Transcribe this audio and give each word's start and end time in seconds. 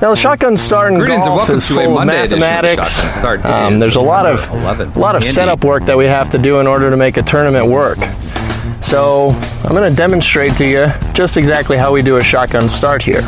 Now 0.00 0.08
the 0.08 0.16
shotgun 0.16 0.56
start 0.56 0.92
in 0.92 0.98
Greetings 0.98 1.26
and 1.26 1.36
golf 1.36 1.50
is 1.50 1.66
full 1.66 1.98
of 1.98 2.00
of 2.00 2.06
mathematics. 2.06 2.88
Start. 2.90 3.44
Um, 3.44 3.78
there's 3.78 3.96
a 3.96 4.00
lot 4.00 4.24
of 4.24 4.40
September 4.40 4.84
11th. 4.84 4.96
a 4.96 4.98
lot 4.98 5.14
of 5.14 5.22
Andy. 5.22 5.34
setup 5.34 5.62
work 5.62 5.84
that 5.84 5.98
we 5.98 6.06
have 6.06 6.30
to 6.30 6.38
do 6.38 6.58
in 6.60 6.66
order 6.66 6.88
to 6.88 6.96
make 6.96 7.18
a 7.18 7.22
tournament 7.22 7.66
work. 7.66 7.98
So 8.80 9.30
I'm 9.62 9.72
going 9.72 9.90
to 9.90 9.94
demonstrate 9.94 10.56
to 10.56 10.66
you 10.66 10.86
just 11.12 11.36
exactly 11.36 11.76
how 11.76 11.92
we 11.92 12.00
do 12.00 12.16
a 12.16 12.24
shotgun 12.24 12.70
start 12.70 13.02
here. 13.02 13.20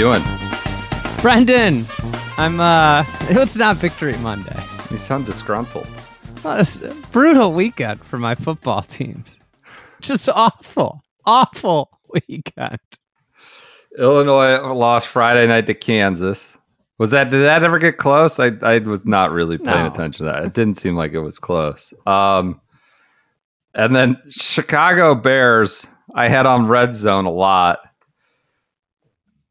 Doing? 0.00 0.22
Brendan, 1.20 1.84
I'm 2.38 2.58
uh 2.58 3.04
it's 3.28 3.54
not 3.56 3.76
victory 3.76 4.16
Monday. 4.18 4.58
You 4.90 4.96
sound 4.96 5.26
disgruntled. 5.26 5.86
Well, 6.42 6.64
brutal 7.10 7.52
weekend 7.52 8.02
for 8.06 8.18
my 8.18 8.34
football 8.34 8.80
teams. 8.80 9.38
Just 10.00 10.26
awful. 10.30 11.02
Awful 11.26 11.90
weekend. 12.14 12.78
Illinois 13.98 14.72
lost 14.72 15.06
Friday 15.08 15.46
night 15.46 15.66
to 15.66 15.74
Kansas. 15.74 16.56
Was 16.96 17.10
that 17.10 17.28
did 17.28 17.42
that 17.42 17.62
ever 17.62 17.78
get 17.78 17.98
close? 17.98 18.40
I 18.40 18.52
I 18.62 18.78
was 18.78 19.04
not 19.04 19.32
really 19.32 19.58
paying 19.58 19.84
No. 19.84 19.92
attention 19.92 20.24
to 20.24 20.32
that. 20.32 20.44
It 20.46 20.54
didn't 20.54 20.76
seem 20.78 20.96
like 20.96 21.12
it 21.12 21.20
was 21.20 21.38
close. 21.38 21.92
Um 22.06 22.58
and 23.74 23.94
then 23.94 24.16
Chicago 24.30 25.14
Bears, 25.14 25.86
I 26.14 26.28
had 26.28 26.46
on 26.46 26.68
red 26.68 26.94
zone 26.94 27.26
a 27.26 27.30
lot. 27.30 27.80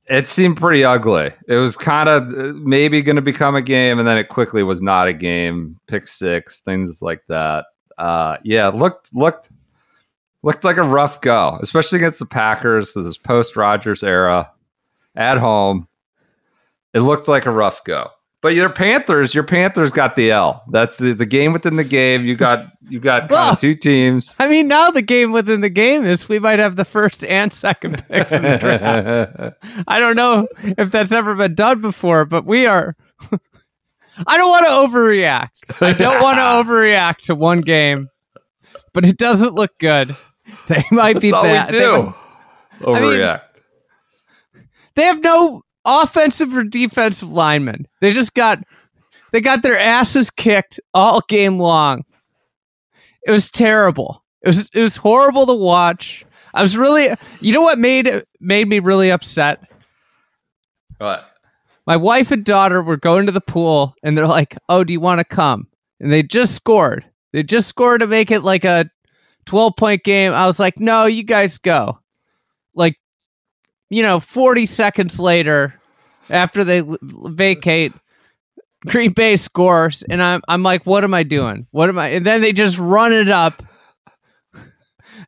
It 0.10 0.28
seemed 0.28 0.58
pretty 0.58 0.84
ugly. 0.84 1.32
It 1.48 1.58
was 1.58 1.78
kind 1.78 2.10
of 2.10 2.28
maybe 2.56 3.04
going 3.04 3.16
to 3.16 3.22
become 3.22 3.56
a 3.56 3.62
game, 3.62 4.00
and 4.00 4.08
then 4.08 4.18
it 4.18 4.30
quickly 4.30 4.64
was 4.64 4.82
not 4.82 5.08
a 5.08 5.14
game. 5.14 5.78
Pick 5.88 6.08
six, 6.08 6.62
things 6.62 7.02
like 7.02 7.22
that. 7.28 7.66
Uh, 8.00 8.38
yeah, 8.44 8.70
looked 8.70 9.14
looked 9.14 9.52
looked 10.42 10.64
like 10.64 10.78
a 10.78 10.84
rough 10.84 11.22
go, 11.22 11.60
especially 11.62 11.98
against 11.98 12.20
the 12.20 12.26
Packers. 12.26 12.94
This 12.96 13.18
post 13.18 13.56
Rodgers 13.56 14.04
era 14.04 14.52
at 15.16 15.38
home. 15.38 15.88
It 16.94 17.02
looked 17.02 17.28
like 17.28 17.46
a 17.46 17.52
rough 17.52 17.84
go. 17.84 18.10
But 18.42 18.56
your 18.56 18.70
Panthers, 18.70 19.36
your 19.36 19.44
Panthers 19.44 19.92
got 19.92 20.16
the 20.16 20.32
L. 20.32 20.64
That's 20.70 20.98
the, 20.98 21.14
the 21.14 21.26
game 21.26 21.52
within 21.52 21.76
the 21.76 21.84
game. 21.84 22.24
You 22.24 22.36
got 22.38 22.68
you 22.88 23.00
got 23.02 23.22
kind 23.24 23.32
Well, 23.32 23.52
of 23.54 23.60
two 23.60 23.74
teams. 23.74 24.34
I 24.40 24.48
mean, 24.48 24.70
now 24.70 24.92
the 24.92 25.02
game 25.02 25.34
within 25.34 25.60
the 25.60 25.70
game 25.70 26.06
is 26.06 26.30
we 26.30 26.40
might 26.40 26.60
have 26.60 26.78
the 26.78 26.86
first 26.86 27.26
and 27.26 27.52
second 27.52 28.08
picks 28.08 28.32
in 28.32 28.44
the 28.44 28.58
draft. 28.58 29.58
I 29.90 30.00
don't 30.00 30.16
know 30.16 30.48
if 30.64 30.90
that's 30.90 31.12
ever 31.12 31.36
been 31.36 31.54
done 31.54 31.82
before, 31.82 32.24
but 32.24 32.46
we 32.46 32.66
are. 32.66 32.96
I 34.28 34.38
don't 34.38 34.50
want 34.50 34.66
to 34.66 34.72
overreact. 34.72 35.82
I 35.82 35.92
don't 35.94 36.22
want 36.22 36.38
to 36.38 36.42
overreact 36.72 37.26
to 37.26 37.36
one 37.36 37.60
game, 37.62 38.08
but 38.94 39.06
it 39.06 39.18
doesn't 39.18 39.54
look 39.54 39.78
good. 39.80 40.16
They 40.68 40.84
might 40.92 41.20
be 41.20 41.32
That's 41.32 41.34
all 41.38 41.44
bad. 41.44 41.70
do. 41.72 42.04
might- 42.04 42.16
Overreact. 42.82 43.42
they 44.96 45.04
have 45.04 45.22
no 45.22 45.64
offensive 45.86 46.56
or 46.56 46.64
defensive 46.64 47.32
linemen. 47.32 47.88
They 48.02 48.14
just 48.14 48.34
got 48.34 48.64
they 49.32 49.42
got 49.42 49.62
their 49.62 49.80
asses 49.80 50.30
kicked 50.30 50.80
all 50.94 51.22
game 51.28 51.60
long. 51.60 52.04
It 53.26 53.32
was 53.32 53.50
terrible. 53.50 54.24
It 54.42 54.48
was 54.48 54.70
it 54.74 54.82
was 54.82 54.98
horrible 54.98 55.46
to 55.46 55.54
watch. 55.54 56.26
I 56.54 56.62
was 56.62 56.78
really 56.78 57.10
you 57.42 57.54
know 57.54 57.62
what 57.62 57.80
made 57.80 58.24
made 58.40 58.68
me 58.68 58.80
really 58.80 59.12
upset? 59.12 59.64
what? 60.98 61.26
My 61.86 61.98
wife 61.98 62.32
and 62.32 62.44
daughter 62.44 62.84
were 62.84 62.98
going 62.98 63.26
to 63.26 63.32
the 63.32 63.42
pool 63.42 63.96
and 64.04 64.18
they're 64.18 64.28
like, 64.28 64.56
"Oh, 64.68 64.84
do 64.84 64.94
you 64.94 65.00
want 65.00 65.20
to 65.20 65.26
come?" 65.26 65.68
And 66.00 66.12
they 66.12 66.24
just 66.24 66.56
scored. 66.56 67.06
They 67.34 67.44
just 67.44 67.68
scored 67.68 68.02
to 68.02 68.08
make 68.08 68.32
it 68.32 68.42
like 68.42 68.64
a 68.64 68.90
12 69.46 69.76
point 69.76 70.04
game. 70.04 70.32
I 70.34 70.46
was 70.46 70.60
like, 70.60 70.80
"No, 70.80 71.06
you 71.06 71.24
guys 71.24 71.58
go." 71.58 72.00
Like 72.76 72.98
you 73.90 74.04
know, 74.04 74.20
40 74.20 74.66
seconds 74.68 75.20
later 75.20 75.79
after 76.30 76.64
they 76.64 76.84
vacate 77.02 77.94
Green 78.86 79.12
Bay 79.12 79.36
scores 79.36 80.04
and 80.04 80.22
I'm 80.22 80.42
I'm 80.48 80.64
like, 80.64 80.86
"What 80.86 81.04
am 81.04 81.14
I 81.14 81.24
doing? 81.24 81.68
What 81.72 81.90
am 81.90 82.00
I?" 82.00 82.10
And 82.10 82.26
then 82.26 82.42
they 82.42 82.54
just 82.54 82.78
run 82.78 83.14
it 83.14 83.30
up. 83.30 83.64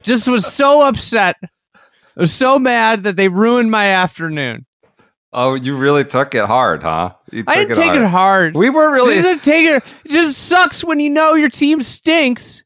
Just 0.03 0.27
was 0.27 0.45
so 0.45 0.81
upset. 0.81 1.35
I 1.75 2.19
was 2.19 2.33
so 2.33 2.57
mad 2.57 3.03
that 3.03 3.15
they 3.15 3.27
ruined 3.27 3.71
my 3.71 3.87
afternoon. 3.87 4.65
Oh, 5.33 5.53
you 5.55 5.77
really 5.77 6.03
took 6.03 6.35
it 6.35 6.45
hard, 6.45 6.83
huh? 6.83 7.13
You 7.31 7.45
I 7.47 7.55
didn't 7.55 7.75
take 7.75 7.93
it 7.93 8.03
hard. 8.03 8.55
We 8.55 8.69
were 8.69 8.91
really. 8.91 9.15
It 9.15 9.43
take 9.43 9.65
it. 9.65 9.83
It 10.03 10.11
just 10.11 10.37
sucks 10.37 10.83
when 10.83 10.99
you 10.99 11.09
know 11.09 11.35
your 11.35 11.49
team 11.49 11.81
stinks 11.81 12.63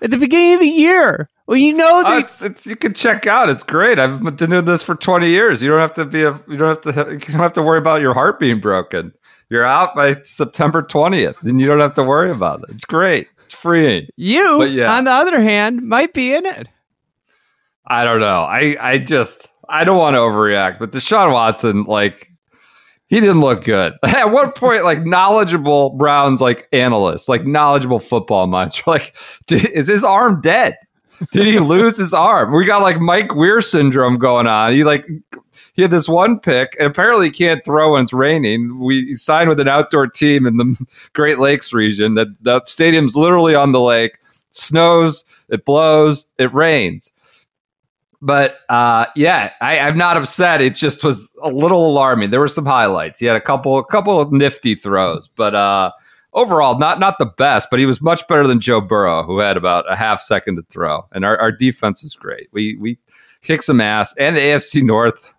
at 0.00 0.10
the 0.10 0.16
beginning 0.16 0.54
of 0.54 0.60
the 0.60 0.66
year. 0.66 1.28
Well, 1.50 1.58
you 1.58 1.72
know 1.72 2.04
Oh, 2.06 2.14
they. 2.14 2.18
it's, 2.20 2.42
it's, 2.44 2.64
you 2.64 2.76
can 2.76 2.94
check 2.94 3.26
out. 3.26 3.48
It's 3.48 3.64
great. 3.64 3.98
I've 3.98 4.22
been 4.22 4.36
doing 4.36 4.64
this 4.66 4.84
for 4.84 4.94
20 4.94 5.28
years. 5.28 5.60
You 5.60 5.68
don't 5.70 5.80
have 5.80 5.92
to 5.94 6.04
be 6.04 6.22
a. 6.22 6.40
You 6.48 6.56
don't 6.56 6.84
have 6.84 6.94
to. 6.94 7.10
You 7.10 7.18
don't 7.18 7.40
have 7.42 7.52
to 7.54 7.62
worry 7.62 7.78
about 7.78 8.00
your 8.00 8.14
heart 8.14 8.38
being 8.38 8.60
broken. 8.60 9.12
You're 9.48 9.64
out 9.64 9.96
by 9.96 10.18
September 10.22 10.80
20th, 10.80 11.42
and 11.42 11.60
you 11.60 11.66
don't 11.66 11.80
have 11.80 11.94
to 11.94 12.04
worry 12.04 12.30
about 12.30 12.60
it. 12.60 12.66
It's 12.72 12.84
great. 12.84 13.26
It's 13.44 13.52
freeing. 13.52 14.06
you, 14.14 14.58
but 14.58 14.70
yeah. 14.70 14.96
on 14.96 15.02
the 15.06 15.10
other 15.10 15.40
hand, 15.42 15.82
might 15.82 16.14
be 16.14 16.32
in 16.32 16.46
it. 16.46 16.68
I 17.84 18.04
don't 18.04 18.20
know. 18.20 18.42
I 18.42 18.76
I 18.80 18.98
just 18.98 19.48
I 19.68 19.82
don't 19.82 19.98
want 19.98 20.14
to 20.14 20.18
overreact, 20.20 20.78
but 20.78 20.92
Deshaun 20.92 21.32
Watson, 21.32 21.82
like, 21.82 22.30
he 23.08 23.18
didn't 23.18 23.40
look 23.40 23.64
good. 23.64 23.94
At 24.04 24.26
one 24.30 24.52
point, 24.52 24.84
like 24.84 25.04
knowledgeable 25.04 25.90
Browns 25.90 26.40
like 26.40 26.68
analysts, 26.72 27.28
like 27.28 27.44
knowledgeable 27.44 27.98
football 27.98 28.46
minds, 28.46 28.80
were 28.86 28.92
like, 28.92 29.16
"Did- 29.48 29.66
is 29.70 29.88
his 29.88 30.04
arm 30.04 30.40
dead? 30.40 30.76
Did 31.32 31.46
he 31.46 31.58
lose 31.58 31.98
his 31.98 32.14
arm? 32.14 32.52
We 32.52 32.64
got 32.64 32.82
like 32.82 33.00
Mike 33.00 33.34
Weir 33.34 33.60
syndrome 33.60 34.18
going 34.18 34.46
on. 34.46 34.74
He 34.74 34.84
like 34.84 35.06
he 35.74 35.82
had 35.82 35.90
this 35.90 36.08
one 36.08 36.38
pick, 36.38 36.76
and 36.78 36.86
apparently 36.86 37.26
he 37.26 37.32
can't 37.32 37.64
throw 37.64 37.92
when 37.92 38.02
it's 38.02 38.12
raining. 38.12 38.78
We 38.78 39.14
signed 39.14 39.48
with 39.48 39.60
an 39.60 39.68
outdoor 39.68 40.06
team 40.06 40.46
in 40.46 40.56
the 40.56 40.76
Great 41.12 41.38
Lakes 41.38 41.72
region. 41.72 42.14
That 42.14 42.42
that 42.44 42.66
stadium's 42.66 43.14
literally 43.14 43.54
on 43.54 43.72
the 43.72 43.80
lake. 43.80 44.18
Snows, 44.52 45.24
it 45.48 45.64
blows, 45.64 46.26
it 46.38 46.52
rains. 46.52 47.12
But 48.22 48.58
uh, 48.68 49.06
yeah, 49.16 49.52
I, 49.60 49.78
I'm 49.78 49.96
not 49.96 50.16
upset. 50.16 50.60
It 50.60 50.74
just 50.74 51.02
was 51.02 51.34
a 51.42 51.48
little 51.48 51.86
alarming. 51.86 52.30
There 52.30 52.40
were 52.40 52.48
some 52.48 52.66
highlights. 52.66 53.18
He 53.18 53.26
had 53.26 53.36
a 53.36 53.40
couple, 53.40 53.78
a 53.78 53.84
couple 53.84 54.20
of 54.20 54.30
nifty 54.30 54.74
throws, 54.74 55.28
but 55.36 55.54
uh, 55.54 55.92
overall, 56.32 56.78
not 56.78 57.00
not 57.00 57.18
the 57.18 57.26
best. 57.26 57.68
But 57.70 57.78
he 57.78 57.86
was 57.86 58.00
much 58.00 58.26
better 58.28 58.46
than 58.46 58.60
Joe 58.60 58.80
Burrow, 58.80 59.22
who 59.24 59.38
had 59.38 59.56
about 59.56 59.90
a 59.90 59.96
half 59.96 60.20
second 60.20 60.56
to 60.56 60.62
throw. 60.70 61.06
And 61.12 61.24
our, 61.24 61.38
our 61.38 61.52
defense 61.52 62.02
was 62.02 62.14
great. 62.14 62.48
We 62.52 62.76
we 62.76 62.98
kicked 63.42 63.64
some 63.64 63.80
ass, 63.80 64.14
and 64.16 64.36
the 64.36 64.40
AFC 64.40 64.82
North 64.82 65.32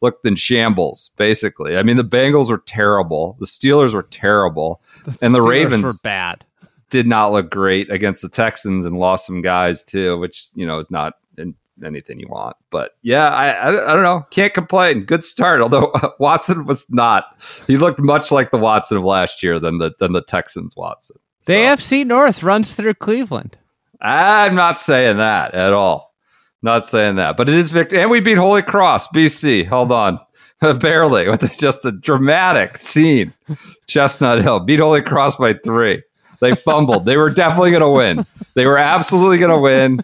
looked 0.00 0.26
in 0.26 0.34
shambles. 0.34 1.10
Basically, 1.16 1.76
I 1.76 1.82
mean, 1.82 1.96
the 1.96 2.04
Bengals 2.04 2.50
were 2.50 2.62
terrible. 2.66 3.36
The 3.40 3.46
Steelers 3.46 3.94
were 3.94 4.02
terrible. 4.02 4.82
And 5.22 5.34
the 5.34 5.40
Steelers 5.40 5.48
Ravens- 5.48 5.84
were 5.84 5.94
bad. 6.02 6.44
Did 6.90 7.06
not 7.06 7.32
look 7.32 7.50
great 7.50 7.90
against 7.90 8.22
the 8.22 8.28
Texans 8.28 8.86
and 8.86 8.98
lost 8.98 9.26
some 9.26 9.40
guys 9.40 9.82
too, 9.82 10.18
which 10.18 10.48
you 10.54 10.66
know 10.66 10.78
is 10.78 10.90
not 10.90 11.14
in 11.36 11.54
anything 11.84 12.18
you 12.20 12.28
want. 12.28 12.56
But 12.70 12.92
yeah, 13.02 13.28
I, 13.30 13.48
I 13.50 13.90
I 13.90 13.92
don't 13.94 14.02
know. 14.02 14.26
Can't 14.30 14.52
complain. 14.54 15.04
Good 15.04 15.24
start. 15.24 15.60
Although 15.60 15.92
Watson 16.18 16.66
was 16.66 16.86
not. 16.90 17.24
He 17.66 17.76
looked 17.76 17.98
much 18.00 18.30
like 18.30 18.50
the 18.50 18.58
Watson 18.58 18.98
of 18.98 19.04
last 19.04 19.42
year 19.42 19.58
than 19.58 19.78
the 19.78 19.92
than 19.98 20.12
the 20.12 20.22
Texans 20.22 20.76
Watson. 20.76 21.16
The 21.46 21.52
So, 21.54 21.58
AFC 21.58 22.06
North 22.06 22.42
runs 22.42 22.74
through 22.74 22.94
Cleveland. 22.94 23.56
I'm 24.00 24.54
not 24.54 24.78
saying 24.78 25.16
that 25.18 25.54
at 25.54 25.72
all. 25.72 26.14
Not 26.62 26.86
saying 26.86 27.16
that. 27.16 27.36
But 27.36 27.48
it 27.48 27.54
is 27.56 27.70
victory. 27.70 28.00
And 28.00 28.10
we 28.10 28.20
beat 28.20 28.38
Holy 28.38 28.62
Cross, 28.62 29.08
BC. 29.08 29.66
Hold 29.66 29.92
on. 29.92 30.18
Barely 30.80 31.28
with 31.28 31.42
just 31.58 31.84
a 31.84 31.92
dramatic 31.92 32.78
scene. 32.78 33.34
Chestnut 33.86 34.40
Hill 34.42 34.60
beat 34.60 34.80
Holy 34.80 35.02
Cross 35.02 35.36
by 35.36 35.52
three. 35.64 36.02
They 36.44 36.54
fumbled. 36.54 37.04
they 37.06 37.16
were 37.16 37.30
definitely 37.30 37.70
going 37.70 37.80
to 37.82 37.90
win. 37.90 38.26
They 38.54 38.66
were 38.66 38.78
absolutely 38.78 39.38
going 39.38 39.50
to 39.50 39.58
win. 39.58 40.00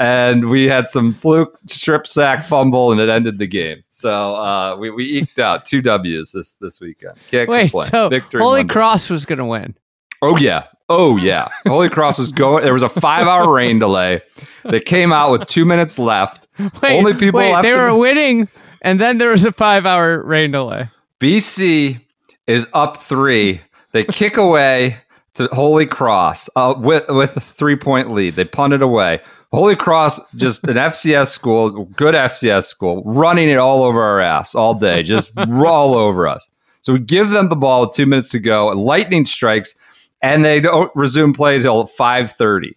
And 0.00 0.50
we 0.50 0.64
had 0.68 0.88
some 0.88 1.14
fluke 1.14 1.56
strip 1.66 2.06
sack 2.06 2.44
fumble, 2.46 2.90
and 2.92 3.00
it 3.00 3.08
ended 3.08 3.38
the 3.38 3.46
game. 3.46 3.82
So 3.90 4.34
uh, 4.34 4.76
we, 4.76 4.90
we 4.90 5.04
eked 5.04 5.38
out 5.38 5.64
two 5.66 5.80
W's 5.80 6.32
this 6.32 6.54
this 6.56 6.80
weekend. 6.80 7.14
Can't 7.30 7.48
Wait, 7.48 7.70
complain. 7.70 7.90
so 7.90 8.08
Victory 8.08 8.40
Holy 8.40 8.60
Monday. 8.60 8.72
Cross 8.72 9.10
was 9.10 9.24
going 9.24 9.38
to 9.38 9.44
win. 9.44 9.74
Oh 10.20 10.36
yeah. 10.36 10.64
Oh 10.88 11.16
yeah. 11.16 11.48
Holy 11.66 11.88
Cross 11.88 12.18
was 12.18 12.30
going. 12.30 12.64
There 12.64 12.72
was 12.72 12.82
a 12.82 12.88
five 12.88 13.26
hour 13.26 13.50
rain 13.52 13.78
delay. 13.78 14.20
They 14.68 14.80
came 14.80 15.12
out 15.12 15.30
with 15.30 15.46
two 15.46 15.64
minutes 15.64 15.98
left. 15.98 16.48
Wait, 16.58 16.96
Only 16.98 17.14
people 17.14 17.38
wait, 17.38 17.52
left 17.52 17.62
they 17.62 17.72
were 17.76 17.86
the- 17.88 17.96
winning, 17.96 18.48
and 18.82 19.00
then 19.00 19.18
there 19.18 19.30
was 19.30 19.44
a 19.44 19.52
five-hour 19.52 20.22
rain 20.22 20.50
delay. 20.52 20.88
BC 21.20 22.00
is 22.46 22.66
up 22.72 22.98
three. 22.98 23.60
They 23.92 24.04
kick 24.04 24.36
away. 24.36 24.96
To 25.34 25.48
Holy 25.52 25.86
Cross 25.86 26.48
uh, 26.56 26.74
with 26.76 27.04
with 27.08 27.36
a 27.36 27.40
three 27.40 27.76
point 27.76 28.10
lead. 28.10 28.34
They 28.34 28.44
punted 28.44 28.82
away. 28.82 29.20
Holy 29.52 29.76
Cross, 29.76 30.20
just 30.34 30.64
an 30.64 30.76
FCS 30.76 31.28
school, 31.28 31.84
good 31.96 32.14
FCS 32.14 32.64
school, 32.64 33.02
running 33.04 33.48
it 33.48 33.56
all 33.56 33.82
over 33.82 34.02
our 34.02 34.20
ass 34.20 34.54
all 34.54 34.74
day, 34.74 35.02
just 35.02 35.32
all 35.38 35.94
over 35.94 36.26
us. 36.26 36.48
So 36.80 36.92
we 36.92 36.98
give 36.98 37.30
them 37.30 37.48
the 37.48 37.56
ball 37.56 37.86
with 37.86 37.96
two 37.96 38.06
minutes 38.06 38.30
to 38.30 38.38
go. 38.38 38.68
Lightning 38.68 39.24
strikes, 39.24 39.74
and 40.22 40.44
they 40.44 40.60
don't 40.60 40.90
resume 40.94 41.32
play 41.32 41.56
until 41.56 41.86
five 41.86 42.32
thirty. 42.32 42.76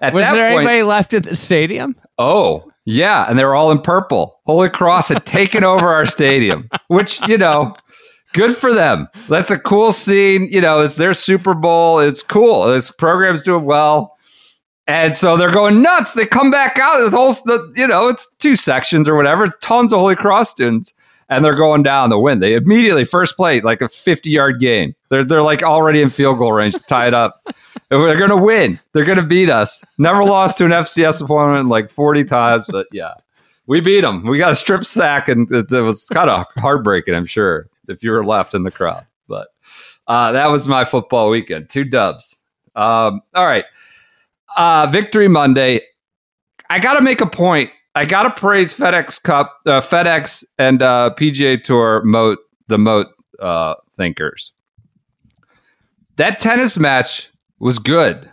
At 0.00 0.14
Was 0.14 0.24
there 0.30 0.50
point, 0.50 0.60
anybody 0.60 0.82
left 0.82 1.12
at 1.12 1.24
the 1.24 1.34
stadium? 1.34 1.96
Oh, 2.18 2.70
yeah. 2.84 3.26
And 3.28 3.38
they 3.38 3.44
were 3.44 3.54
all 3.54 3.70
in 3.70 3.80
purple. 3.80 4.40
Holy 4.46 4.70
Cross 4.70 5.08
had 5.08 5.26
taken 5.26 5.64
over 5.64 5.88
our 5.88 6.06
stadium, 6.06 6.68
which, 6.86 7.20
you 7.26 7.36
know, 7.36 7.74
good 8.38 8.56
for 8.56 8.72
them. 8.72 9.08
That's 9.28 9.50
a 9.50 9.58
cool 9.58 9.90
scene. 9.90 10.46
You 10.48 10.60
know, 10.60 10.78
it's 10.78 10.94
their 10.94 11.12
Super 11.12 11.54
Bowl. 11.54 11.98
It's 11.98 12.22
cool. 12.22 12.66
This 12.68 12.88
program's 12.88 13.42
doing 13.42 13.64
well. 13.64 14.16
And 14.86 15.16
so 15.16 15.36
they're 15.36 15.50
going 15.50 15.82
nuts. 15.82 16.12
They 16.12 16.24
come 16.24 16.50
back 16.50 16.78
out. 16.78 17.10
The 17.10 17.16
whole, 17.16 17.32
the, 17.32 17.72
you 17.74 17.88
know, 17.88 18.08
it's 18.08 18.32
two 18.36 18.54
sections 18.54 19.08
or 19.08 19.16
whatever. 19.16 19.48
Tons 19.60 19.92
of 19.92 19.98
Holy 19.98 20.14
Cross 20.14 20.50
students. 20.50 20.94
And 21.28 21.44
they're 21.44 21.56
going 21.56 21.82
down 21.82 22.08
the 22.08 22.18
win. 22.18 22.38
They 22.38 22.54
immediately, 22.54 23.04
first 23.04 23.36
play, 23.36 23.60
like 23.60 23.82
a 23.82 23.88
50 23.88 24.30
yard 24.30 24.60
gain. 24.60 24.94
They're, 25.10 25.24
they're 25.24 25.42
like 25.42 25.62
already 25.62 26.00
in 26.00 26.08
field 26.08 26.38
goal 26.38 26.52
range, 26.52 26.80
tied 26.86 27.12
up. 27.12 27.44
They're 27.90 28.18
going 28.18 28.30
to 28.30 28.36
win. 28.36 28.78
They're 28.92 29.06
going 29.06 29.18
to 29.18 29.24
beat 29.24 29.48
us. 29.48 29.82
Never 29.96 30.22
lost 30.22 30.58
to 30.58 30.66
an 30.66 30.72
FCS 30.72 31.22
opponent 31.22 31.70
like 31.70 31.90
40 31.90 32.24
times, 32.24 32.66
but 32.70 32.86
yeah, 32.92 33.14
we 33.66 33.80
beat 33.80 34.02
them. 34.02 34.26
We 34.26 34.36
got 34.36 34.52
a 34.52 34.54
strip 34.54 34.84
sack, 34.84 35.26
and 35.28 35.50
it, 35.50 35.72
it 35.72 35.80
was 35.80 36.04
kind 36.04 36.28
of 36.28 36.44
heartbreaking, 36.56 37.14
I'm 37.14 37.24
sure, 37.24 37.66
if 37.88 38.02
you 38.02 38.10
were 38.10 38.24
left 38.24 38.54
in 38.54 38.62
the 38.62 38.70
crowd. 38.70 39.06
But 39.26 39.48
uh, 40.06 40.32
that 40.32 40.46
was 40.46 40.68
my 40.68 40.84
football 40.84 41.28
weekend. 41.28 41.68
Two 41.70 41.84
dubs. 41.84 42.36
Um, 42.74 43.20
all 43.34 43.46
right. 43.46 43.64
Uh, 44.56 44.86
Victory 44.90 45.28
Monday. 45.28 45.80
I 46.70 46.78
got 46.78 46.94
to 46.94 47.00
make 47.00 47.20
a 47.20 47.26
point. 47.26 47.70
I 47.94 48.04
got 48.04 48.24
to 48.24 48.30
praise 48.30 48.74
FedEx 48.74 49.22
Cup, 49.22 49.58
uh, 49.66 49.80
FedEx 49.80 50.44
and 50.58 50.82
uh, 50.82 51.14
PGA 51.18 51.62
Tour 51.62 52.02
moat 52.04 52.38
the 52.68 52.78
moat 52.78 53.08
uh, 53.40 53.74
thinkers. 53.94 54.52
That 56.16 56.40
tennis 56.40 56.78
match 56.78 57.30
was 57.58 57.78
good. 57.78 58.30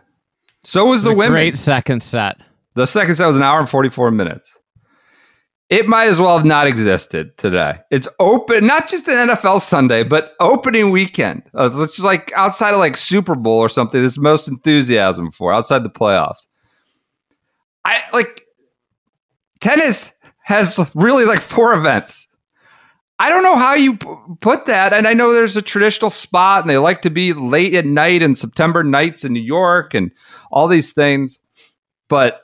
So 0.63 0.85
was 0.87 1.03
the 1.03 1.11
a 1.11 1.15
women. 1.15 1.33
Great 1.33 1.57
second 1.57 2.03
set. 2.03 2.37
The 2.73 2.85
second 2.85 3.15
set 3.15 3.27
was 3.27 3.37
an 3.37 3.43
hour 3.43 3.59
and 3.59 3.69
44 3.69 4.11
minutes. 4.11 4.54
It 5.69 5.87
might 5.87 6.05
as 6.05 6.21
well 6.21 6.37
have 6.37 6.45
not 6.45 6.67
existed 6.67 7.35
today. 7.37 7.79
It's 7.89 8.07
open, 8.19 8.67
not 8.67 8.87
just 8.87 9.07
an 9.07 9.29
NFL 9.29 9.61
Sunday, 9.61 10.03
but 10.03 10.33
opening 10.39 10.91
weekend. 10.91 11.41
Uh, 11.55 11.71
it's 11.81 11.99
like 11.99 12.31
outside 12.33 12.73
of 12.73 12.79
like 12.79 12.95
Super 12.95 13.33
Bowl 13.33 13.57
or 13.57 13.69
something. 13.69 13.99
There's 13.99 14.19
most 14.19 14.47
enthusiasm 14.47 15.31
for 15.31 15.51
outside 15.51 15.83
the 15.83 15.89
playoffs. 15.89 16.45
I 17.83 18.03
like 18.13 18.43
tennis 19.59 20.13
has 20.43 20.79
really 20.93 21.25
like 21.25 21.41
four 21.41 21.73
events. 21.73 22.27
I 23.17 23.29
don't 23.29 23.43
know 23.43 23.55
how 23.55 23.73
you 23.73 23.97
p- 23.97 24.07
put 24.41 24.65
that. 24.67 24.93
And 24.93 25.07
I 25.07 25.13
know 25.13 25.33
there's 25.33 25.57
a 25.57 25.61
traditional 25.61 26.09
spot 26.09 26.61
and 26.61 26.69
they 26.69 26.77
like 26.77 27.01
to 27.03 27.09
be 27.09 27.33
late 27.33 27.73
at 27.73 27.85
night 27.85 28.21
and 28.21 28.37
September 28.37 28.83
nights 28.83 29.23
in 29.23 29.33
New 29.33 29.41
York 29.41 29.93
and 29.93 30.11
all 30.51 30.67
these 30.67 30.93
things. 30.93 31.39
But 32.09 32.41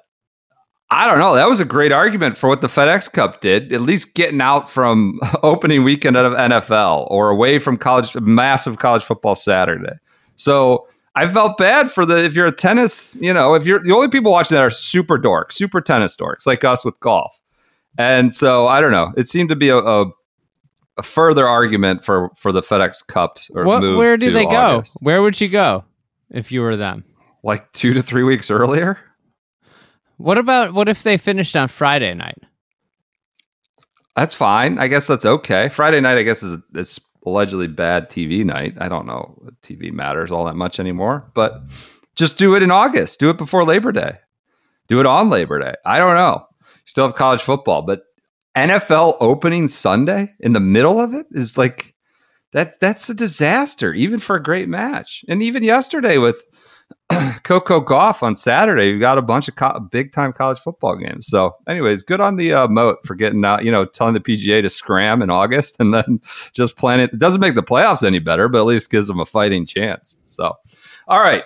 I 0.94 1.08
don't 1.08 1.20
know. 1.20 1.34
That 1.36 1.48
was 1.48 1.62
a 1.62 1.66
great 1.66 1.94
argument 1.94 2.36
for 2.36 2.50
what 2.50 2.60
the 2.60 2.68
FedEx 2.68 3.12
Cup 3.14 3.40
did, 3.40 3.72
at 3.72 3.82
least 3.82 4.14
getting 4.14 4.42
out 4.42 4.70
from 4.70 5.22
opening 5.44 5.86
weekend 5.86 6.18
of 6.18 6.34
NFL 6.34 7.10
or 7.10 7.30
away 7.30 7.60
from 7.60 7.78
college, 7.78 8.14
massive 8.18 8.78
college 8.78 9.02
football 9.04 9.36
Saturday. 9.36 9.94
So 10.36 10.88
I 11.16 11.28
felt 11.30 11.58
bad 11.58 11.90
for 11.90 12.06
the, 12.06 12.18
if 12.18 12.36
you're 12.36 12.48
a 12.48 12.52
tennis, 12.52 13.16
you 13.22 13.34
know, 13.34 13.54
if 13.54 13.66
you're 13.66 13.80
the 13.82 13.94
only 13.94 14.10
people 14.10 14.32
watching 14.34 14.56
that 14.56 14.62
are 14.62 14.70
super 14.70 15.18
dorks, 15.18 15.54
super 15.54 15.80
tennis 15.80 16.18
dorks, 16.18 16.46
like 16.46 16.66
us 16.66 16.84
with 16.84 17.00
golf. 17.00 17.40
And 17.98 18.34
so 18.34 18.68
I 18.68 18.82
don't 18.82 18.92
know. 18.92 19.14
It 19.16 19.30
seemed 19.30 19.48
to 19.50 19.56
be 19.56 19.70
a, 19.70 19.78
a, 19.78 20.12
a 20.98 21.04
further 21.04 21.48
argument 21.48 22.04
for, 22.04 22.32
for 22.36 22.52
the 22.52 22.62
FedEx 22.62 23.08
Cup 23.08 23.40
or 23.56 23.64
What, 23.64 23.80
move 23.82 23.98
where 23.98 24.18
do 24.18 24.26
to 24.28 24.32
they 24.34 24.46
August. 24.46 24.96
go? 24.96 25.06
Where 25.06 25.22
would 25.22 25.40
you 25.40 25.48
go 25.48 25.86
if 26.32 26.52
you 26.52 26.60
were 26.60 26.76
them? 26.76 27.06
Like 27.44 27.72
two 27.72 27.94
to 27.94 28.04
three 28.04 28.24
weeks 28.24 28.52
earlier? 28.52 29.00
What 30.22 30.38
about 30.38 30.74
what 30.74 30.88
if 30.88 31.04
they 31.04 31.18
finished 31.18 31.56
on 31.56 31.68
Friday 31.68 32.14
night? 32.14 32.38
That's 34.16 34.36
fine. 34.36 34.78
I 34.78 34.88
guess 34.88 35.08
that's 35.08 35.26
okay. 35.26 35.70
Friday 35.70 36.00
night, 36.00 36.18
I 36.18 36.24
guess, 36.24 36.44
is 36.44 36.58
is 36.76 37.00
allegedly 37.26 37.68
bad 37.68 38.10
TV 38.10 38.46
night. 38.46 38.76
I 38.80 38.88
don't 38.88 39.08
know 39.08 39.38
TV 39.64 39.92
matters 39.92 40.32
all 40.32 40.46
that 40.46 40.56
much 40.56 40.80
anymore, 40.80 41.32
but 41.34 41.62
just 42.16 42.38
do 42.38 42.56
it 42.56 42.64
in 42.64 42.72
August. 42.72 43.20
Do 43.20 43.30
it 43.30 43.38
before 43.38 43.66
Labor 43.66 43.92
Day. 43.92 44.18
Do 44.88 45.00
it 45.00 45.06
on 45.06 45.30
Labor 45.30 45.60
Day. 45.60 45.74
I 45.86 45.98
don't 45.98 46.16
know. 46.16 46.46
Still 46.86 47.08
have 47.08 47.16
college 47.16 47.42
football, 47.42 47.82
but 47.82 48.04
NFL 48.56 49.18
opening 49.22 49.68
Sunday 49.68 50.28
in 50.40 50.54
the 50.54 50.60
middle 50.60 51.00
of 51.00 51.14
it 51.14 51.26
is 51.32 51.58
like 51.58 51.96
that. 52.52 52.80
That's 52.80 53.10
a 53.10 53.14
disaster, 53.16 53.94
even 53.94 54.20
for 54.20 54.36
a 54.36 54.44
great 54.44 54.70
match. 54.70 55.24
And 55.28 55.42
even 55.42 55.64
yesterday 55.64 56.18
with 56.18 56.44
Coco 57.44 57.82
Gauff 57.82 58.24
on 58.24 58.36
Saturday, 58.36 58.90
you 58.90 59.00
got 59.00 59.18
a 59.18 59.22
bunch 59.22 59.48
of 59.48 59.56
co- 59.56 59.80
big 59.80 60.14
time 60.14 60.34
college 60.34 60.60
football 60.60 60.96
games. 60.96 61.28
So, 61.28 61.56
anyways, 61.68 62.04
good 62.04 62.22
on 62.22 62.36
the 62.36 62.54
uh, 62.54 62.68
moat 62.68 63.00
for 63.06 63.16
getting 63.16 63.44
out, 63.46 63.64
you 63.64 63.72
know, 63.72 63.86
telling 63.86 64.14
the 64.14 64.20
PGA 64.20 64.62
to 64.62 64.70
scram 64.70 65.22
in 65.22 65.30
August 65.30 65.76
and 65.80 65.94
then 65.94 66.22
just 66.54 66.76
planning. 66.78 67.10
It 67.12 67.18
doesn't 67.20 67.42
make 67.42 67.56
the 67.56 67.64
playoffs 67.64 68.04
any 68.04 68.20
better, 68.20 68.48
but 68.50 68.60
at 68.60 68.66
least 68.66 68.90
gives 68.90 69.08
them 69.08 69.20
a 69.20 69.26
fighting 69.26 69.66
chance. 69.66 70.16
So, 70.26 70.54
all 71.08 71.22
right. 71.22 71.44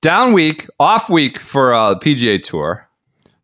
Down 0.00 0.32
week, 0.32 0.66
off 0.78 1.08
week 1.08 1.38
for 1.38 1.72
uh, 1.72 1.94
PGA 1.98 2.42
Tour. 2.42 2.86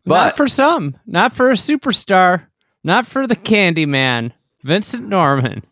not 0.04 0.30
But 0.30 0.36
for 0.36 0.48
some, 0.48 0.96
not 1.06 1.32
for 1.32 1.50
a 1.50 1.54
superstar, 1.54 2.46
not 2.84 3.06
for 3.06 3.26
the 3.26 3.36
Candy 3.36 3.86
Man, 3.86 4.32
Vincent 4.62 5.08
Norrman. 5.08 5.62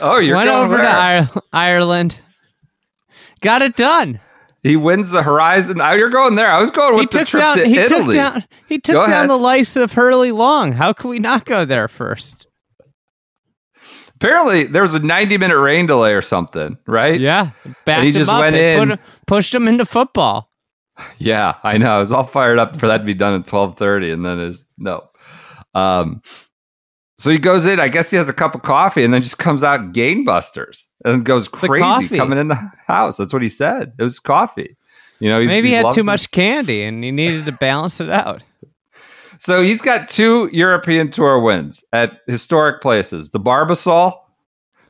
oh, 0.00 0.18
you're 0.18 0.36
Went 0.36 0.48
going 0.48 0.64
over 0.64 0.76
to 0.78 1.42
Ireland, 1.52 2.20
got 3.40 3.62
it 3.62 3.76
done. 3.76 4.20
He 4.62 4.76
wins 4.76 5.10
the 5.10 5.22
Horizon. 5.22 5.78
Now 5.78 5.92
you're 5.92 6.10
going 6.10 6.34
there. 6.34 6.50
I 6.50 6.60
was 6.60 6.70
going 6.70 6.94
He 6.94 7.00
with 7.00 7.10
the 7.10 7.18
took 7.20 7.28
trip 7.28 7.40
down. 7.42 7.56
to 7.58 7.66
He 7.66 7.78
Italy. 7.78 8.16
took 8.16 8.34
down. 8.34 8.44
He 8.66 8.78
took 8.78 8.94
Go 8.94 9.02
down 9.06 9.12
ahead. 9.12 9.30
the 9.30 9.36
likes 9.38 9.74
of 9.76 9.92
Hurly 9.92 10.32
Long. 10.32 10.72
How 10.72 10.92
could 10.92 11.08
we 11.08 11.18
not 11.18 11.46
go 11.46 11.64
there 11.64 11.88
first? 11.88 12.46
Apparently, 14.16 14.64
there 14.64 14.82
was 14.82 14.92
a 14.92 14.98
90 14.98 15.38
minute 15.38 15.58
rain 15.58 15.86
delay 15.86 16.12
or 16.12 16.20
something, 16.20 16.76
right? 16.86 17.18
Yeah, 17.18 17.50
backed 17.86 18.04
he 18.04 18.12
just 18.12 18.30
went 18.30 18.54
and 18.54 18.90
in. 18.92 18.96
put 18.98 19.00
pushed 19.26 19.54
him 19.54 19.66
into 19.66 19.86
football. 19.86 20.50
Yeah, 21.18 21.54
I 21.62 21.78
know. 21.78 21.94
I 21.96 21.98
was 21.98 22.12
all 22.12 22.24
fired 22.24 22.58
up 22.58 22.76
for 22.76 22.86
that 22.88 22.98
to 22.98 23.04
be 23.04 23.14
done 23.14 23.40
at 23.40 23.46
twelve 23.46 23.78
thirty, 23.78 24.10
and 24.10 24.24
then 24.26 24.36
there's 24.36 24.66
no. 24.76 25.08
Um, 25.74 26.20
so 27.20 27.30
he 27.30 27.38
goes 27.38 27.66
in. 27.66 27.78
I 27.78 27.88
guess 27.88 28.10
he 28.10 28.16
has 28.16 28.28
a 28.28 28.32
cup 28.32 28.54
of 28.54 28.62
coffee, 28.62 29.04
and 29.04 29.12
then 29.12 29.20
just 29.20 29.38
comes 29.38 29.62
out 29.62 29.92
gangbusters 29.92 30.86
and 31.04 31.24
goes 31.24 31.48
crazy 31.48 32.16
coming 32.16 32.38
in 32.38 32.48
the 32.48 32.70
house. 32.86 33.18
That's 33.18 33.32
what 33.32 33.42
he 33.42 33.48
said. 33.48 33.92
It 33.98 34.02
was 34.02 34.18
coffee. 34.18 34.76
You 35.18 35.28
know, 35.30 35.38
he's, 35.38 35.48
Maybe 35.48 35.68
he 35.68 35.74
had 35.74 35.84
loves 35.84 35.96
too 35.96 36.00
his- 36.00 36.06
much 36.06 36.30
candy 36.30 36.82
and 36.82 37.04
he 37.04 37.10
needed 37.10 37.44
to 37.44 37.52
balance 37.52 38.00
it 38.00 38.10
out. 38.10 38.42
So 39.38 39.62
he's 39.62 39.80
got 39.80 40.06
two 40.06 40.50
European 40.52 41.10
Tour 41.10 41.40
wins 41.40 41.82
at 41.94 42.20
historic 42.26 42.82
places. 42.82 43.30
The 43.30 43.40
Barbasol, 43.40 44.12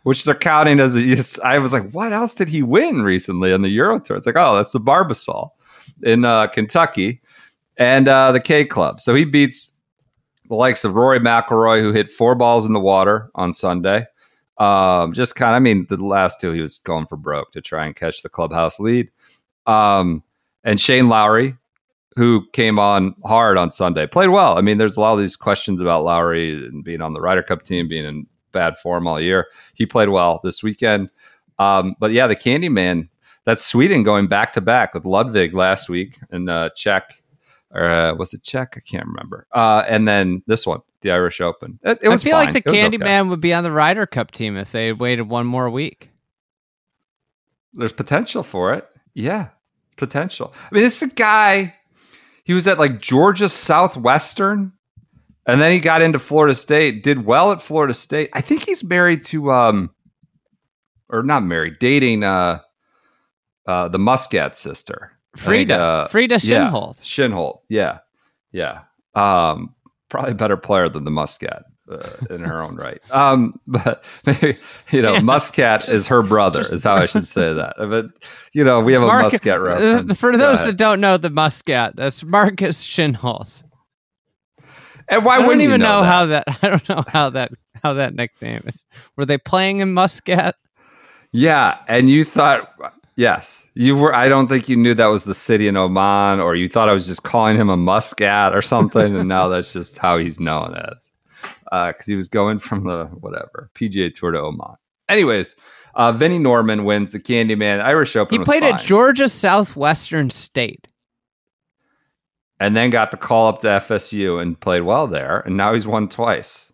which 0.02 0.24
they're 0.24 0.34
counting 0.34 0.80
as 0.80 0.96
a. 0.96 1.46
I 1.46 1.58
was 1.58 1.72
like, 1.72 1.88
what 1.92 2.12
else 2.12 2.34
did 2.34 2.48
he 2.48 2.60
win 2.60 3.02
recently 3.02 3.52
on 3.52 3.62
the 3.62 3.68
Euro 3.68 4.00
Tour? 4.00 4.16
It's 4.16 4.26
like, 4.26 4.34
oh, 4.36 4.56
that's 4.56 4.72
the 4.72 4.80
Barbasol 4.80 5.50
in 6.02 6.24
uh, 6.24 6.48
Kentucky, 6.48 7.20
and 7.76 8.08
uh, 8.08 8.32
the 8.32 8.40
K 8.40 8.64
Club. 8.64 9.00
So 9.00 9.14
he 9.14 9.24
beats 9.24 9.70
the 10.50 10.56
likes 10.56 10.84
of 10.84 10.94
Rory 10.94 11.20
McIlroy, 11.20 11.80
who 11.80 11.92
hit 11.92 12.10
four 12.10 12.34
balls 12.34 12.66
in 12.66 12.72
the 12.72 12.80
water 12.80 13.30
on 13.36 13.52
Sunday. 13.52 14.04
Um, 14.58 15.12
just 15.12 15.36
kind 15.36 15.52
of, 15.52 15.56
I 15.56 15.60
mean, 15.60 15.86
the 15.88 15.96
last 15.96 16.40
two 16.40 16.50
he 16.50 16.60
was 16.60 16.80
going 16.80 17.06
for 17.06 17.16
broke 17.16 17.52
to 17.52 17.62
try 17.62 17.86
and 17.86 17.94
catch 17.94 18.22
the 18.22 18.28
clubhouse 18.28 18.80
lead. 18.80 19.10
Um, 19.66 20.24
and 20.64 20.80
Shane 20.80 21.08
Lowry, 21.08 21.56
who 22.16 22.44
came 22.52 22.80
on 22.80 23.14
hard 23.24 23.58
on 23.58 23.70
Sunday, 23.70 24.08
played 24.08 24.30
well. 24.30 24.58
I 24.58 24.60
mean, 24.60 24.76
there's 24.76 24.96
a 24.96 25.00
lot 25.00 25.12
of 25.12 25.20
these 25.20 25.36
questions 25.36 25.80
about 25.80 26.02
Lowry 26.02 26.52
and 26.52 26.82
being 26.82 27.00
on 27.00 27.14
the 27.14 27.20
Ryder 27.20 27.44
Cup 27.44 27.62
team, 27.62 27.88
being 27.88 28.04
in 28.04 28.26
bad 28.50 28.76
form 28.76 29.06
all 29.06 29.20
year. 29.20 29.46
He 29.74 29.86
played 29.86 30.08
well 30.08 30.40
this 30.42 30.64
weekend. 30.64 31.10
Um, 31.60 31.94
but 32.00 32.10
yeah, 32.10 32.26
the 32.26 32.34
Candyman, 32.34 33.08
that's 33.44 33.64
Sweden 33.64 34.02
going 34.02 34.26
back 34.26 34.52
to 34.54 34.60
back 34.60 34.94
with 34.94 35.04
Ludvig 35.04 35.54
last 35.54 35.88
week 35.88 36.18
and 36.30 36.50
uh, 36.50 36.70
Czech, 36.74 37.19
or 37.72 37.84
uh, 37.84 38.14
was 38.14 38.34
it 38.34 38.42
Czech? 38.42 38.74
I 38.76 38.80
can't 38.80 39.06
remember. 39.06 39.46
Uh, 39.52 39.84
and 39.88 40.06
then 40.06 40.42
this 40.46 40.66
one, 40.66 40.80
the 41.02 41.10
Irish 41.12 41.40
Open. 41.40 41.78
It, 41.82 41.98
it 42.02 42.08
I 42.08 42.16
feel 42.16 42.32
fine. 42.32 42.46
like 42.46 42.52
the 42.52 42.58
It 42.58 42.66
was 42.66 42.74
Candy 42.74 42.96
okay. 42.96 43.04
Man 43.04 43.28
would 43.28 43.40
be 43.40 43.54
on 43.54 43.64
the 43.64 43.72
Ryder 43.72 44.06
Cup 44.06 44.30
team 44.32 44.56
if 44.56 44.72
they 44.72 44.88
had 44.88 44.98
waited 44.98 45.28
one 45.28 45.46
more 45.46 45.70
week. 45.70 46.10
There's 47.72 47.92
potential 47.92 48.42
for 48.42 48.74
it. 48.74 48.88
Yeah, 49.14 49.48
potential. 49.96 50.52
I 50.54 50.74
mean, 50.74 50.82
this 50.82 51.02
is 51.02 51.10
a 51.10 51.14
guy. 51.14 51.74
He 52.42 52.52
was 52.52 52.66
at 52.66 52.78
like 52.78 53.00
Georgia 53.00 53.48
Southwestern, 53.48 54.72
and 55.46 55.60
then 55.60 55.72
he 55.72 55.78
got 55.78 56.02
into 56.02 56.18
Florida 56.18 56.54
State. 56.54 57.04
Did 57.04 57.24
well 57.24 57.52
at 57.52 57.62
Florida 57.62 57.94
State. 57.94 58.30
I 58.32 58.40
think 58.40 58.64
he's 58.64 58.82
married 58.82 59.22
to, 59.26 59.52
um, 59.52 59.90
or 61.08 61.22
not 61.22 61.44
married, 61.44 61.78
dating 61.78 62.24
uh, 62.24 62.60
uh, 63.66 63.88
the 63.88 63.98
Muscat 63.98 64.56
sister. 64.56 65.12
Think, 65.36 65.44
Frida. 65.68 65.74
uh, 65.76 66.08
Frida 66.08 66.38
yeah. 66.42 66.68
Shinhold. 66.70 66.96
Shinholt. 67.02 67.60
Yeah. 67.68 67.98
Yeah. 68.52 68.80
Um, 69.14 69.74
probably 70.08 70.32
a 70.32 70.34
better 70.34 70.56
player 70.56 70.88
than 70.88 71.04
the 71.04 71.10
Muscat 71.10 71.64
uh, 71.90 72.08
in 72.30 72.40
her 72.42 72.60
own 72.62 72.76
right. 72.76 73.00
Um, 73.10 73.54
but 73.66 74.04
maybe, 74.26 74.58
you 74.90 75.02
know, 75.02 75.12
Yeah, 75.14 75.20
Muscat 75.20 75.88
is 75.88 76.08
her 76.08 76.22
brother, 76.22 76.60
just- 76.62 76.72
is 76.72 76.84
how 76.84 76.96
I 76.96 77.06
should 77.06 77.26
say 77.28 77.52
that. 77.52 77.74
But, 77.78 78.06
you 78.52 78.64
know, 78.64 78.80
we 78.80 78.92
have 78.92 79.02
a 79.02 79.06
Mark- 79.06 79.22
Muscat 79.24 79.60
uh, 79.60 80.14
for 80.14 80.36
those 80.36 80.64
that 80.64 80.76
don't 80.76 81.00
know 81.00 81.16
the 81.16 81.30
Muscat, 81.30 81.94
that's 81.96 82.24
Marcus 82.24 82.84
Kinhult. 82.84 83.62
and 85.08 85.24
why 85.24 85.34
I 85.34 85.38
don't 85.38 85.46
wouldn't 85.46 85.62
even 85.62 85.80
you 85.80 85.86
know, 85.86 86.00
that? 86.02 86.06
how 86.06 86.26
that. 86.26 86.44
I 86.62 86.68
don't 86.68 86.88
know 86.88 87.04
how 87.08 87.30
that 87.30 87.52
how 87.82 87.94
that 87.94 88.14
nickname 88.14 88.62
is. 88.66 88.84
Were 89.16 89.24
they 89.24 89.38
playing 89.38 89.80
in 89.80 89.94
Muscat? 89.94 90.56
Yeah, 91.32 91.78
and 91.88 92.10
you 92.10 92.24
thought 92.24 92.74
yes, 93.16 93.66
you 93.74 93.96
were. 93.96 94.14
I 94.14 94.28
don't 94.28 94.48
think 94.48 94.68
you 94.68 94.76
knew 94.76 94.94
that 94.94 95.06
was 95.06 95.24
the 95.24 95.34
city 95.34 95.68
in 95.68 95.76
Oman, 95.76 96.40
or 96.40 96.54
you 96.54 96.68
thought 96.68 96.88
I 96.88 96.92
was 96.92 97.06
just 97.06 97.22
calling 97.22 97.56
him 97.56 97.68
a 97.68 97.76
muscat 97.76 98.54
or 98.54 98.62
something, 98.62 99.16
and 99.16 99.28
now 99.28 99.48
that's 99.48 99.72
just 99.72 99.98
how 99.98 100.18
he's 100.18 100.40
known 100.40 100.74
as, 100.74 101.10
because 101.64 102.06
he 102.06 102.14
was 102.16 102.28
going 102.28 102.58
from 102.58 102.84
the 102.84 103.06
whatever 103.20 103.70
PGA 103.74 104.12
Tour 104.12 104.32
to 104.32 104.40
Oman. 104.40 104.76
Anyways, 105.08 105.56
uh, 105.94 106.12
Vinnie 106.12 106.38
Norrman 106.38 106.84
wins 106.84 107.12
the 107.12 107.20
Candyman 107.20 107.82
Irish 107.82 108.14
Open. 108.16 108.38
He 108.38 108.44
played 108.44 108.62
at. 108.62 108.80
Georgia 108.80 109.28
Southwestern 109.28 110.30
State. 110.30 110.86
and 112.60 112.76
then 112.76 112.90
got 112.90 113.10
the 113.10 113.16
call 113.16 113.48
up 113.48 113.60
to 113.60 113.66
FSU 113.66 114.40
and 114.40 114.58
played 114.60 114.82
well 114.82 115.06
there, 115.06 115.40
and 115.40 115.56
now 115.56 115.72
he's 115.72 115.86
won 115.86 116.08
twice, 116.08 116.72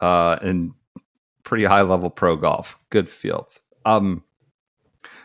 uh, 0.00 0.36
in 0.42 0.74
pretty 1.42 1.64
high 1.64 1.82
level 1.82 2.10
pro 2.10 2.36
golf. 2.36 2.78
Good 2.90 3.10
fields. 3.10 3.62
Um, 3.84 4.22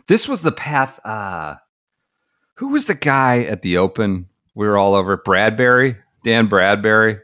this 0.07 0.27
was 0.27 0.41
the 0.41 0.51
path. 0.51 0.99
Uh, 1.05 1.55
who 2.55 2.69
was 2.69 2.85
the 2.85 2.95
guy 2.95 3.43
at 3.43 3.61
the 3.61 3.77
Open? 3.77 4.27
We 4.55 4.67
were 4.67 4.77
all 4.77 4.95
over 4.95 5.17
Bradbury, 5.17 5.95
Dan 6.23 6.47
Bradbury. 6.47 7.19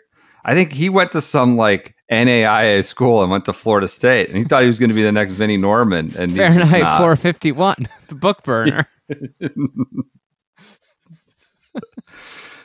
I 0.45 0.53
think 0.53 0.71
he 0.71 0.89
went 0.89 1.11
to 1.13 1.21
some 1.21 1.57
like 1.57 1.95
NAIA 2.11 2.85
school 2.85 3.21
and 3.21 3.31
went 3.31 3.45
to 3.45 3.53
Florida 3.53 3.87
State, 3.87 4.29
and 4.29 4.37
he 4.37 4.43
thought 4.43 4.61
he 4.61 4.67
was 4.67 4.79
going 4.79 4.89
to 4.89 4.95
be 4.95 5.03
the 5.03 5.11
next 5.11 5.31
Vinnie 5.31 5.57
Norrman. 5.57 6.15
And 6.15 6.35
Fahrenheit 6.35 6.83
not. 6.83 6.99
451, 6.99 7.87
the 8.07 8.15
book 8.15 8.43
burner. 8.43 8.87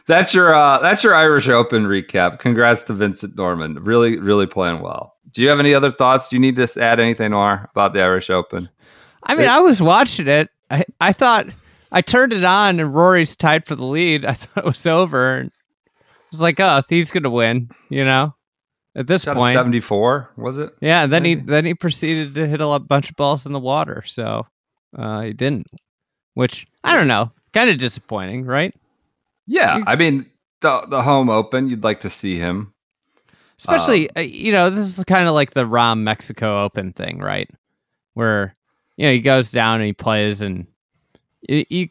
That's 0.09 0.33
your 0.33 0.55
uh, 0.55 0.79
that's 0.79 1.05
your 1.05 1.15
Irish 1.15 1.49
Open 1.49 1.85
recap. 1.85 2.39
Congrats 2.39 2.83
to 2.85 2.95
Vincent 2.95 3.37
Norrman. 3.37 3.77
Really, 3.87 4.19
really 4.19 4.47
playing 4.47 4.81
well. 4.81 5.15
Do 5.33 5.43
you 5.43 5.51
have 5.51 5.61
any 5.61 5.75
other 5.75 5.91
thoughts? 5.91 6.29
Do 6.29 6.37
you 6.37 6.41
need 6.41 6.57
to 6.57 6.83
add 6.83 6.99
anything 6.99 7.33
more 7.33 7.69
about 7.73 7.93
the 7.93 8.01
Irish 8.01 8.31
Open? 8.31 8.71
I 9.23 9.35
mean, 9.35 9.45
It- 9.45 9.51
I 9.51 9.61
was 9.61 9.81
watching 9.83 10.27
it. 10.29 10.49
I, 10.71 10.85
I 11.01 11.13
thought 11.13 11.47
I 11.91 12.01
turned 12.03 12.33
it 12.33 12.45
on 12.45 12.79
and 12.81 12.95
Rory's 12.95 13.37
tied 13.37 13.67
for 13.67 13.75
the 13.75 13.85
lead. 13.85 14.25
I 14.27 14.33
thought 14.35 14.65
it 14.65 14.69
was 14.69 14.87
over. 14.87 15.37
And 15.39 15.51
I 15.97 16.03
was 16.31 16.41
like, 16.41 16.61
oh, 16.61 16.83
he's 16.89 17.11
going 17.11 17.23
to 17.23 17.31
win, 17.31 17.71
you 17.89 18.05
know, 18.05 18.35
at 18.95 19.07
this 19.07 19.23
Shot 19.25 19.37
74, 19.55 20.33
was 20.37 20.59
it? 20.59 20.71
Yeah, 20.81 21.05
and 21.05 21.13
then 21.13 21.25
he 21.25 21.37
then 21.37 21.65
he 21.65 21.75
proceeded 21.75 22.35
to 22.35 22.47
hit 22.47 22.61
a 22.61 22.79
bunch 22.81 23.09
of 23.11 23.17
balls 23.17 23.47
in 23.47 23.53
the 23.53 23.61
water. 23.61 24.03
So 24.07 24.47
uh, 24.97 25.23
he 25.23 25.33
didn't, 25.33 25.69
which 26.35 26.67
I 26.85 26.97
don't 26.97 27.09
know, 27.09 27.33
kind 27.55 27.71
of 27.71 27.79
disappointing, 27.79 28.45
right? 28.45 28.75
Yeah, 29.47 29.83
I 29.87 29.97
mean 29.97 30.27
the 30.61 30.85
the 30.89 31.01
home 31.03 31.31
Open. 31.31 31.69
You'd 31.69 31.85
like 31.85 32.01
to 32.01 32.11
see 32.11 32.37
him. 32.37 32.75
Especially, 33.59 34.09
uh, 34.15 34.21
you 34.21 34.53
know, 34.53 34.69
this 34.71 34.99
is 34.99 35.03
kind 35.05 35.27
of 35.27 35.35
like 35.35 35.53
the 35.55 35.65
Rahm 35.65 36.01
Mexico 36.03 36.63
Open 36.63 36.93
thing, 36.93 37.19
right? 37.19 37.49
Where 38.15 38.55
you 38.99 39.07
know 39.07 39.13
he 39.13 39.21
goes 39.21 39.51
down 39.51 39.77
and 39.77 39.87
he 39.87 39.95
plays, 39.95 40.43
and 40.43 40.67
you 41.49 41.65
you, 41.71 41.89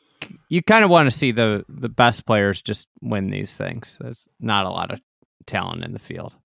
you 0.49 0.61
kind 0.61 0.83
of 0.83 0.91
want 0.91 1.09
to 1.09 1.17
see 1.17 1.31
the 1.31 1.65
the 1.67 1.89
best 1.89 2.27
players 2.27 2.61
just 2.61 2.87
win 3.01 3.31
these 3.31 3.55
things. 3.55 3.97
There's 3.99 4.27
not 4.39 4.65
a 4.65 4.69
lot 4.69 4.91
of 4.91 4.99
talent 5.47 5.83
in 5.83 5.93
the 5.93 5.99
field. 5.99 6.35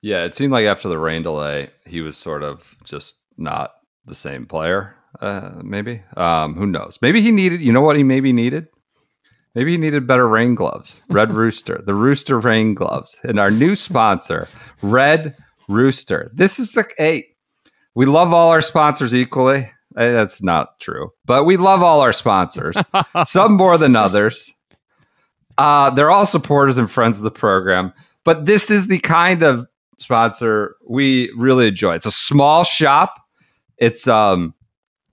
Yeah, 0.00 0.24
it 0.24 0.36
seemed 0.36 0.52
like 0.52 0.66
after 0.66 0.88
the 0.88 0.98
rain 0.98 1.22
delay, 1.22 1.70
he 1.84 2.00
was 2.00 2.16
sort 2.16 2.44
of 2.44 2.76
just 2.84 3.16
not 3.36 3.72
the 4.06 4.14
same 4.14 4.46
player. 4.46 4.94
Uh, 5.20 5.60
maybe. 5.64 6.02
Um, 6.16 6.54
who 6.54 6.66
knows? 6.66 6.98
Maybe 7.02 7.20
he 7.20 7.32
needed. 7.32 7.60
You 7.60 7.72
know 7.72 7.80
what 7.80 7.96
he 7.96 8.04
maybe 8.04 8.32
needed? 8.32 8.68
Maybe 9.56 9.72
he 9.72 9.76
needed 9.76 10.06
better 10.06 10.28
rain 10.28 10.54
gloves. 10.54 11.00
Red 11.08 11.32
Rooster, 11.34 11.82
the 11.84 11.94
Rooster 11.94 12.38
rain 12.38 12.74
gloves, 12.74 13.18
and 13.24 13.40
our 13.40 13.50
new 13.50 13.74
sponsor, 13.74 14.48
Red 14.80 15.34
Rooster. 15.68 16.30
This 16.32 16.60
is 16.60 16.70
the 16.72 16.88
hey. 16.96 17.24
We 17.96 18.06
love 18.06 18.32
all 18.32 18.50
our 18.50 18.60
sponsors 18.60 19.12
equally. 19.12 19.68
Eh, 19.98 20.12
That's 20.12 20.42
not 20.42 20.78
true, 20.80 21.10
but 21.26 21.44
we 21.44 21.56
love 21.56 21.82
all 21.82 22.00
our 22.00 22.12
sponsors. 22.12 22.76
Some 23.26 23.54
more 23.54 23.76
than 23.76 23.96
others. 23.96 24.54
Uh, 25.58 25.90
they're 25.90 26.10
all 26.10 26.24
supporters 26.24 26.78
and 26.78 26.90
friends 26.90 27.18
of 27.18 27.24
the 27.24 27.30
program, 27.32 27.92
but 28.24 28.46
this 28.46 28.70
is 28.70 28.86
the 28.86 29.00
kind 29.00 29.42
of 29.42 29.66
sponsor 29.98 30.76
we 30.88 31.32
really 31.36 31.66
enjoy. 31.68 31.94
It's 31.94 32.06
a 32.06 32.12
small 32.12 32.62
shop. 32.64 33.14
It's 33.76 34.06
um 34.06 34.54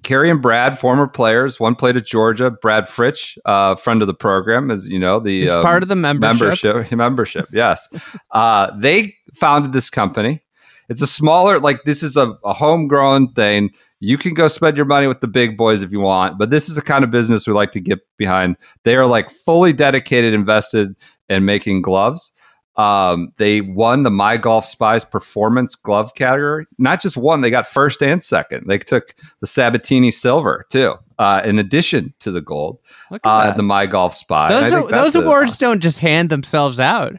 Carrie 0.03 0.29
and 0.29 0.39
Brad, 0.41 0.79
former 0.79 1.07
players. 1.07 1.59
One 1.59 1.73
played 1.73 1.97
at 1.97 2.05
Georgia. 2.05 2.51
Brad 2.51 2.85
Fritsch, 2.87 3.39
uh, 3.45 3.73
friend 3.73 4.03
of 4.03 4.07
the 4.07 4.13
program, 4.13 4.69
as 4.69 4.87
you 4.87 4.99
know, 4.99 5.19
the 5.19 5.49
um, 5.49 5.63
part 5.63 5.81
of 5.81 5.89
the 5.89 5.95
membership. 5.95 6.75
membership. 6.75 6.91
Membership, 6.97 7.49
yes. 7.51 7.89
uh, 8.31 8.69
they 8.77 9.15
founded 9.33 9.73
this 9.73 9.89
company. 9.89 10.43
It's 10.89 11.01
a 11.01 11.07
smaller, 11.07 11.59
like 11.59 11.85
this 11.85 12.03
is 12.03 12.15
a, 12.15 12.37
a 12.43 12.53
homegrown 12.53 13.33
thing. 13.33 13.71
You 13.99 14.17
can 14.17 14.33
go 14.33 14.47
spend 14.47 14.75
your 14.77 14.85
money 14.85 15.07
with 15.07 15.21
the 15.21 15.27
big 15.27 15.57
boys 15.57 15.81
if 15.81 15.91
you 15.91 15.99
want, 16.01 16.37
but 16.37 16.49
this 16.49 16.67
is 16.69 16.75
the 16.75 16.81
kind 16.81 17.03
of 17.03 17.11
business 17.11 17.47
we 17.47 17.53
like 17.53 17.71
to 17.71 17.79
get 17.79 17.99
behind. 18.17 18.57
They 18.83 18.95
are 18.95 19.05
like 19.05 19.29
fully 19.29 19.73
dedicated, 19.73 20.33
invested 20.33 20.95
in 21.29 21.45
making 21.45 21.81
gloves. 21.81 22.31
Um, 22.77 23.31
they 23.37 23.61
won 23.61 24.03
the 24.03 24.11
My 24.11 24.35
Golf 24.35 24.65
Spies 24.65 25.05
Performance 25.05 25.75
Glove 25.75 26.13
category. 26.15 26.65
Not 26.77 27.01
just 27.01 27.15
one, 27.15 27.39
they 27.39 27.49
got 27.49 27.65
first 27.65 28.03
and 28.03 28.21
second. 28.21 28.65
They 28.67 28.77
took 28.79 29.15
the 29.39 29.47
Sabatini 29.47 30.11
Silver 30.11 30.65
too, 30.69 30.95
uh, 31.17 31.41
in 31.45 31.57
addition 31.57 32.13
to 32.19 32.31
the 32.31 32.41
gold. 32.41 32.79
Look 33.11 33.25
at 33.25 33.29
Uh, 33.29 33.53
the 33.55 33.63
My 33.63 33.85
Golf 33.85 34.13
Spy. 34.13 34.49
Those 34.49 34.69
think 34.71 34.89
those 34.89 35.13
that's 35.13 35.15
a- 35.15 35.21
awards 35.21 35.57
don't 35.57 35.79
just 35.79 35.99
hand 35.99 36.29
themselves 36.29 36.77
out. 36.77 37.13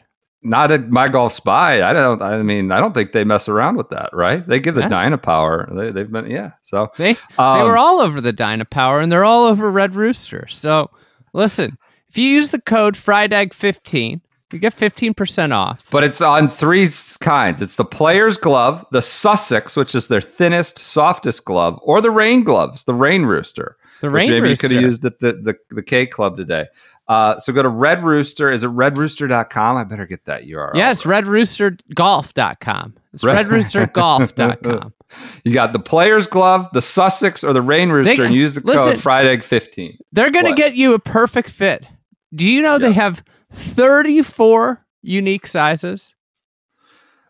Not 0.49 0.71
at 0.71 0.89
my 0.91 1.09
golf 1.09 1.33
spy. 1.33 1.83
I 1.89 1.93
don't. 1.93 2.23
I 2.23 2.43
mean, 2.43 2.73
I 2.73 2.81
don't 2.81 2.95
think 2.95 3.13
they 3.13 3.25
mess 3.25 3.49
around 3.49 3.77
with 3.77 3.91
that, 3.91 4.11
right? 4.13 4.47
They 4.47 4.61
give 4.61 4.75
the 4.75 4.83
Yeah. 4.83 4.89
Dynapower. 4.89 5.75
They, 5.77 5.91
they've 5.91 6.11
been, 6.11 6.31
yeah. 6.31 6.53
So 6.63 6.91
They 6.97 7.15
they 7.15 7.19
um, 7.39 7.63
were 7.69 7.77
all 7.79 8.01
over 8.01 8.21
the 8.21 8.33
Dyna 8.33 8.65
Power, 8.65 9.01
and 9.01 9.11
they're 9.11 9.25
all 9.25 9.45
over 9.47 9.71
Red 9.71 9.95
Rooster. 9.97 10.47
So 10.49 10.91
listen, 11.33 11.79
if 12.09 12.17
you 12.17 12.29
use 12.29 12.51
the 12.51 12.61
code 12.61 12.95
FRIDAG15, 12.95 14.21
you 14.53 14.59
get 14.61 14.77
15% 14.77 15.53
off. 15.53 15.87
but 15.91 16.05
it's 16.05 16.21
on 16.21 16.49
three 16.49 16.89
kinds. 17.21 17.61
It's 17.61 17.77
the 17.77 17.85
player's 17.85 18.37
glove, 18.37 18.87
the 18.93 19.03
Sussex, 19.03 19.77
which 19.77 19.95
is 19.95 20.07
their 20.09 20.21
thinnest, 20.21 20.79
softest 20.79 21.45
glove, 21.45 21.79
or 21.83 22.01
the 22.01 22.13
rain 22.13 22.45
gloves, 22.45 22.85
the 22.85 22.95
rain 22.95 23.25
rooster. 23.25 23.77
The 24.03 24.11
Rain 24.11 24.29
maybe 24.29 24.37
you 24.37 24.51
Rooster. 24.51 24.69
could 24.69 24.75
have 24.77 24.83
used 24.83 25.05
at 25.07 25.21
the, 25.21 25.33
the, 25.33 25.55
the 25.71 25.83
K 25.83 26.07
Club 26.07 26.37
today. 26.37 26.67
Uh, 27.09 27.39
so 27.39 27.53
go 27.53 27.63
to 27.63 27.69
Red 27.69 28.03
Rooster. 28.03 28.51
Is 28.51 28.65
it 28.65 28.71
redrooster.com? 28.71 29.77
I 29.77 29.85
better 29.85 30.07
get 30.07 30.25
that 30.25 30.43
URL. 30.45 30.73
Yes, 30.75 31.05
redroostergolf.com. 31.05 32.95
It's 33.13 33.25
Red- 33.25 33.47
redroostergolf.com. 33.47 34.93
You 35.45 35.55
got 35.55 35.73
the 35.73 35.79
player's 35.79 36.27
glove, 36.27 36.69
the 36.73 36.83
Sussex, 36.83 37.45
or 37.45 37.53
the 37.53 37.63
rain 37.63 37.91
rooster, 37.91 38.25
and 38.25 38.35
use 38.35 38.55
the 38.57 38.61
code 38.61 38.89
listen. 38.89 39.09
FRIDAG15. 39.09 39.99
They're 40.11 40.33
going 40.33 40.47
to 40.47 40.53
get 40.53 40.75
you 40.75 40.95
a 40.95 40.99
perfect 40.99 41.49
fit. 41.49 41.87
Do 42.35 42.45
you 42.45 42.61
know 42.61 42.77
they 42.77 42.93
have 42.93 43.23
34 43.53 44.85
unique 45.03 45.47
sizes? 45.47 46.13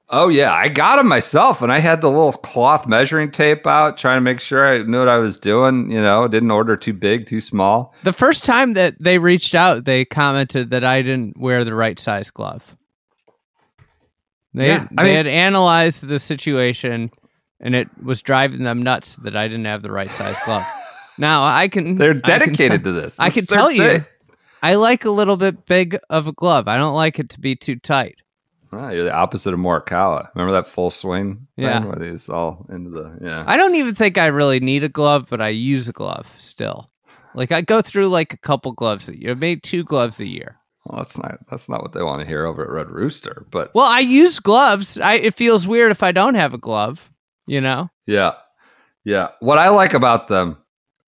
Oh 0.08 0.28
yeah, 0.28 0.52
I 0.52 0.68
got 0.68 0.96
them 0.96 1.08
myself, 1.08 1.62
and 1.62 1.72
I 1.72 1.80
had 1.80 2.00
the 2.00 2.08
little 2.08 2.32
cloth 2.32 2.86
measuring 2.86 3.30
tape 3.32 3.66
out, 3.66 3.98
trying 3.98 4.18
to 4.18 4.20
make 4.20 4.38
sure 4.38 4.64
I 4.66 4.78
knew 4.82 5.00
what 5.00 5.08
I 5.08 5.18
was 5.18 5.36
doing. 5.36 5.90
You 5.90 6.00
know, 6.00 6.28
didn't 6.28 6.52
order 6.52 6.76
too 6.76 6.92
big, 6.92 7.26
too 7.26 7.40
small. 7.40 7.92
The 8.04 8.12
first 8.12 8.44
time 8.44 8.74
that 8.74 8.94
they 9.00 9.18
reached 9.18 9.52
out, 9.54 9.84
they 9.84 10.04
commented 10.04 10.70
that 10.70 10.84
I 10.84 11.02
didn't 11.02 11.40
wear 11.40 11.64
the 11.64 11.74
right 11.74 11.98
size 11.98 12.30
glove. 12.30 12.76
They, 14.54 14.68
Yeah, 14.68 14.86
I 14.96 15.02
they 15.02 15.08
mean- 15.08 15.16
had 15.16 15.26
analyzed 15.26 16.06
the 16.06 16.18
situation 16.18 17.10
and 17.60 17.74
it 17.74 17.88
was 18.02 18.22
driving 18.22 18.62
them 18.62 18.82
nuts 18.82 19.16
that 19.16 19.34
I 19.36 19.48
didn't 19.48 19.64
have 19.66 19.82
the 19.82 19.90
right 19.90 20.10
size 20.10 20.36
glove. 20.44 20.64
now 21.18 21.44
I 21.44 21.68
can 21.68 21.96
They're 21.96 22.10
I 22.10 22.14
can 22.14 22.22
dedicated 22.22 22.84
to 22.84 22.92
this. 22.92 23.18
I 23.18 23.26
This 23.26 23.34
can 23.34 23.40
is 23.42 23.46
their 23.48 23.58
tell 23.58 23.70
you. 23.72 24.04
I 24.62 24.74
like 24.76 25.04
a 25.04 25.10
little 25.10 25.36
bit 25.36 25.66
big 25.66 25.98
of 26.10 26.26
a 26.26 26.32
glove. 26.32 26.68
I 26.68 26.76
don't 26.76 26.94
like 26.94 27.18
it 27.18 27.28
to 27.30 27.40
be 27.40 27.56
too 27.56 27.76
tight. 27.76 28.16
Ah, 28.72 28.90
you're 28.90 29.04
the 29.04 29.12
opposite 29.14 29.54
of 29.54 29.60
Morikawa. 29.60 30.28
Remember 30.34 30.52
that 30.52 30.66
full 30.66 30.90
swing? 30.90 31.46
thing 31.56 31.64
Yeah. 31.64 31.84
where 31.84 32.10
he's 32.10 32.28
all 32.28 32.66
into 32.70 32.90
the 32.90 33.18
yeah. 33.22 33.44
I 33.46 33.56
don't 33.56 33.74
even 33.76 33.94
think 33.94 34.18
I 34.18 34.26
really 34.26 34.60
need 34.60 34.84
a 34.84 34.88
glove, 34.88 35.26
but 35.30 35.40
I 35.40 35.48
use 35.48 35.88
a 35.88 35.92
glove 35.92 36.30
still. 36.38 36.90
Like 37.34 37.52
I 37.52 37.60
go 37.60 37.82
through 37.82 38.08
like 38.08 38.32
a 38.32 38.38
couple 38.38 38.72
gloves 38.72 39.08
a 39.08 39.18
year, 39.18 39.34
maybe 39.34 39.60
two 39.60 39.84
gloves 39.84 40.20
a 40.20 40.26
year. 40.26 40.56
well, 40.84 40.98
that's 40.98 41.18
not 41.18 41.38
that's 41.50 41.68
not 41.68 41.82
what 41.82 41.92
they 41.92 42.02
want 42.02 42.20
to 42.22 42.26
hear 42.26 42.46
over 42.46 42.62
at 42.64 42.70
Red 42.70 42.90
Rooster. 42.90 43.46
But 43.50 43.72
Well, 43.74 43.86
I 43.90 44.00
use 44.00 44.40
gloves. 44.40 44.98
I 44.98 45.14
it 45.14 45.34
feels 45.34 45.66
weird 45.66 45.90
if 45.92 46.02
I 46.02 46.12
don't 46.12 46.34
have 46.34 46.54
a 46.54 46.58
glove, 46.58 47.10
you 47.46 47.60
know? 47.60 47.90
yeah, 48.06 48.32
yeah. 49.04 49.28
What 49.40 49.58
I 49.58 49.68
like 49.68 49.94
about 49.94 50.28
them, 50.28 50.56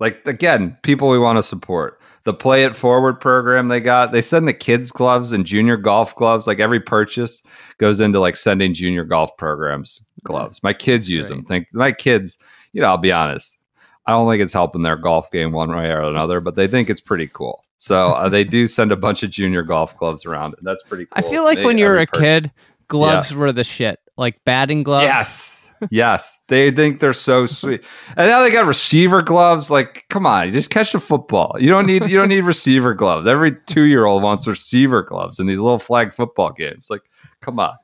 Like 0.01 0.27
again, 0.27 0.77
people 0.83 1.09
we 1.09 1.19
want 1.19 1.37
to 1.39 1.43
support. 1.43 1.98
The 2.29 2.35
Play 2.35 2.65
It 2.65 2.77
Forward 2.77 3.21
program 3.23 3.69
they 3.69 3.81
got. 3.81 4.13
They 4.13 4.21
send 4.21 4.47
the 4.47 4.53
kids 4.53 4.93
gloves 4.93 5.33
and 5.33 5.47
junior 5.47 5.79
golf 5.79 6.15
gloves. 6.15 6.47
Like 6.47 6.61
every 6.61 6.79
purchase 6.79 7.43
goes 7.79 8.01
into 8.01 8.21
like 8.21 8.37
sending 8.37 8.75
junior 8.75 9.03
golf 9.05 9.35
programs 9.39 10.05
gloves. 10.25 10.63
My 10.63 10.75
kids 10.75 11.09
use 11.09 11.29
them. 11.29 11.43
Think 11.47 11.69
my 11.73 11.91
kids. 11.91 12.37
You 12.75 12.83
know, 12.83 12.89
I'll 12.89 12.99
be 12.99 13.13
honest. 13.13 13.57
I 14.05 14.11
don't 14.11 14.29
think 14.31 14.43
it's 14.43 14.53
helping 14.53 14.83
their 14.83 14.97
golf 14.97 15.31
game 15.31 15.53
one 15.53 15.75
way 15.75 15.87
or 15.91 16.03
another, 16.03 16.43
but 16.43 16.55
they 16.55 16.67
think 16.67 16.91
it's 16.91 17.01
pretty 17.01 17.29
cool. 17.29 17.65
So 17.79 18.09
uh, 18.09 18.29
they 18.35 18.45
do 18.45 18.67
send 18.67 18.93
a 18.93 18.97
bunch 18.97 19.23
of 19.23 19.31
junior 19.31 19.63
golf 19.63 19.97
gloves 19.97 20.27
around. 20.27 20.55
And 20.59 20.67
that's 20.67 20.83
pretty 20.83 21.07
cool. 21.07 21.25
I 21.25 21.31
feel 21.31 21.45
like 21.45 21.57
They- 21.61 21.65
when 21.65 21.79
you 21.79 21.87
were 21.87 21.97
a 21.97 22.07
kid, 22.07 22.53
gloves 22.89 23.33
were 23.33 23.53
the 23.53 23.65
shit. 23.65 24.01
Like 24.19 24.45
batting 24.45 24.83
gloves. 24.83 25.05
Yes. 25.05 25.68
Yes. 25.91 26.41
They 26.49 26.71
think 26.71 27.01
they're 27.01 27.13
so 27.13 27.47
sweet. 27.47 27.83
And 28.17 28.29
now 28.29 28.43
they 28.43 28.51
got 28.51 28.67
receiver 28.67 29.23
gloves. 29.23 29.71
Like, 29.71 30.05
come 30.11 30.27
on, 30.27 30.47
you 30.47 30.53
just 30.53 30.71
catch 30.71 30.93
the 30.93 31.01
football. 31.01 31.57
You 31.59 31.69
don't 31.69 31.87
need 31.87 32.09
you 32.09 32.17
don't 32.17 32.29
need 32.29 32.43
receiver 32.45 32.95
gloves. 32.95 33.27
Every 33.27 33.55
two 33.67 33.83
year 33.85 34.05
old 34.07 34.23
wants 34.23 34.47
receiver 34.47 35.03
gloves 35.03 35.39
in 35.39 35.47
these 35.47 35.59
little 35.59 35.79
flag 35.79 36.13
football 36.13 36.53
games. 36.53 36.89
Like, 36.91 37.03
come 37.41 37.59
on. 37.59 37.75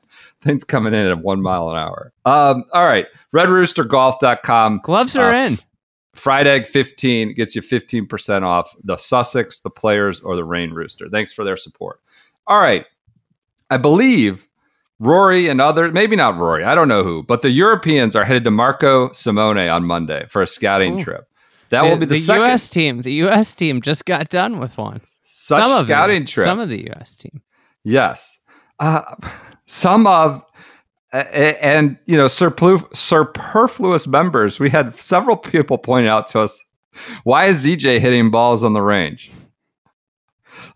Things 0.41 0.63
coming 0.63 0.93
in 0.93 1.07
at 1.07 1.19
one 1.19 1.41
mile 1.41 1.69
an 1.71 1.77
hour. 1.77 2.13
Um, 2.25 2.63
all 2.73 2.85
right. 2.85 3.07
RedRoosterGolf.com. 3.33 4.81
Gloves 4.83 5.17
are 5.17 5.31
Uh, 5.31 5.47
in. 5.47 5.57
Fried 6.15 6.47
Egg 6.47 6.65
15 6.67 7.33
gets 7.33 7.55
you 7.55 7.61
15% 7.61 8.43
off 8.43 8.73
the 8.83 8.95
Sussex, 8.95 9.59
the 9.59 9.69
Players, 9.69 10.21
or 10.21 10.35
the 10.37 10.45
Rain 10.45 10.71
Rooster. 10.71 11.09
Thanks 11.09 11.33
for 11.33 11.43
their 11.43 11.57
support. 11.57 11.99
All 12.47 12.59
right. 12.59 12.85
I 13.69 13.77
believe 13.77 14.47
Rory 14.99 15.47
and 15.47 15.59
other, 15.59 15.91
maybe 15.91 16.15
not 16.15 16.37
Rory, 16.37 16.63
I 16.63 16.75
don't 16.75 16.87
know 16.87 17.03
who, 17.03 17.23
but 17.23 17.41
the 17.41 17.49
Europeans 17.49 18.15
are 18.15 18.23
headed 18.23 18.43
to 18.45 18.51
Marco 18.51 19.11
Simone 19.11 19.57
on 19.57 19.85
Monday 19.85 20.25
for 20.29 20.41
a 20.41 20.47
scouting 20.47 20.99
Ooh. 20.99 21.03
trip. 21.03 21.27
That 21.69 21.83
will 21.83 21.97
be 21.97 22.05
the, 22.05 22.17
second 22.17 22.43
U.S. 22.43 22.69
team. 22.69 23.01
The 23.01 23.13
U.S. 23.13 23.55
team 23.55 23.81
just 23.81 24.05
got 24.05 24.29
done 24.29 24.59
with 24.59 24.77
one. 24.77 25.01
such 25.23 25.61
some 25.61 25.71
of 25.71 25.87
scouting 25.87 26.21
them, 26.21 26.25
trip. 26.25 26.45
Some 26.45 26.59
of 26.59 26.69
the 26.69 26.83
U.S. 26.85 27.15
team. 27.15 27.41
Yes. 27.83 28.37
Uh, 28.79 29.01
some 29.65 30.07
of, 30.07 30.43
uh, 31.11 31.17
and, 31.17 31.97
you 32.05 32.15
know, 32.17 32.27
surplu- 32.27 32.95
superfluous 32.95 34.07
members. 34.07 34.59
We 34.59 34.69
had 34.69 34.95
several 34.95 35.35
people 35.35 35.77
point 35.77 36.07
out 36.07 36.27
to 36.29 36.39
us, 36.39 36.63
why 37.23 37.45
is 37.45 37.65
ZJ 37.65 37.99
hitting 37.99 38.31
balls 38.31 38.63
on 38.63 38.73
the 38.73 38.81
range? 38.81 39.31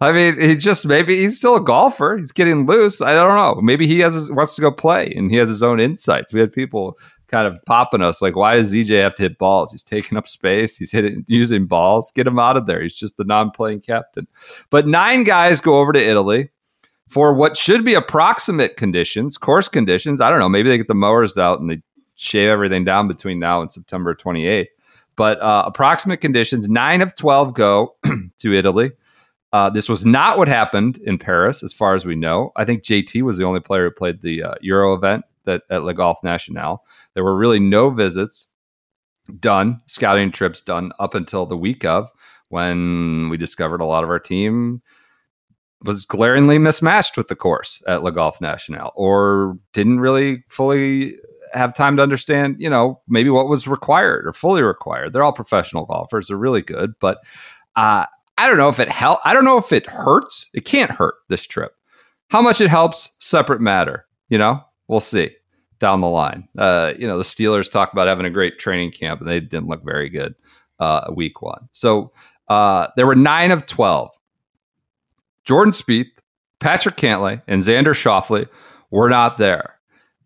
I 0.01 0.11
mean, 0.13 0.39
he 0.39 0.55
just 0.55 0.85
maybe 0.85 1.17
he's 1.17 1.37
still 1.37 1.55
a 1.55 1.61
golfer. 1.61 2.17
He's 2.17 2.31
getting 2.31 2.65
loose. 2.65 3.01
I 3.01 3.13
don't 3.13 3.35
know. 3.35 3.61
Maybe 3.61 3.85
he 3.85 3.99
has 3.99 4.31
wants 4.31 4.55
to 4.55 4.61
go 4.61 4.71
play 4.71 5.13
and 5.15 5.29
he 5.29 5.37
has 5.37 5.49
his 5.49 5.61
own 5.61 5.79
insights. 5.79 6.33
We 6.33 6.39
had 6.39 6.53
people 6.53 6.97
kind 7.27 7.45
of 7.45 7.57
popping 7.65 8.01
us 8.01 8.21
like, 8.21 8.35
why 8.35 8.55
does 8.55 8.73
ZJ 8.73 9.01
have 9.01 9.15
to 9.15 9.23
hit 9.23 9.37
balls? 9.37 9.71
He's 9.71 9.83
taking 9.83 10.17
up 10.17 10.27
space. 10.27 10.77
He's 10.77 10.91
hitting 10.91 11.25
using 11.27 11.65
balls. 11.65 12.11
Get 12.15 12.27
him 12.27 12.39
out 12.39 12.57
of 12.57 12.65
there. 12.65 12.81
He's 12.81 12.95
just 12.95 13.17
the 13.17 13.23
non-playing 13.25 13.81
captain. 13.81 14.27
But 14.69 14.87
nine 14.87 15.23
guys 15.23 15.59
go 15.61 15.79
over 15.79 15.91
to 15.91 16.01
Italy 16.01 16.49
for 17.07 17.33
what 17.33 17.57
should 17.57 17.83
be 17.83 17.93
approximate 17.93 18.77
conditions, 18.77 19.37
course 19.37 19.67
conditions. 19.67 20.21
I 20.21 20.29
don't 20.29 20.39
know. 20.39 20.49
Maybe 20.49 20.69
they 20.69 20.77
get 20.77 20.87
the 20.87 20.95
mowers 20.95 21.37
out 21.37 21.59
and 21.59 21.69
they 21.69 21.81
shave 22.15 22.49
everything 22.49 22.85
down 22.85 23.07
between 23.07 23.39
now 23.39 23.61
and 23.61 23.71
September 23.71 24.15
28th. 24.15 24.67
But 25.15 25.41
uh, 25.41 25.63
approximate 25.65 26.21
conditions, 26.21 26.69
nine 26.69 27.01
of 27.01 27.15
12 27.15 27.53
go 27.53 27.95
to 28.39 28.53
Italy. 28.53 28.91
Uh, 29.51 29.69
this 29.69 29.89
was 29.89 30.05
not 30.05 30.37
what 30.37 30.47
happened 30.47 30.97
in 30.99 31.17
Paris, 31.17 31.63
as 31.63 31.73
far 31.73 31.95
as 31.95 32.05
we 32.05 32.15
know. 32.15 32.51
I 32.55 32.65
think 32.65 32.83
JT 32.83 33.23
was 33.23 33.37
the 33.37 33.45
only 33.45 33.59
player 33.59 33.85
who 33.85 33.91
played 33.91 34.21
the 34.21 34.43
uh, 34.43 34.53
Euro 34.61 34.93
event 34.93 35.25
that, 35.45 35.63
at 35.69 35.83
Le 35.83 35.93
Golf 35.93 36.23
National. 36.23 36.85
There 37.15 37.23
were 37.23 37.35
really 37.35 37.59
no 37.59 37.89
visits 37.89 38.47
done, 39.39 39.81
scouting 39.87 40.31
trips 40.31 40.61
done 40.61 40.91
up 40.99 41.15
until 41.15 41.45
the 41.45 41.57
week 41.57 41.83
of 41.83 42.07
when 42.49 43.29
we 43.29 43.37
discovered 43.37 43.81
a 43.81 43.85
lot 43.85 44.03
of 44.03 44.09
our 44.09 44.19
team 44.19 44.81
was 45.83 46.03
glaringly 46.03 46.57
mismatched 46.57 47.15
with 47.15 47.29
the 47.29 47.35
course 47.35 47.81
at 47.87 48.03
Le 48.03 48.11
Golf 48.11 48.41
National 48.41 48.91
or 48.95 49.55
didn't 49.73 49.99
really 49.99 50.43
fully 50.47 51.15
have 51.53 51.73
time 51.73 51.95
to 51.95 52.03
understand, 52.03 52.57
you 52.59 52.69
know, 52.69 53.01
maybe 53.07 53.29
what 53.29 53.47
was 53.47 53.67
required 53.67 54.27
or 54.27 54.33
fully 54.33 54.61
required. 54.61 55.13
They're 55.13 55.23
all 55.23 55.31
professional 55.31 55.85
golfers. 55.85 56.27
They're 56.27 56.37
really 56.37 56.61
good, 56.61 56.93
but 56.99 57.19
uh, 57.75 58.05
I 58.39 58.47
don't 58.47 58.57
know 58.57 58.69
if 58.69 58.79
it 58.79 58.89
help. 58.89 59.19
I 59.25 59.33
don't 59.33 59.43
know 59.43 59.57
if 59.57 59.73
it 59.73 59.85
hurts. 59.85 60.49
It 60.53 60.63
can't 60.63 60.91
hurt 60.91 61.15
this 61.27 61.45
trip. 61.45 61.75
How 62.29 62.41
much 62.41 62.61
it 62.61 62.69
helps, 62.69 63.09
separate 63.19 63.59
matter. 63.59 64.05
You 64.29 64.37
know, 64.37 64.63
we'll 64.87 65.01
see 65.01 65.31
down 65.79 65.99
the 65.99 66.07
line. 66.07 66.47
Uh, 66.57 66.93
you 66.97 67.05
know, 67.05 67.17
the 67.17 67.23
Steelers 67.25 67.69
talk 67.69 67.91
about 67.91 68.07
having 68.07 68.25
a 68.25 68.29
great 68.29 68.57
training 68.57 68.91
camp, 68.91 69.19
and 69.19 69.29
they 69.29 69.41
didn't 69.41 69.67
look 69.67 69.83
very 69.83 70.07
good 70.07 70.35
uh, 70.79 71.11
week 71.13 71.41
one. 71.41 71.67
So 71.73 72.13
uh, 72.47 72.87
there 72.95 73.05
were 73.05 73.15
nine 73.15 73.51
of 73.51 73.65
twelve. 73.65 74.11
Jordan 75.43 75.73
Spieth, 75.73 76.19
Patrick 76.59 76.95
Cantlay, 76.95 77.41
and 77.45 77.61
Xander 77.61 77.93
Schauffele 77.93 78.47
were 78.89 79.09
not 79.09 79.37
there. 79.37 79.75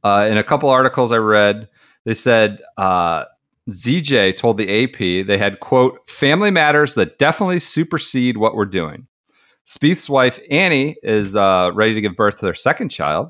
Uh, 0.04 0.28
in 0.30 0.38
a 0.38 0.44
couple 0.44 0.70
articles 0.70 1.12
I 1.12 1.18
read, 1.18 1.68
they 2.04 2.14
said 2.14 2.62
uh, 2.78 3.24
ZJ 3.70 4.36
told 4.36 4.58
the 4.58 4.84
AP 4.84 5.26
they 5.26 5.38
had, 5.38 5.60
quote, 5.60 6.08
family 6.10 6.52
matters 6.52 6.96
that 6.96 7.18
definitely 7.18 7.60
supersede 7.60 8.38
what 8.38 8.56
we're 8.56 8.66
doing. 8.66 9.08
Spieth's 9.66 10.10
wife, 10.10 10.40
Annie, 10.52 10.98
is 11.04 11.36
uh, 11.36 11.72
ready 11.74 11.94
to 11.94 12.02
give 12.02 12.16
birth 12.16 12.38
to 12.38 12.46
their 12.46 12.54
second 12.54 12.90
child, 12.90 13.30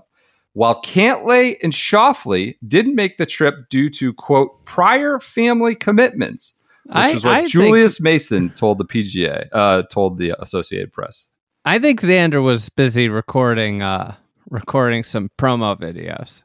while 0.53 0.81
Cantlay 0.81 1.55
and 1.61 1.71
Schauffele 1.73 2.55
didn't 2.67 2.95
make 2.95 3.17
the 3.17 3.25
trip 3.27 3.55
due 3.69 3.89
to, 3.91 4.13
quote, 4.13 4.65
prior 4.65 5.19
family 5.19 5.75
commitments, 5.75 6.55
which 6.85 6.95
I- 6.95 7.09
is 7.11 7.23
what 7.23 7.33
I 7.33 7.37
think- 7.41 7.49
Julius 7.51 8.01
Mason 8.01 8.49
told 8.51 8.79
the 8.79 8.85
PGA, 8.85 9.47
uh, 9.51 9.83
told 9.91 10.17
the 10.17 10.33
Associated 10.41 10.91
Press. 10.91 11.29
I 11.65 11.77
think 11.79 12.01
Xander 12.01 12.43
was 12.43 12.67
busy 12.69 13.07
recording 13.07 13.81
uh 13.81 14.15
recording 14.49 15.03
some 15.03 15.29
promo 15.39 15.79
videos. 15.79 16.41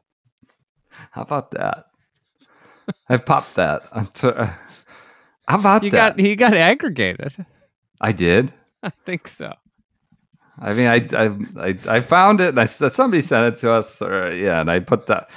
How 1.11 1.23
about 1.23 1.51
that? 1.51 1.85
I've 3.09 3.25
popped 3.25 3.55
that. 3.55 3.83
How 5.47 5.57
about 5.57 5.83
You 5.83 5.89
that? 5.91 6.17
got 6.17 6.19
he 6.19 6.35
got 6.35 6.53
aggregated. 6.53 7.45
I 8.01 8.11
did. 8.11 8.53
I 8.83 8.91
think 9.05 9.27
so. 9.27 9.53
I 10.61 10.73
mean, 10.73 10.87
I, 10.87 11.07
I, 11.17 11.67
I, 11.69 11.77
I 11.87 12.01
found 12.01 12.41
it, 12.41 12.49
and 12.49 12.59
I, 12.59 12.65
somebody 12.65 13.21
sent 13.21 13.45
it 13.53 13.57
to 13.61 13.71
us, 13.71 14.01
or 14.01 14.31
yeah, 14.33 14.59
and 14.59 14.69
I 14.69 14.79
put 14.79 15.07
that. 15.07 15.29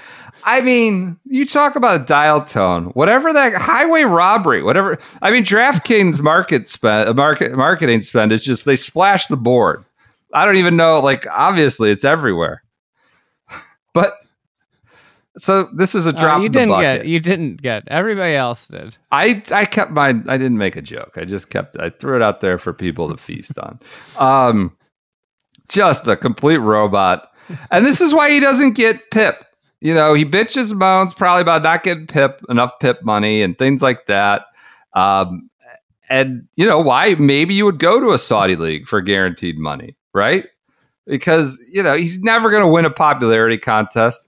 I 0.44 0.60
mean, 0.60 1.16
you 1.24 1.46
talk 1.46 1.76
about 1.76 2.00
a 2.00 2.04
dial 2.04 2.42
tone, 2.42 2.86
whatever 2.86 3.32
that 3.32 3.54
highway 3.54 4.02
robbery, 4.02 4.62
whatever. 4.64 4.98
I 5.22 5.30
mean, 5.30 5.44
DraftKings 5.44 6.20
market 6.20 6.68
spend, 6.68 7.08
uh, 7.08 7.14
market 7.14 7.52
marketing 7.52 8.00
spend 8.00 8.32
is 8.32 8.42
just 8.42 8.64
they 8.64 8.74
splash 8.74 9.28
the 9.28 9.36
board. 9.36 9.84
I 10.34 10.44
don't 10.44 10.56
even 10.56 10.76
know. 10.76 10.98
Like, 10.98 11.24
obviously, 11.30 11.90
it's 11.92 12.04
everywhere. 12.04 12.64
But 13.94 14.14
so 15.38 15.68
this 15.74 15.94
is 15.94 16.06
a 16.06 16.10
Uh, 16.10 16.20
drop. 16.20 16.40
you 16.40 16.46
in 16.46 16.52
the 16.52 16.58
didn't 16.58 16.80
get 16.80 17.06
you 17.06 17.20
didn't 17.20 17.62
get. 17.62 17.84
Everybody 17.88 18.34
else 18.34 18.66
did. 18.68 18.96
I 19.10 19.42
I 19.50 19.64
kept 19.64 19.90
my 19.92 20.08
I 20.08 20.36
didn't 20.36 20.58
make 20.58 20.76
a 20.76 20.82
joke. 20.82 21.12
I 21.16 21.24
just 21.24 21.48
kept 21.50 21.78
I 21.78 21.90
threw 21.90 22.16
it 22.16 22.22
out 22.22 22.40
there 22.40 22.58
for 22.58 22.72
people 22.72 23.08
to 23.08 23.16
feast 23.16 23.58
on. 23.58 23.78
Um 24.18 24.76
just 25.68 26.06
a 26.06 26.16
complete 26.16 26.58
robot. 26.58 27.28
And 27.70 27.86
this 27.86 28.00
is 28.00 28.12
why 28.14 28.30
he 28.30 28.40
doesn't 28.40 28.72
get 28.74 29.10
pip. 29.10 29.36
You 29.80 29.94
know, 29.94 30.14
he 30.14 30.24
bitches 30.24 30.70
and 30.70 30.78
moans 30.78 31.14
probably 31.14 31.42
about 31.42 31.62
not 31.62 31.82
getting 31.82 32.06
pip 32.06 32.40
enough 32.48 32.72
pip 32.80 33.02
money 33.02 33.42
and 33.42 33.56
things 33.56 33.82
like 33.82 34.06
that. 34.06 34.42
Um 34.94 35.48
and 36.10 36.46
you 36.56 36.66
know 36.66 36.78
why 36.78 37.14
maybe 37.14 37.54
you 37.54 37.64
would 37.64 37.78
go 37.78 38.00
to 38.00 38.10
a 38.12 38.18
Saudi 38.18 38.54
league 38.56 38.86
for 38.86 39.00
guaranteed 39.00 39.56
money, 39.58 39.96
right? 40.12 40.44
Because, 41.06 41.58
you 41.72 41.82
know, 41.82 41.96
he's 41.96 42.20
never 42.22 42.48
going 42.50 42.62
to 42.62 42.68
win 42.70 42.84
a 42.84 42.90
popularity 42.90 43.58
contest 43.58 44.22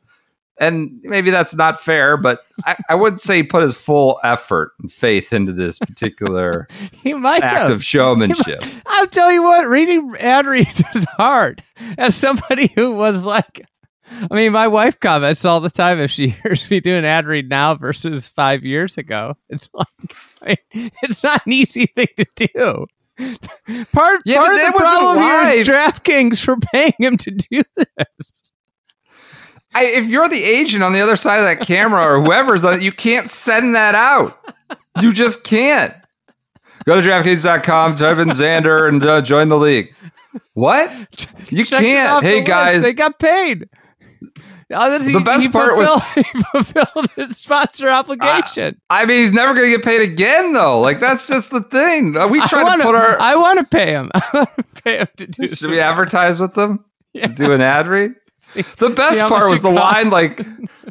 and 0.59 1.01
maybe 1.03 1.31
that's 1.31 1.55
not 1.55 1.81
fair, 1.81 2.17
but 2.17 2.40
I, 2.64 2.77
I 2.88 2.95
wouldn't 2.95 3.21
say 3.21 3.37
he 3.38 3.43
put 3.43 3.62
his 3.62 3.77
full 3.77 4.21
effort 4.23 4.73
and 4.81 4.90
faith 4.90 5.33
into 5.33 5.53
this 5.53 5.79
particular 5.79 6.69
He 7.03 7.14
might 7.14 7.43
act 7.43 7.57
have. 7.57 7.71
of 7.71 7.85
showmanship. 7.85 8.62
I'll 8.87 9.07
tell 9.09 9.33
you 9.33 9.43
what, 9.43 9.69
reading 9.69 10.14
ad 10.21 10.47
reads 10.47 10.83
is 10.95 11.05
hard. 11.17 11.62
As 11.99 12.14
somebody 12.14 12.73
who 12.75 12.93
was 12.93 13.23
like, 13.23 13.67
I 14.31 14.35
mean, 14.35 14.53
my 14.53 14.69
wife 14.69 15.01
comments 15.01 15.45
all 15.45 15.61
the 15.61 15.71
time 15.71 15.99
if 15.99 16.11
she 16.11 16.29
hears 16.43 16.71
me 16.71 16.81
do 16.81 16.95
an 16.95 17.05
ad 17.05 17.27
read 17.27 17.49
now 17.49 17.75
versus 17.75 18.29
five 18.29 18.64
years 18.64 18.97
ago. 18.97 19.35
It's 19.49 19.69
like, 19.75 20.17
I 20.43 20.57
mean, 20.75 20.90
it's 21.03 21.23
not 21.23 21.45
an 21.47 21.53
easy 21.53 21.87
thing 21.87 22.09
to 22.17 22.27
do. 22.37 22.87
Part, 23.93 24.23
Yeah, 24.25 24.38
part 24.38 24.57
of 24.57 24.61
the 24.61 24.73
problem 24.77 25.19
here 25.23 25.61
is 25.61 25.69
DraftKings 25.69 26.45
for 26.45 26.57
paying 26.73 26.95
him 26.99 27.17
to 27.19 27.31
do 27.31 27.62
this. 27.77 28.53
I, 29.74 29.84
if 29.87 30.06
you're 30.08 30.28
the 30.28 30.42
agent 30.42 30.82
on 30.84 30.92
the 30.92 31.00
other 31.00 31.16
side 31.16 31.38
of 31.38 31.44
that 31.44 31.66
camera 31.66 32.02
or 32.02 32.22
whoever's 32.22 32.64
on 32.64 32.74
it, 32.74 32.82
you 32.82 32.92
can't 32.92 33.28
send 33.28 33.74
that 33.74 33.94
out. 33.94 34.38
You 35.00 35.12
just 35.12 35.44
can't. 35.44 35.94
Go 36.84 37.00
to 37.00 37.06
DraftKings.com, 37.06 37.96
type 37.96 38.18
in 38.18 38.28
Xander, 38.28 38.88
and 38.88 39.02
uh, 39.02 39.20
join 39.22 39.48
the 39.48 39.56
league. 39.58 39.94
What? 40.52 40.90
You 41.50 41.64
Check 41.64 41.80
can't. 41.80 42.10
off 42.12 42.22
the 42.22 42.28
Hey, 42.28 42.34
list. 42.37 42.46
guys. 42.46 42.82
they 42.82 42.92
got 42.92 43.18
paid. 43.18 43.68
That's- 44.68 45.04
The 45.12 45.20
best 45.20 45.50
part 45.52 45.76
was- 45.76 46.02
he 46.14 46.22
fulfilled 46.52 47.10
his 47.16 47.37
sponsor 47.38 47.88
obligation. 47.88 48.80
I 48.90 49.04
mean, 49.04 49.20
he's 49.20 49.32
never 49.32 49.54
going 49.54 49.70
to 49.70 49.76
get 49.76 49.84
paid 49.84 50.00
again, 50.00 50.52
though. 50.52 50.80
Like 50.80 51.00
that's 51.00 51.26
just 51.28 51.50
the 51.50 51.60
thing. 51.62 52.16
Uh, 52.16 52.28
We 52.28 52.40
I 52.40 52.46
try 52.46 52.62
wanna, 52.62 52.78
to 52.78 52.84
put 52.84 52.94
our. 52.94 53.20
I 53.20 53.37
want 53.37 53.58
to 53.58 53.64
pay 53.64 53.87
him. 53.87 54.10
I 54.14 54.22
want 54.32 54.50
to 54.56 54.82
pay 54.82 54.98
him 54.98 55.08
to 55.18 55.26
do. 55.26 55.46
should 55.48 55.70
we 55.70 55.80
advertise 55.80 56.40
with 56.40 56.54
them? 56.54 56.84
Yeah. 57.12 57.28
Do 57.28 57.52
an 57.52 57.60
ad 57.60 57.87
read? 57.87 58.14
The 58.79 58.90
best 58.90 59.21
part 59.23 59.51
was 59.51 59.62
the 59.62 59.73
costs. 59.73 59.95
line 59.95 60.11
like 60.11 60.47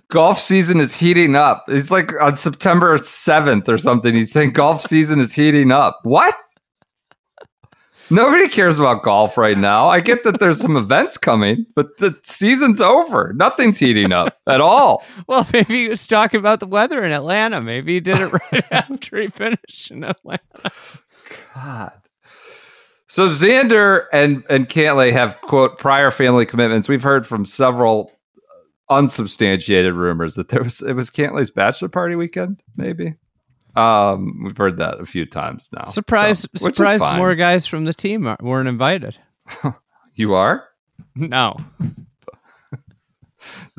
golf 0.10 0.40
season 0.40 0.80
is 0.80 0.94
heating 0.94 1.36
up. 1.36 1.66
It's 1.68 1.92
like 1.92 2.12
on 2.22 2.36
September 2.36 2.98
7th 2.98 3.68
or 3.68 3.78
something. 3.78 4.14
He's 4.14 4.32
saying 4.32 4.52
golf 4.52 4.82
season 4.82 5.20
is 5.20 5.34
heating 5.34 5.72
up. 5.72 6.00
What? 6.04 6.36
Nobody 8.10 8.48
cares 8.50 8.78
about 8.78 9.02
golf 9.04 9.38
right 9.38 9.58
now. 9.58 9.88
I 9.88 10.00
get 10.02 10.24
that 10.26 10.40
there's 10.40 10.60
some 10.60 10.76
events 10.76 11.18
coming, 11.18 11.66
but 11.74 11.98
the 11.98 12.20
season's 12.24 12.82
over. 12.82 13.34
Nothing's 13.36 13.80
heating 13.80 14.12
up 14.12 14.38
at 14.48 14.62
all. 14.62 15.04
Well, 15.28 15.48
maybe 15.54 15.84
he 15.84 15.88
was 15.88 16.06
talking 16.06 16.40
about 16.40 16.60
the 16.60 16.68
weather 16.68 17.04
in 17.04 17.12
Atlanta. 17.14 17.62
Maybe 17.62 17.94
he 17.94 18.00
did 18.02 18.20
it 18.20 18.34
right 18.52 18.66
after 18.72 19.20
he 19.22 19.30
finished 19.30 19.90
in 19.90 20.04
Atlanta. 20.04 20.72
God. 21.56 21.94
So 23.14 23.30
Xander 23.30 24.06
and 24.12 24.44
and 24.50 24.68
Cantlay 24.68 25.12
have 25.12 25.40
quote 25.42 25.78
prior 25.78 26.10
family 26.10 26.48
commitments. 26.48 26.90
We've 26.90 27.04
heard 27.04 27.28
from 27.28 27.46
several 27.46 28.12
unsubstantiated 28.90 29.94
rumors 29.94 30.34
that 30.34 30.50
there 30.50 30.64
was 30.64 30.82
it 30.82 30.94
was 30.94 31.12
Cantlay's 31.12 31.52
bachelor 31.52 31.90
party 31.90 32.16
weekend. 32.16 32.64
Maybe 32.76 33.14
um, 33.76 34.42
we've 34.44 34.58
heard 34.58 34.78
that 34.78 35.00
a 35.00 35.06
few 35.06 35.28
times 35.28 35.70
now. 35.72 35.86
Surprise! 35.92 36.40
So, 36.40 36.48
which 36.66 36.78
surprise! 36.78 37.18
More 37.20 37.36
guys 37.36 37.68
from 37.68 37.84
the 37.84 37.94
team 37.94 38.36
weren't 38.42 38.68
invited. 38.68 39.16
You 40.16 40.36
are. 40.36 40.64
No, 41.16 41.58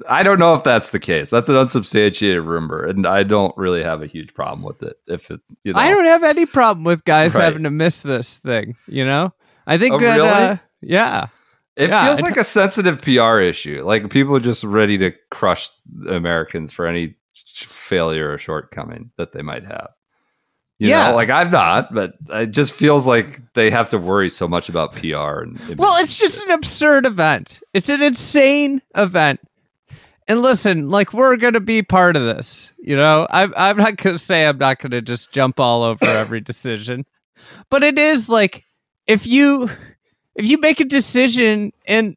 I 0.08 0.22
don't 0.22 0.38
know 0.38 0.54
if 0.54 0.64
that's 0.64 0.90
the 0.90 0.98
case. 0.98 1.30
That's 1.30 1.48
an 1.48 1.56
unsubstantiated 1.56 2.42
rumor, 2.42 2.84
and 2.84 3.06
I 3.06 3.22
don't 3.22 3.56
really 3.56 3.82
have 3.82 4.02
a 4.02 4.06
huge 4.06 4.34
problem 4.34 4.62
with 4.62 4.82
it. 4.82 4.96
If 5.06 5.30
it, 5.30 5.40
you 5.62 5.72
know, 5.72 5.78
I 5.80 5.90
don't 5.90 6.04
have 6.04 6.24
any 6.24 6.46
problem 6.46 6.84
with 6.84 7.04
guys 7.04 7.34
Right. 7.34 7.44
having 7.44 7.62
to 7.64 7.70
miss 7.70 8.02
this 8.02 8.38
thing. 8.38 8.76
You 8.87 9.04
know, 9.04 9.32
I 9.66 9.78
think 9.78 9.94
Oh, 9.94 9.98
that. 9.98 10.16
really? 10.16 10.28
Uh, 10.28 10.56
yeah, 10.82 11.26
It 11.76 11.88
Yeah, 11.88 12.04
feels 12.06 12.22
like 12.22 12.37
a 12.37 12.44
sensitive 12.44 13.02
PR 13.02 13.40
issue. 13.40 13.82
Like 13.84 14.08
people 14.10 14.37
are 14.37 14.40
just 14.40 14.62
ready 14.62 14.96
to 14.98 15.12
crush 15.30 15.68
Americans 16.08 16.72
for 16.72 16.87
any 16.87 17.16
failure 17.52 18.32
or 18.32 18.38
shortcoming 18.38 19.10
that 19.18 19.32
they 19.32 19.42
might 19.42 19.64
have. 19.64 19.88
You 20.78 20.88
Yeah. 20.90 21.10
know, 21.10 21.14
like 21.16 21.30
I'm 21.30 21.50
not, 21.50 21.92
but 21.94 22.14
it 22.30 22.46
just 22.48 22.72
feels 22.72 23.06
like 23.06 23.40
they 23.54 23.70
have 23.70 23.88
to 23.90 23.98
worry 23.98 24.28
so 24.28 24.46
much 24.48 24.68
about 24.68 24.92
PR. 24.92 25.40
And, 25.42 25.58
and 25.68 25.76
Well, 25.78 26.00
it's 26.02 26.16
just 26.16 26.42
an 26.44 26.50
absurd 26.50 27.06
event. 27.06 27.60
It's 27.72 27.88
an 27.88 28.02
insane 28.02 28.82
event. 28.96 29.40
And 30.26 30.40
listen, 30.40 30.88
like 30.90 31.12
we're 31.12 31.37
gonna 31.37 31.60
be 31.60 31.82
part 31.82 32.16
of 32.16 32.22
this. 32.22 32.70
You 32.78 32.96
know, 32.96 33.26
I'm 33.30 33.52
I'm 33.56 33.76
not 33.76 33.96
gonna 33.96 34.18
say 34.18 34.46
I'm 34.46 34.58
not 34.58 34.78
gonna 34.80 35.02
just 35.02 35.30
jump 35.32 35.60
all 35.60 35.82
over 35.82 36.04
every 36.04 36.40
decision, 36.40 37.04
but 37.70 37.84
it 37.84 37.98
is 37.98 38.28
like 38.28 38.64
if 39.06 39.26
you 39.26 39.68
if 40.34 40.46
you 40.46 40.58
make 40.58 40.80
a 40.80 40.84
decision 40.84 41.72
and 41.87 42.16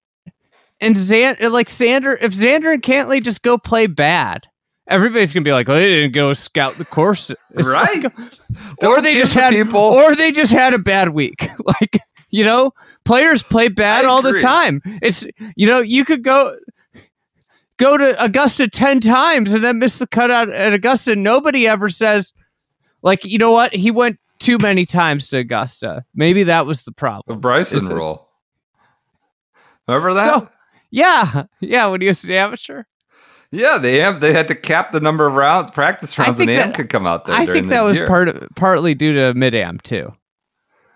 and 0.80 0.96
Xan 0.96 1.52
like 1.52 1.68
Xander 1.68 2.18
if 2.22 2.34
Xander 2.34 2.74
and 2.74 2.82
Cantlay 2.82 3.22
just 3.22 3.42
go 3.44 3.58
play 3.58 3.88
bad, 3.88 4.48
everybody's 4.88 5.34
gonna 5.34 5.44
be 5.44 5.52
like, 5.52 5.68
oh, 5.68 5.74
they 5.76 5.88
didn't 5.90 6.14
go 6.14 6.34
scout 6.34 6.78
the 6.78 6.86
course, 6.86 7.30
It's 7.30 7.68
right. 7.68 8.04
like- 8.04 8.14
or 8.86 9.02
they 9.02 9.16
just 9.16 9.34
had 9.34 9.52
people. 9.52 9.80
or 9.82 10.16
they 10.16 10.32
just 10.32 10.54
had 10.54 10.74
a 10.74 10.80
bad 10.80 11.10
week 11.10 11.50
like 11.66 12.00
you 12.30 12.44
know 12.46 12.72
players 13.06 13.42
play 13.44 13.68
bad 13.70 14.06
I 14.06 14.08
all 14.08 14.22
the 14.22 14.40
time 14.40 14.82
it's 15.02 15.26
you 15.56 15.66
know 15.68 15.80
you 15.80 16.04
could 16.06 16.24
go 16.24 16.56
go 17.78 17.98
to 17.98 18.24
augusta 18.24 18.68
10 18.68 19.00
times 19.02 19.54
and 19.54 19.64
then 19.64 19.80
miss 19.80 19.98
the 19.98 20.08
cutout 20.08 20.50
at 20.50 20.74
augusta 20.74 21.16
nobody 21.16 21.68
ever 21.68 21.90
says 21.90 22.34
like 23.02 23.24
you 23.24 23.38
know 23.38 23.52
what 23.52 23.74
he 23.74 23.92
went 23.92 24.20
too 24.40 24.58
many 24.58 24.86
times 24.86 25.30
to 25.30 25.38
augusta 25.38 26.04
maybe 26.14 26.44
that 26.44 26.66
was 26.66 26.84
the 26.84 26.92
the 26.92 26.96
problem 26.96 27.40
Bryson 27.40 27.88
rule. 27.88 28.28
Remember 29.88 30.14
that? 30.14 30.26
so 30.26 30.50
yeah 30.92 31.46
yeah 31.60 31.88
when 31.88 32.02
he 32.02 32.08
was 32.08 32.24
an 32.24 32.32
amateur 32.32 32.84
yeah, 33.50 33.78
they. 33.78 34.00
They 34.20 34.34
had 34.34 34.50
to 34.50 34.56
cap 34.56 34.92
the 34.92 35.00
number 35.00 35.26
of 35.26 35.36
rounds, 35.36 35.72
practice 35.72 36.18
rounds, 36.18 36.38
and 36.42 36.50
Am 36.50 36.74
could 36.74 36.90
come 36.90 37.08
out 37.08 37.24
there. 37.24 37.34
i 37.34 37.46
during 37.46 37.62
think 37.62 37.68
the 37.68 37.76
that 37.76 37.82
was 37.84 37.98
year. 37.98 38.06
part 38.06 38.28
of, 38.28 38.44
partly 38.58 38.94
due 38.94 39.14
to 39.14 39.34
mid-am 39.36 39.80
too 39.80 40.12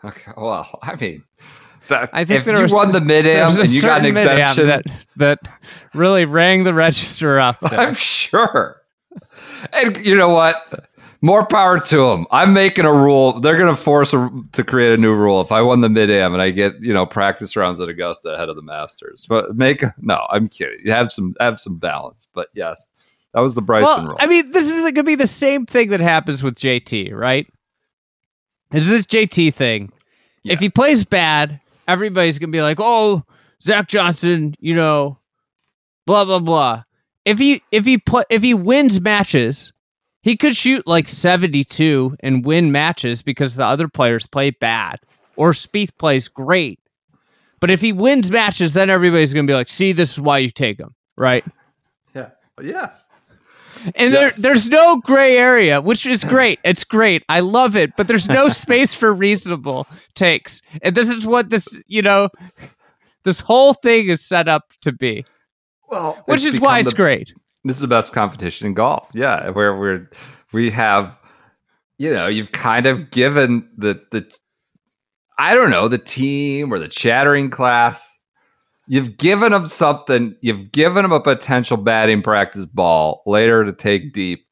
Okay, 0.04 0.32
well, 0.36 0.80
I 0.82 0.96
mean, 0.96 1.24
that, 1.91 2.10
I 2.12 2.25
think 2.25 2.39
if 2.39 2.45
there 2.45 2.58
you 2.58 2.63
was- 2.63 2.73
won 2.73 2.91
the 2.91 2.99
mid 3.01 3.25
am 3.25 3.60
and 3.60 3.69
you 3.69 3.82
got 3.82 3.99
an 3.99 4.06
exemption, 4.06 4.67
that 4.67 4.86
that 5.17 5.39
really 5.93 6.25
rang 6.25 6.63
the 6.63 6.73
register 6.73 7.39
up 7.39 7.60
there. 7.69 7.80
I'm 7.80 7.93
sure. 7.93 8.82
And 9.73 9.97
you 10.06 10.15
know 10.15 10.30
what? 10.30 10.88
More 11.21 11.45
power 11.45 11.77
to 11.77 12.10
them. 12.10 12.25
I'm 12.32 12.51
making 12.51 12.86
a 12.86 12.91
rule. 12.93 13.39
They're 13.39 13.58
going 13.58 13.73
to 13.73 13.80
force 13.80 14.12
a, 14.12 14.27
to 14.54 14.63
create 14.63 14.91
a 14.91 14.97
new 14.97 15.13
rule. 15.13 15.39
If 15.39 15.51
I 15.51 15.62
won 15.62 15.82
the 15.82 15.89
mid 15.89 16.10
am 16.10 16.34
and 16.34 16.41
I 16.41 16.49
get 16.49 16.73
you 16.82 16.93
know 16.93 17.06
practice 17.06 17.56
rounds 17.56 17.80
at 17.80 17.88
Augusta 17.89 18.30
ahead 18.30 18.49
of 18.49 18.56
the 18.56 18.63
Masters, 18.63 19.27
but 19.30 19.56
make 19.56 19.84
no. 19.99 20.25
I'm 20.32 20.49
kidding. 20.49 20.80
You 20.84 20.91
have 20.91 21.12
some 21.12 21.36
have 21.39 21.60
some 21.60 21.77
balance. 21.77 22.27
But 22.34 22.47
yes, 22.56 22.88
that 23.36 23.41
was 23.41 23.54
the 23.54 23.62
Bryson 23.62 23.86
well, 23.86 24.08
rule. 24.08 24.17
I 24.19 24.25
mean, 24.25 24.51
this 24.51 24.65
is 24.65 24.73
going 24.73 24.95
to 24.95 25.04
be 25.04 25.15
the 25.15 25.27
same 25.27 25.67
thing 25.67 25.89
that 25.89 25.99
happens 25.99 26.41
with 26.41 26.56
JT, 26.56 27.13
right? 27.13 27.45
Is 28.73 28.88
this 28.88 29.06
JT 29.06 29.54
thing. 29.54 29.91
If 30.43 30.60
he 30.60 30.69
plays 30.69 31.06
bad, 31.06 31.61
everybody's 31.88 32.39
to 32.52 32.56
be 32.56 32.62
like, 32.62 32.78
"Oh, 32.80 33.24
Zach 33.62 33.88
Johnson, 33.88 34.56
you 34.60 34.76
know, 34.76 35.17
blah 36.06 36.26
blah 36.26 36.39
blah." 36.39 36.84
If 37.26 37.39
he 37.39 37.63
if 37.72 37.86
he 37.86 37.98
put 37.98 38.28
if 38.30 38.41
he 38.41 38.54
wins 38.54 39.00
matches, 39.00 39.72
he 40.24 40.38
could 40.38 40.56
shoot 40.56 40.86
like 40.88 41.08
72 41.08 42.15
and 42.20 42.46
win 42.46 42.72
matches 42.72 43.22
because 43.22 43.56
the 43.56 43.65
other 43.65 43.88
players 43.88 44.28
play 44.28 44.52
bad 44.52 45.00
or 45.36 45.52
Spieth 45.52 45.98
plays 45.98 46.28
great. 46.28 46.80
But 47.60 47.72
if 47.72 47.82
he 47.82 47.94
wins 47.94 48.30
matches, 48.32 48.74
then 48.74 48.89
everybody's 48.89 49.34
going 49.34 49.46
to 49.46 49.52
be 49.52 49.56
like, 49.56 49.70
"See, 49.70 49.91
this 49.91 50.12
is 50.13 50.20
why 50.20 50.39
you 50.39 50.50
take 50.50 50.80
him." 50.80 50.96
Right? 51.17 51.46
yeah. 52.15 52.30
Yes. 52.62 53.08
And 53.96 54.12
Yes. 54.14 54.36
there, 54.38 54.52
there's 54.54 54.70
no 54.70 54.98
gray 54.98 55.38
area, 55.38 55.82
which 55.82 56.06
is 56.06 56.24
great. 56.24 56.60
It's 56.64 56.84
great. 56.84 57.24
I 57.30 57.40
love 57.40 57.76
it. 57.76 57.96
But 57.98 58.08
there's 58.08 58.28
no 58.30 58.50
space 58.50 58.94
for 58.94 59.14
reasonable 59.14 59.88
takes. 60.16 60.62
And 60.82 60.96
this 60.96 61.10
is 61.10 61.26
what 61.26 61.50
this, 61.50 61.68
you 61.88 62.02
know, 62.02 62.30
this 63.24 63.40
whole 63.40 63.74
thing 63.74 64.10
is 64.10 64.22
set 64.24 64.48
up 64.48 64.72
to 64.82 64.92
be, 64.92 65.26
Well, 65.90 66.22
which 66.26 66.44
is 66.44 66.60
why 66.60 66.80
become 66.80 66.82
it's 66.82 66.90
the- 66.92 66.96
great. 66.96 67.34
this 67.64 67.76
is 67.78 67.82
the 67.82 67.88
best 67.88 68.14
competition 68.14 68.68
in 68.68 68.74
golf. 68.74 69.10
Yeah, 69.14 69.50
where 69.50 69.76
we're 69.78 70.10
we 70.54 70.70
have, 70.72 71.18
you 71.98 72.12
know, 72.14 72.28
you've 72.28 72.52
kind 72.52 72.86
of 72.86 73.10
given 73.12 73.68
the 73.78 74.02
the, 74.12 74.30
I 75.38 75.54
don't 75.56 75.70
know, 75.72 75.88
the 75.88 75.98
team 75.98 76.72
or 76.74 76.80
the 76.80 76.88
chattering 76.88 77.50
class. 77.50 78.08
You've 78.91 79.15
given 79.15 79.54
them 79.54 79.65
something. 79.67 80.36
You've 80.41 80.71
given 80.73 81.04
them 81.04 81.13
a 81.13 81.21
potential 81.21 81.77
batting 81.77 82.21
practice 82.21 82.65
ball 82.65 83.23
later 83.25 83.63
to 83.63 83.71
take 83.71 84.12
deep, 84.12 84.45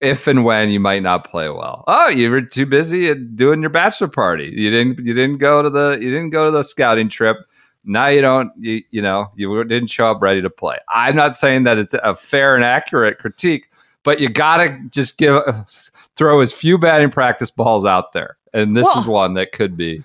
if 0.00 0.26
and 0.26 0.44
when 0.44 0.70
you 0.70 0.80
might 0.80 1.04
not 1.04 1.30
play 1.30 1.48
well. 1.48 1.84
Oh, 1.86 2.08
you 2.08 2.28
were 2.28 2.42
too 2.42 2.66
busy 2.66 3.14
doing 3.14 3.60
your 3.60 3.70
bachelor 3.70 4.08
party. 4.08 4.52
You 4.52 4.70
didn't. 4.70 5.06
You 5.06 5.14
didn't 5.14 5.38
go 5.38 5.62
to 5.62 5.70
the. 5.70 5.98
You 6.00 6.10
didn't 6.10 6.30
go 6.30 6.46
to 6.46 6.50
the 6.50 6.64
scouting 6.64 7.08
trip 7.08 7.36
now 7.84 8.06
you 8.06 8.20
don't 8.20 8.50
you, 8.58 8.82
you 8.90 9.02
know 9.02 9.30
you 9.36 9.62
didn't 9.64 9.88
show 9.88 10.10
up 10.10 10.22
ready 10.22 10.40
to 10.40 10.50
play 10.50 10.78
i'm 10.88 11.14
not 11.14 11.36
saying 11.36 11.64
that 11.64 11.78
it's 11.78 11.94
a 11.94 12.14
fair 12.14 12.54
and 12.54 12.64
accurate 12.64 13.18
critique 13.18 13.70
but 14.02 14.20
you 14.20 14.28
gotta 14.28 14.78
just 14.88 15.18
give 15.18 15.42
throw 16.16 16.40
as 16.40 16.52
few 16.52 16.78
batting 16.78 17.10
practice 17.10 17.50
balls 17.50 17.84
out 17.84 18.12
there 18.12 18.36
and 18.52 18.76
this 18.76 18.84
Well- 18.84 18.98
is 18.98 19.06
one 19.06 19.34
that 19.34 19.52
could 19.52 19.76
be 19.76 20.02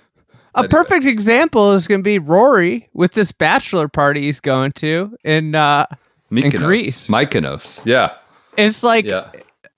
A 0.54 0.58
Anyway. 0.58 0.68
perfect 0.68 1.06
example 1.06 1.72
is 1.72 1.86
going 1.86 2.00
to 2.00 2.04
be 2.04 2.18
Rory 2.18 2.88
with 2.92 3.12
this 3.12 3.30
bachelor 3.32 3.86
party 3.88 4.22
he's 4.22 4.40
going 4.40 4.72
to. 4.72 5.16
in, 5.24 5.54
uh, 5.54 5.86
Mykonos. 6.32 6.58
Greece. 6.58 7.06
Mykonos. 7.08 7.84
yeah 7.86 8.12
it's 8.56 8.82
like, 8.82 9.04
yeah 9.04 9.30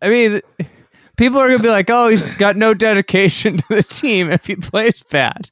I 0.02 0.08
mean, 0.08 0.40
people 1.16 1.38
are 1.40 1.46
going 1.46 1.58
to 1.58 1.62
be 1.62 1.68
like, 1.70 1.88
oh, 1.90 2.08
he's 2.08 2.32
got 2.34 2.56
no 2.56 2.74
dedication 2.74 3.56
to 3.58 3.64
the 3.68 3.82
team 3.82 4.30
if 4.30 4.46
he 4.46 4.56
plays 4.56 5.02
bad. 5.04 5.48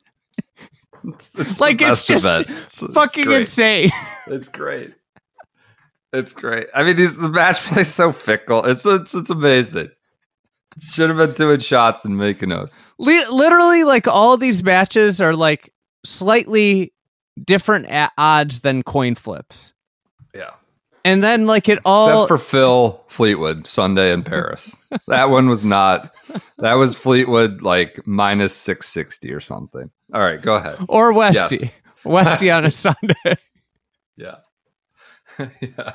it's, 1.04 1.38
it's 1.38 1.60
Like, 1.60 1.80
it's 1.82 2.04
just. 2.04 2.24
It's- 2.40 2.82
it's 2.82 2.94
Fucking 2.94 3.24
great. 3.26 3.38
insane. 3.40 3.90
it's 4.26 4.48
great 4.48 4.94
it's 6.12 6.32
great 6.32 6.66
i 6.74 6.82
mean 6.82 6.96
these 6.96 7.16
the 7.16 7.28
match 7.28 7.60
play 7.60 7.84
so 7.84 8.10
fickle 8.10 8.64
it's 8.64 8.84
it's, 8.84 9.14
it's 9.14 9.30
amazing 9.30 9.88
should 10.78 11.08
have 11.10 11.18
been 11.18 11.32
doing 11.32 11.58
shots 11.60 12.04
in 12.04 12.12
Mykonos. 12.12 12.84
Li- 12.98 13.26
literally 13.30 13.84
like 13.84 14.06
all 14.06 14.36
these 14.36 14.62
matches 14.62 15.20
are 15.20 15.34
like 15.34 15.72
slightly 16.04 16.92
different 17.44 17.86
a- 17.86 18.10
odds 18.18 18.60
than 18.60 18.82
coin 18.82 19.14
flips 19.14 19.72
Yeah. 20.34 20.50
and 21.04 21.22
then 21.24 21.46
like 21.46 21.68
it 21.68 21.78
all 21.84 22.24
Except 22.24 22.28
for 22.28 22.38
Phil 22.38 23.04
Fleetwood, 23.08 23.66
Sunday 23.66 24.12
in 24.12 24.22
Paris. 24.24 24.76
that 25.08 25.30
one 25.30 25.48
was 25.48 25.64
not. 25.64 26.14
That 26.58 26.74
was 26.74 26.96
Fleetwood 26.96 27.62
like 27.62 28.06
minus 28.06 28.54
six 28.54 28.88
sixty 28.88 29.32
or 29.32 29.40
something. 29.40 29.90
All 30.14 30.20
right, 30.20 30.40
go 30.40 30.54
ahead. 30.56 30.76
or 30.88 31.12
westy 31.12 31.56
Yes. 31.62 31.70
westy 32.04 32.50
on 32.50 32.64
a 32.64 32.70
sunday 32.70 33.14
Yeah. 34.16 34.36
yeah. 35.60 35.92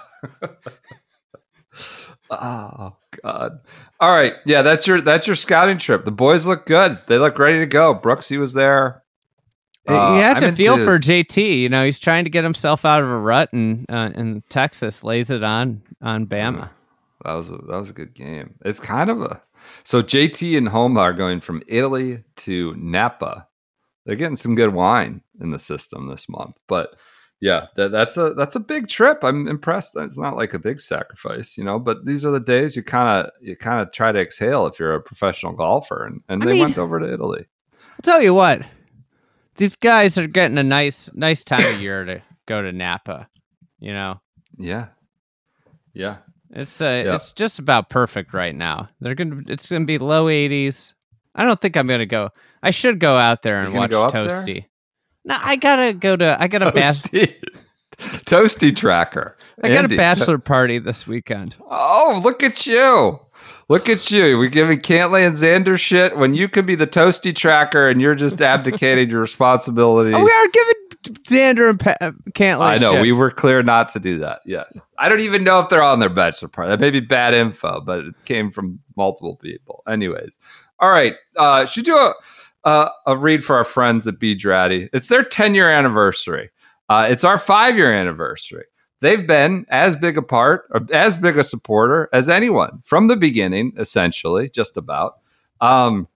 Oh 2.31 2.95
God. 3.23 3.59
All 3.99 4.15
right. 4.15 4.33
Yeah, 4.45 4.61
that's 4.61 4.87
your 4.87 5.01
that's 5.01 5.27
your 5.27 5.35
scouting 5.35 5.77
trip. 5.77 6.05
The 6.05 6.11
boys 6.11 6.45
look 6.45 6.65
good. 6.65 6.99
They 7.07 7.17
look 7.17 7.37
ready 7.39 7.59
to 7.59 7.65
go. 7.65 7.95
Brooksy 7.95 8.37
was 8.37 8.53
there. 8.53 9.03
Uh, 9.87 10.15
you 10.15 10.21
have 10.21 10.39
to 10.39 10.51
feel 10.51 10.77
for. 10.77 10.97
JT. 10.97 11.59
You 11.59 11.69
know, 11.69 11.85
he's 11.85 11.99
trying 11.99 12.23
to 12.23 12.29
get 12.29 12.43
himself 12.43 12.85
out 12.85 13.03
of 13.03 13.09
a 13.09 13.17
rut, 13.19 13.53
and 13.53 13.85
uh, 13.89 14.09
in 14.15 14.41
Texas 14.49 15.03
lays 15.03 15.29
it 15.29 15.43
on 15.43 15.81
on 16.01 16.25
Bama. 16.25 16.69
That 17.23 17.33
was 17.33 17.51
a, 17.51 17.57
that 17.57 17.77
was 17.77 17.89
a 17.89 17.93
good 17.93 18.13
game. 18.13 18.55
It's 18.65 18.79
kind 18.79 19.09
of 19.09 19.21
a 19.21 19.41
so 19.83 20.01
JT 20.01 20.57
and 20.57 20.67
Homa 20.67 21.01
are 21.01 21.13
going 21.13 21.39
from 21.39 21.61
Italy 21.67 22.23
to 22.37 22.73
Napa. 22.77 23.47
They're 24.05 24.15
getting 24.15 24.35
some 24.35 24.55
good 24.55 24.73
wine 24.73 25.21
in 25.39 25.51
the 25.51 25.59
system 25.59 26.07
this 26.07 26.29
month, 26.29 26.57
but 26.67 26.95
yeah, 27.45 27.67
that, 27.75 27.91
that's 27.91 28.17
a 28.17 28.33
that's 28.33 28.55
a 28.55 28.59
big 28.59 28.87
trip. 28.87 29.23
I'm 29.23 29.47
impressed. 29.47 29.95
It's 29.97 30.17
not 30.17 30.35
like 30.35 30.55
a 30.55 30.59
big 30.59 30.79
sacrifice, 30.79 31.57
you 31.59 31.63
know. 31.63 31.77
But 31.77 32.05
these 32.05 32.25
are 32.25 32.31
the 32.31 32.39
days 32.39 32.75
you 32.75 32.81
kind 32.81 33.07
of 33.27 33.31
you 33.39 33.55
kind 33.55 33.79
of 33.81 33.91
try 33.91 34.11
to 34.11 34.19
exhale 34.19 34.65
if 34.65 34.79
you're 34.79 34.95
a 34.95 35.01
professional 35.01 35.53
golfer, 35.53 36.05
and, 36.07 36.21
and 36.27 36.41
I 36.41 36.45
they 36.45 36.51
mean- 36.53 36.61
went 36.63 36.77
over 36.79 36.99
to 36.99 37.13
Italy. 37.13 37.45
I'll 37.73 38.01
tell 38.03 38.21
you 38.21 38.33
what, 38.33 38.63
these 39.57 39.75
guys 39.75 40.17
are 40.17 40.25
getting 40.27 40.57
a 40.57 40.63
nice 40.63 41.09
nice 41.13 41.43
time 41.43 41.75
of 41.75 41.79
year 41.81 42.03
to 42.05 42.21
go 42.47 42.61
to 42.63 42.71
Napa. 42.71 43.29
You 43.79 43.93
know, 43.93 44.19
Yeah, 44.57 44.87
yeah. 45.93 46.17
it's 46.49 46.81
uh, 46.81 47.03
Yeah. 47.05 47.15
it's 47.15 47.31
just 47.33 47.59
about 47.59 47.89
perfect 47.89 48.33
right 48.33 48.55
now. 48.55 48.89
They're 49.01 49.13
gonna 49.15 49.41
it's 49.47 49.69
gonna 49.69 49.85
be 49.85 49.99
low 49.99 50.25
80s. 50.25 50.93
I 51.35 51.45
don't 51.45 51.59
think 51.61 51.77
I'm 51.77 51.87
gonna 51.87 52.05
go. 52.05 52.29
I 52.63 52.71
should 52.71 52.99
go 52.99 53.15
out 53.17 53.43
there 53.43 53.61
and 53.61 53.73
watch 53.73 53.91
up 53.91 54.11
there? 54.27 54.43
No, 55.25 55.35
I 55.39 55.55
gotta 55.55 55.93
go 55.93 56.15
to. 56.15 56.37
I 56.39 56.47
got 56.47 56.61
a 56.61 56.71
bas- 56.71 56.99
Toasty, 56.99 57.33
Toasty 57.97 58.75
tracker. 58.75 59.35
I 59.63 59.69
got 59.69 59.83
Andy. 59.85 59.95
a 59.95 59.97
bachelor 59.97 60.37
party 60.37 60.79
this 60.79 61.07
weekend. 61.07 61.55
Oh, 61.69 62.21
look 62.23 62.43
at 62.43 62.65
you. 62.67 63.19
Look 63.67 63.89
at 63.89 64.11
you. 64.11 64.37
We're 64.37 64.49
giving 64.49 64.79
Cantlay 64.79 65.25
and 65.25 65.35
Xander 65.35 65.79
shit 65.79 66.15
when 66.17 66.35
you 66.35 66.47
could 66.47 66.67
be 66.67 66.75
the 66.75 66.85
toasty 66.85 67.35
tracker 67.35 67.89
and 67.89 67.99
you're 67.99 68.13
just 68.13 68.39
abdicating 68.39 69.09
your 69.09 69.21
responsibility. 69.21 70.13
Oh, 70.13 70.23
we 70.23 70.31
are 70.31 70.47
giving 70.49 70.75
Xander 71.23 71.69
and 71.71 71.79
pa- 71.79 71.97
Cantlay. 72.33 72.61
I 72.61 72.77
know. 72.77 72.93
shit. 72.93 73.01
We 73.01 73.11
were 73.11 73.31
clear 73.31 73.63
not 73.63 73.89
to 73.89 73.99
do 73.99 74.19
that. 74.19 74.41
Yes. 74.45 74.79
I 74.99 75.09
don't 75.09 75.19
even 75.21 75.43
know 75.43 75.59
if 75.59 75.69
they're 75.69 75.81
on 75.81 75.99
their 75.99 76.09
bachelor 76.09 76.49
party. 76.49 76.69
That 76.69 76.79
may 76.79 76.91
be 76.91 76.99
bad 76.99 77.33
info, 77.33 77.81
but 77.81 77.99
it 78.05 78.13
came 78.25 78.51
from 78.51 78.79
multiple 78.95 79.35
people. 79.37 79.81
Anyways. 79.87 80.37
All 80.79 80.91
right. 80.91 81.15
Uh, 81.35 81.65
should 81.65 81.85
do 81.85 81.95
a, 81.95 82.13
uh, 82.65 82.89
a 83.05 83.15
read 83.15 83.43
for 83.43 83.55
our 83.55 83.63
friends 83.63 84.05
at 84.07 84.19
B 84.19 84.35
Draddy. 84.35 84.89
It's 84.91 85.07
their 85.07 85.23
10 85.23 85.55
year 85.55 85.69
anniversary. 85.69 86.49
Uh, 86.89 87.07
it's 87.09 87.23
our 87.23 87.37
five 87.37 87.77
year 87.77 87.93
anniversary. 87.93 88.65
They've 89.01 89.25
been 89.25 89.65
as 89.69 89.95
big 89.95 90.17
a 90.17 90.21
part, 90.21 90.65
or 90.71 90.81
as 90.91 91.15
big 91.17 91.37
a 91.37 91.43
supporter 91.43 92.09
as 92.13 92.27
anyone 92.29 92.79
from 92.83 93.07
the 93.07 93.15
beginning, 93.15 93.73
essentially, 93.77 94.49
just 94.49 94.77
about. 94.77 95.19
Um, 95.61 96.07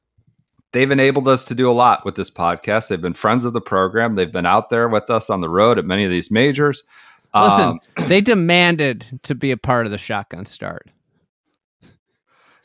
they've 0.72 0.90
enabled 0.90 1.28
us 1.28 1.44
to 1.46 1.56
do 1.56 1.70
a 1.70 1.74
lot 1.74 2.04
with 2.06 2.16
this 2.16 2.32
podcast. 2.32 2.88
They've 2.88 3.02
been 3.02 3.14
friends 3.14 3.46
of 3.46 3.54
the 3.54 3.62
program. 3.62 4.14
They've 4.14 4.32
been 4.32 4.46
out 4.46 4.70
there 4.70 4.88
with 4.88 5.10
us 5.10 5.30
on 5.30 5.40
the 5.42 5.50
road 5.50 5.78
at 5.78 5.86
many 5.86 6.04
of 6.04 6.10
these 6.12 6.32
majors. 6.32 6.84
Listen, 7.36 7.80
Um, 7.98 8.08
they 8.08 8.22
demanded 8.22 9.20
to 9.24 9.36
be 9.36 9.52
a 9.52 9.58
part 9.58 9.86
of 9.86 9.92
the 9.92 9.98
shotgun 10.00 10.46
start. 10.46 10.90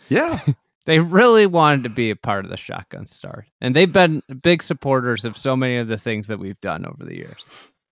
yeah, 0.08 0.40
They 0.86 0.98
really 0.98 1.46
wanted 1.46 1.84
to 1.84 1.88
be 1.88 2.10
a 2.10 2.16
part 2.16 2.44
of 2.44 2.50
the 2.50 2.56
shotgun 2.56 3.06
start. 3.06 3.46
And 3.60 3.74
they've 3.74 3.92
been 3.92 4.22
big 4.42 4.62
supporters 4.62 5.24
of 5.24 5.38
so 5.38 5.56
many 5.56 5.76
of 5.78 5.88
the 5.88 5.98
things 5.98 6.26
that 6.26 6.38
we've 6.38 6.60
done 6.60 6.84
over 6.84 7.04
the 7.04 7.16
years. 7.16 7.46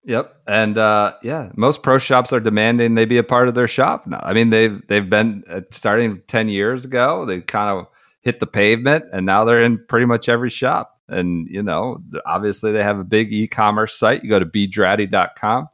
Yep, 0.04 0.34
and 0.48 0.78
uh, 0.78 1.14
yeah, 1.22 1.50
most 1.54 1.84
pro 1.84 1.98
shops 1.98 2.32
are 2.32 2.40
demanding 2.40 2.96
they 2.96 3.04
be 3.04 3.18
a 3.18 3.22
part 3.22 3.46
of 3.46 3.54
their 3.54 3.68
shop 3.68 4.04
now. 4.06 4.20
I 4.20 4.32
mean, 4.32 4.50
they've 4.50 4.84
they've 4.88 5.08
been 5.08 5.44
uh, 5.48 5.60
starting 5.70 6.20
ten 6.26 6.48
years 6.48 6.84
ago. 6.84 7.24
They 7.24 7.40
kind 7.40 7.70
of 7.70 7.86
hit 8.22 8.40
the 8.40 8.46
pavement, 8.48 9.04
and 9.12 9.24
now 9.24 9.44
they're 9.44 9.62
in 9.62 9.84
pretty 9.86 10.06
much 10.06 10.28
every 10.28 10.50
shop. 10.50 10.98
And 11.08 11.46
you 11.48 11.62
know, 11.62 12.02
obviously, 12.26 12.72
they 12.72 12.82
have 12.82 12.98
a 12.98 13.04
big 13.04 13.32
e-commerce 13.32 13.96
site. 13.96 14.24
You 14.24 14.30
go 14.30 14.40
to 14.40 14.46
bdraddy.com, 14.46 15.68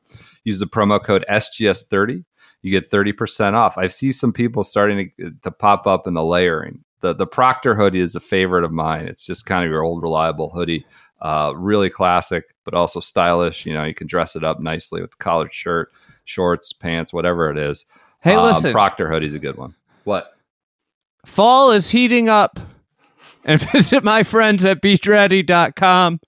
use 0.45 0.61
the 0.61 0.67
promo 0.67 1.03
code 1.03 1.25
SGS30, 1.31 2.23
you 2.61 2.71
get 2.71 2.87
thirty 2.87 3.15
percent 3.15 3.57
off. 3.57 3.79
I 3.79 3.87
see 3.87 4.13
some 4.13 4.35
people 4.35 4.63
starting 4.63 5.11
to, 5.19 5.33
to 5.43 5.51
pop 5.51 5.87
up 5.87 6.07
in 6.07 6.13
the 6.13 6.25
layering. 6.25 6.85
The 7.01 7.15
the 7.15 7.27
Proctor 7.27 7.75
hoodie 7.75 8.01
is 8.01 8.15
a 8.17 8.21
favorite 8.21 8.65
of 8.65 8.73
mine. 8.73 9.07
It's 9.07 9.25
just 9.25 9.47
kind 9.47 9.65
of 9.65 9.71
your 9.71 9.83
old 9.83 10.03
reliable 10.03 10.51
hoodie 10.51 10.85
uh, 11.21 11.53
really 11.57 11.91
classic, 11.91 12.55
but 12.65 12.75
also 12.75 13.01
stylish. 13.01 13.67
You 13.67 13.75
know, 13.75 13.85
you 13.85 13.95
can 13.95 14.07
dress 14.07 14.37
it 14.37 14.45
up 14.45 14.61
nicely 14.61 15.01
with 15.01 15.15
a 15.15 15.17
collared 15.17 15.53
shirt, 15.53 15.93
shorts, 16.25 16.73
pants, 16.73 17.13
whatever 17.13 17.51
it 17.51 17.59
is. 17.59 17.87
Hey, 18.21 18.35
Um, 18.35 18.45
listen, 18.45 18.73
Proctor 18.73 19.09
hoodie's 19.11 19.35
a 19.35 19.39
good 19.39 19.57
one. 19.57 19.75
What? 20.05 20.35
fall 21.27 21.73
is 21.73 21.91
heating 21.91 22.29
up. 22.29 22.59
And 23.45 23.61
visit 23.73 24.03
my 24.05 24.23
friends 24.23 24.65
at 24.65 24.81
bdraddy.com 24.83 26.21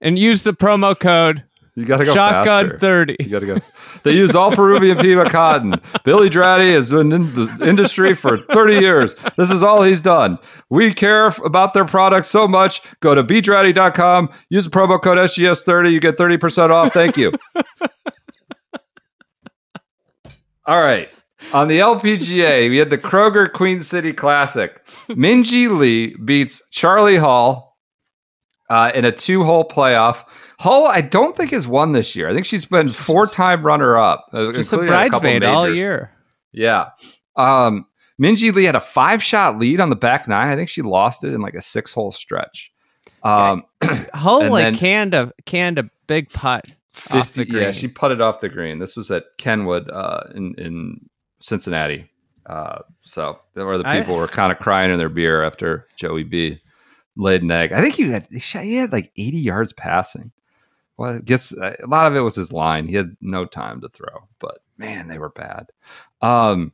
and 0.00 0.18
use 0.18 0.42
the 0.42 0.52
promo 0.52 0.98
code 0.98 1.44
You 1.76 1.84
got 1.84 1.96
to 1.96 2.04
go 2.04 2.14
faster. 2.14 2.78
Shotgun30. 2.78 3.16
You 3.18 3.28
got 3.28 3.40
to 3.40 3.46
go. 3.46 3.58
They 4.04 4.12
use 4.12 4.36
all 4.36 4.52
Peruvian 4.52 4.96
Pima 4.98 5.28
cotton. 5.28 5.80
Billy 6.04 6.30
Draddy 6.30 6.72
has 6.72 6.92
been 6.92 7.10
in 7.12 7.34
the 7.34 7.66
industry 7.66 8.14
for 8.14 8.38
30 8.52 8.74
years. 8.74 9.16
This 9.36 9.50
is 9.50 9.64
all 9.64 9.82
he's 9.82 10.00
done. 10.00 10.38
We 10.70 10.94
care 10.94 11.28
about 11.44 11.74
their 11.74 11.84
products 11.84 12.30
so 12.30 12.46
much. 12.46 12.80
Go 13.00 13.14
to 13.14 13.24
bdraddy.com, 13.24 14.28
use 14.50 14.64
the 14.64 14.70
promo 14.70 15.02
code 15.02 15.18
SGS30. 15.18 15.90
You 15.90 16.00
get 16.00 16.16
30% 16.16 16.70
off. 16.70 16.92
Thank 16.92 17.16
you. 17.16 17.32
all 20.66 20.80
right. 20.80 21.08
On 21.52 21.66
the 21.68 21.80
LPGA, 21.80 22.70
we 22.70 22.78
had 22.78 22.90
the 22.90 22.98
Kroger 22.98 23.52
Queen 23.52 23.80
City 23.80 24.12
Classic. 24.12 24.84
Minji 25.08 25.76
Lee 25.76 26.14
beats 26.24 26.62
Charley 26.70 27.16
Hull 27.16 27.76
uh, 28.70 28.92
in 28.94 29.04
a 29.04 29.12
two 29.12 29.42
hole 29.44 29.68
playoff. 29.68 30.24
Hull, 30.58 30.86
I 30.86 31.00
don't 31.00 31.36
think 31.36 31.50
has 31.50 31.66
won 31.66 31.92
this 31.92 32.14
year. 32.14 32.28
I 32.28 32.34
think 32.34 32.46
she's 32.46 32.64
been 32.64 32.92
four 32.92 33.26
time 33.26 33.64
runner 33.64 33.96
up. 33.98 34.26
uh, 34.32 34.52
Just 34.52 34.72
a 34.72 34.76
including 34.80 34.88
a 34.88 35.08
bridesmaid 35.10 35.44
all 35.44 35.68
year. 35.68 36.10
Yeah. 36.52 36.90
Um, 37.36 37.86
Minji 38.22 38.54
Lee 38.54 38.64
had 38.64 38.76
a 38.76 38.80
five 38.80 39.22
shot 39.22 39.58
lead 39.58 39.80
on 39.80 39.90
the 39.90 39.96
back 39.96 40.28
nine. 40.28 40.48
I 40.48 40.56
think 40.56 40.68
she 40.68 40.82
lost 40.82 41.24
it 41.24 41.32
in 41.34 41.40
like 41.40 41.54
a 41.54 41.62
six 41.62 41.92
hole 41.92 42.12
stretch. 42.12 42.72
Um, 43.24 43.64
Hull 44.14 44.48
like 44.50 44.64
then- 44.64 44.76
canned 44.76 45.14
a 45.14 45.32
canned 45.46 45.78
a 45.78 45.90
big 46.06 46.30
putt. 46.30 46.66
off 47.10 47.28
50, 47.28 47.44
the 47.52 47.58
yeah, 47.60 47.72
she 47.72 47.88
putted 47.88 48.20
off 48.20 48.38
the 48.40 48.48
green. 48.48 48.78
This 48.78 48.96
was 48.96 49.10
at 49.10 49.24
Kenwood 49.38 49.90
uh, 49.90 50.24
in, 50.34 50.54
in 50.58 51.08
Cincinnati. 51.40 52.08
Uh, 52.46 52.80
so 53.00 53.40
where 53.54 53.78
the 53.78 53.88
I- 53.88 53.98
people 54.00 54.14
were 54.16 54.28
kind 54.28 54.52
of 54.52 54.58
crying 54.58 54.92
in 54.92 54.98
their 54.98 55.08
beer 55.08 55.42
after 55.42 55.88
Joey 55.96 56.22
B 56.22 56.60
laid 57.16 57.42
an 57.42 57.50
egg. 57.50 57.72
I 57.72 57.80
think 57.80 57.94
he 57.94 58.10
had, 58.10 58.28
he 58.30 58.76
had 58.76 58.92
like 58.92 59.10
80 59.16 59.38
yards 59.38 59.72
passing. 59.72 60.30
Well, 60.96 61.16
it 61.16 61.24
gets 61.24 61.52
a 61.52 61.76
lot 61.86 62.06
of 62.06 62.14
it 62.14 62.20
was 62.20 62.36
his 62.36 62.52
line. 62.52 62.86
He 62.86 62.94
had 62.94 63.16
no 63.20 63.46
time 63.46 63.80
to 63.80 63.88
throw, 63.88 64.28
but 64.38 64.58
man, 64.78 65.08
they 65.08 65.18
were 65.18 65.30
bad. 65.30 65.66
Um, 66.22 66.72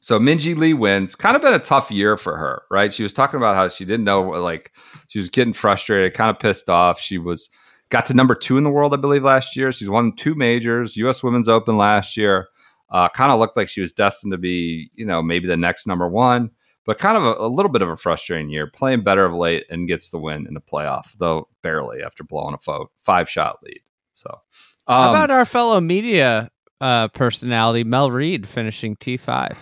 so 0.00 0.18
Minji 0.18 0.56
Lee 0.56 0.74
wins. 0.74 1.14
Kind 1.14 1.36
of 1.36 1.42
been 1.42 1.54
a 1.54 1.60
tough 1.60 1.90
year 1.90 2.16
for 2.16 2.36
her, 2.36 2.62
right? 2.70 2.92
She 2.92 3.02
was 3.02 3.12
talking 3.12 3.36
about 3.36 3.54
how 3.54 3.68
she 3.68 3.84
didn't 3.84 4.04
know, 4.04 4.22
like 4.22 4.72
she 5.08 5.18
was 5.18 5.28
getting 5.28 5.52
frustrated, 5.52 6.14
kind 6.14 6.30
of 6.30 6.40
pissed 6.40 6.68
off. 6.68 6.98
She 6.98 7.18
was 7.18 7.50
got 7.90 8.06
to 8.06 8.14
number 8.14 8.34
two 8.34 8.56
in 8.56 8.64
the 8.64 8.70
world, 8.70 8.94
I 8.94 8.96
believe, 8.96 9.22
last 9.22 9.54
year. 9.54 9.70
She's 9.70 9.88
won 9.88 10.16
two 10.16 10.34
majors, 10.34 10.96
U.S. 10.96 11.22
Women's 11.22 11.48
Open 11.48 11.76
last 11.76 12.16
year. 12.16 12.48
Uh, 12.90 13.08
kind 13.10 13.30
of 13.30 13.38
looked 13.38 13.56
like 13.56 13.68
she 13.68 13.80
was 13.80 13.92
destined 13.92 14.32
to 14.32 14.38
be, 14.38 14.90
you 14.94 15.06
know, 15.06 15.22
maybe 15.22 15.46
the 15.46 15.56
next 15.56 15.86
number 15.86 16.08
one, 16.08 16.50
but 16.84 16.98
kind 16.98 17.16
of 17.16 17.24
a, 17.24 17.34
a 17.42 17.48
little 17.48 17.70
bit 17.70 17.82
of 17.82 17.88
a 17.88 17.96
frustrating 17.96 18.48
year. 18.50 18.66
Playing 18.66 19.02
better 19.04 19.24
of 19.24 19.32
late 19.34 19.64
and 19.70 19.86
gets 19.88 20.10
the 20.10 20.18
win 20.18 20.46
in 20.46 20.54
the 20.54 20.60
playoff, 20.60 21.12
though 21.18 21.48
barely 21.62 22.02
after 22.02 22.24
blowing 22.24 22.54
a 22.54 22.58
fo- 22.58 22.90
five 22.98 23.28
shot 23.28 23.58
lead. 23.62 23.80
So, 24.14 24.40
How 24.86 25.02
um, 25.04 25.10
about 25.10 25.30
our 25.30 25.44
fellow 25.44 25.80
media 25.80 26.50
uh, 26.80 27.08
personality, 27.08 27.84
Mel 27.84 28.10
Reid, 28.10 28.46
finishing 28.48 28.96
T5? 28.96 29.56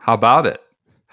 how 0.00 0.14
about 0.14 0.46
it? 0.46 0.60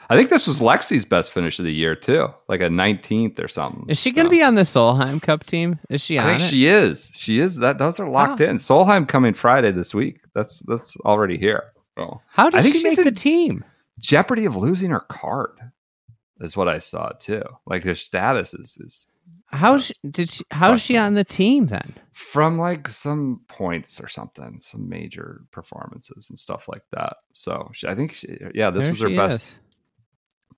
I 0.10 0.16
think 0.16 0.30
this 0.30 0.46
was 0.46 0.60
Lexi's 0.60 1.04
best 1.04 1.32
finish 1.32 1.58
of 1.58 1.66
the 1.66 1.74
year 1.74 1.96
too, 1.96 2.28
like 2.48 2.62
a 2.62 2.70
19th 2.70 3.44
or 3.44 3.48
something. 3.48 3.86
Is 3.90 4.00
she 4.00 4.12
going 4.12 4.26
to 4.28 4.30
be 4.32 4.44
on 4.44 4.54
the 4.54 4.62
Solheim 4.62 5.20
Cup 5.22 5.44
team? 5.44 5.80
Is 5.90 6.00
she 6.00 6.18
on 6.20 6.28
I 6.28 6.32
think 6.38 6.44
it? 6.44 6.50
she 6.52 6.68
is. 6.68 7.12
She 7.16 7.40
is. 7.40 7.58
That 7.58 7.80
those 7.80 8.00
are 8.00 8.08
locked 8.08 8.40
Oh. 8.40 8.46
in. 8.46 8.58
Solheim 8.58 9.08
coming 9.08 9.34
Friday 9.34 9.72
this 9.72 9.96
week. 9.96 10.20
That's 10.36 10.60
that's 10.68 10.96
already 10.98 11.38
here. 11.38 11.64
So 11.98 12.22
How 12.28 12.50
did 12.52 12.60
I 12.60 12.64
think 12.64 12.76
she 12.76 12.84
make 12.84 12.98
in- 13.00 13.04
the 13.06 13.12
team? 13.12 13.66
Jeopardy 14.00 14.46
of 14.46 14.56
losing 14.56 14.92
her 14.92 15.00
card 15.02 15.58
is 16.42 16.58
what 16.58 16.68
I 16.68 16.80
saw 16.80 17.10
too. 17.12 17.44
Like 17.66 17.84
her 17.84 17.96
status 17.96 18.54
is 18.54 18.78
is 18.80 19.12
How 19.48 19.76
uh, 19.76 19.80
she, 19.80 19.94
did 20.10 20.32
she? 20.32 20.44
How 20.52 20.74
is 20.74 20.82
she 20.82 20.98
on 20.98 21.14
the 21.14 21.24
team 21.24 21.68
then? 21.68 21.96
from 22.14 22.58
like 22.58 22.88
some 22.88 23.42
points 23.50 24.00
or 24.00 24.08
something, 24.08 24.58
some 24.62 24.88
major 24.88 25.42
performances 25.52 26.30
and 26.30 26.40
stuff 26.40 26.70
like 26.70 26.84
that. 26.92 27.18
So 27.34 27.70
she, 27.74 27.88
I 27.88 27.96
think 27.96 28.14
she, 28.14 28.38
yeah, 28.54 28.70
this 28.70 28.86
There 28.86 28.94
was 28.94 29.02
her 29.02 29.10
best 29.10 29.42
is. 29.42 29.56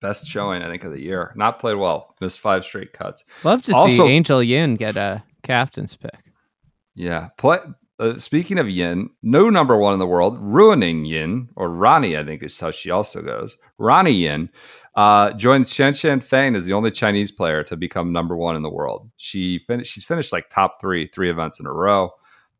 best 0.01 0.27
showing 0.27 0.61
I 0.61 0.69
think 0.69 0.83
of 0.83 0.91
the 0.91 1.01
year. 1.01 1.33
Not 1.35 1.57
played 1.59 1.75
well. 1.77 2.15
Missed 2.21 2.39
five 2.39 2.63
straight 2.63 2.93
cuts. 2.93 3.25
Love 3.43 3.63
to 3.63 3.73
Also- 3.75 4.05
see 4.05 4.11
Angel 4.11 4.43
Yin 4.43 4.75
get 4.75 4.97
a 4.97 5.23
captain's 5.43 5.95
pick. 5.95 6.31
Yeah, 6.95 7.29
play 7.37 7.57
uh, 7.99 8.17
speaking 8.17 8.59
of 8.59 8.69
Yin, 8.69 9.09
no 9.23 9.49
number 9.49 9.77
one 9.77 9.93
in 9.93 9.99
the 9.99 10.07
world, 10.07 10.39
Ruoning 10.39 11.07
Yin, 11.07 11.49
or 11.55 11.69
Ronnie, 11.69 12.17
I 12.17 12.23
think 12.23 12.43
is 12.43 12.59
how 12.59 12.71
she 12.71 12.91
also 12.91 13.21
goes. 13.21 13.57
Ronnie 13.77 14.11
Yin 14.11 14.49
uh, 14.95 15.31
joins 15.33 15.73
Shan 15.73 15.93
Shan 15.93 16.19
Feng 16.19 16.55
as 16.55 16.65
the 16.65 16.73
only 16.73 16.91
Chinese 16.91 17.31
player 17.31 17.63
to 17.63 17.75
become 17.75 18.11
number 18.11 18.35
one 18.35 18.55
in 18.55 18.61
the 18.61 18.69
world. 18.69 19.09
She 19.17 19.59
fin- 19.59 19.83
she's 19.83 20.05
finished 20.05 20.31
like 20.33 20.49
top 20.49 20.79
three, 20.79 21.07
three 21.07 21.29
events 21.29 21.59
in 21.59 21.65
a 21.65 21.73
row. 21.73 22.11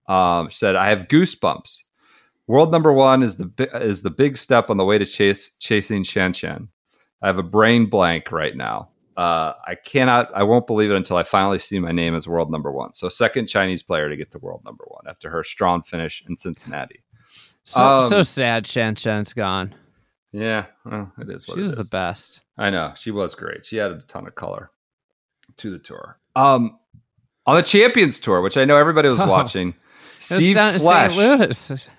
Um, 0.08 0.50
she 0.50 0.58
said, 0.58 0.76
"I 0.76 0.89
have 0.89 1.08
goosebumps. 1.08 1.84
World 2.47 2.71
number 2.71 2.93
one 2.93 3.23
is 3.23 3.38
the 3.38 3.45
bi- 3.45 3.65
is 3.73 4.02
the 4.02 4.10
big 4.10 4.38
step 4.38 4.69
on 4.69 4.78
the 4.78 4.86
way 4.86 4.97
to 4.97 5.06
chase 5.06 5.56
chasing 5.60 6.04
Shan 6.04 6.34
Shan. 6.34 6.69
I 7.21 7.28
have 7.28 7.39
a 7.39 7.43
brain 7.43 7.89
blank 7.89 8.32
right 8.32 8.56
now. 8.56 8.89
Uh, 9.17 9.53
I 9.65 9.73
cannot, 9.75 10.30
I 10.36 10.43
won't 10.43 10.67
believe 10.67 10.91
it 10.91 10.95
until 10.95 11.17
I 11.17 11.23
finally 11.23 11.58
see 11.58 11.80
my 11.80 11.91
name 11.91 12.13
as 12.13 12.27
world 12.27 12.51
number 12.51 12.71
one. 12.71 12.93
So, 12.93 13.10
second 13.10 13.47
Chinese 13.47 13.82
player 13.82 14.10
to 14.10 14.15
get 14.15 14.30
to 14.32 14.38
world 14.38 14.62
number 14.63 14.84
one 14.88 15.06
after 15.10 15.32
her 15.32 15.43
strong 15.43 15.82
finish 15.82 16.23
in 16.30 16.38
Cincinnati. 16.38 17.03
So, 17.63 17.84
Um, 17.84 18.10
so 18.10 18.21
sad 18.21 18.67
Shan 18.67 18.93
Shan's 18.95 19.34
gone. 19.34 19.73
Yeah, 20.32 20.65
well, 20.86 21.12
it 21.19 21.30
is 21.32 21.47
what 21.47 21.58
it 21.58 21.62
is. 21.63 21.71
She 21.73 21.77
was 21.80 21.88
the 21.89 21.91
best. 21.91 22.41
I 22.60 22.69
know 22.69 22.93
she 22.95 23.10
was 23.10 23.34
great. 23.34 23.65
She 23.65 23.80
added 23.80 23.97
a 23.97 24.01
ton 24.03 24.27
of 24.27 24.36
color 24.36 24.69
to 25.58 25.71
the 25.71 25.80
tour. 25.80 26.19
Um, 26.36 26.77
on 27.47 27.56
the 27.56 27.63
Champions 27.63 28.19
Tour, 28.19 28.41
which 28.41 28.56
I 28.58 28.65
know 28.65 28.77
everybody 28.77 29.10
was 29.10 29.19
Oh. 29.21 29.27
watching, 29.27 29.73
was 30.19 30.25
Steve 30.25 30.56
Flesch 30.58 31.15
St. 31.15 31.15
Louis. 31.15 31.88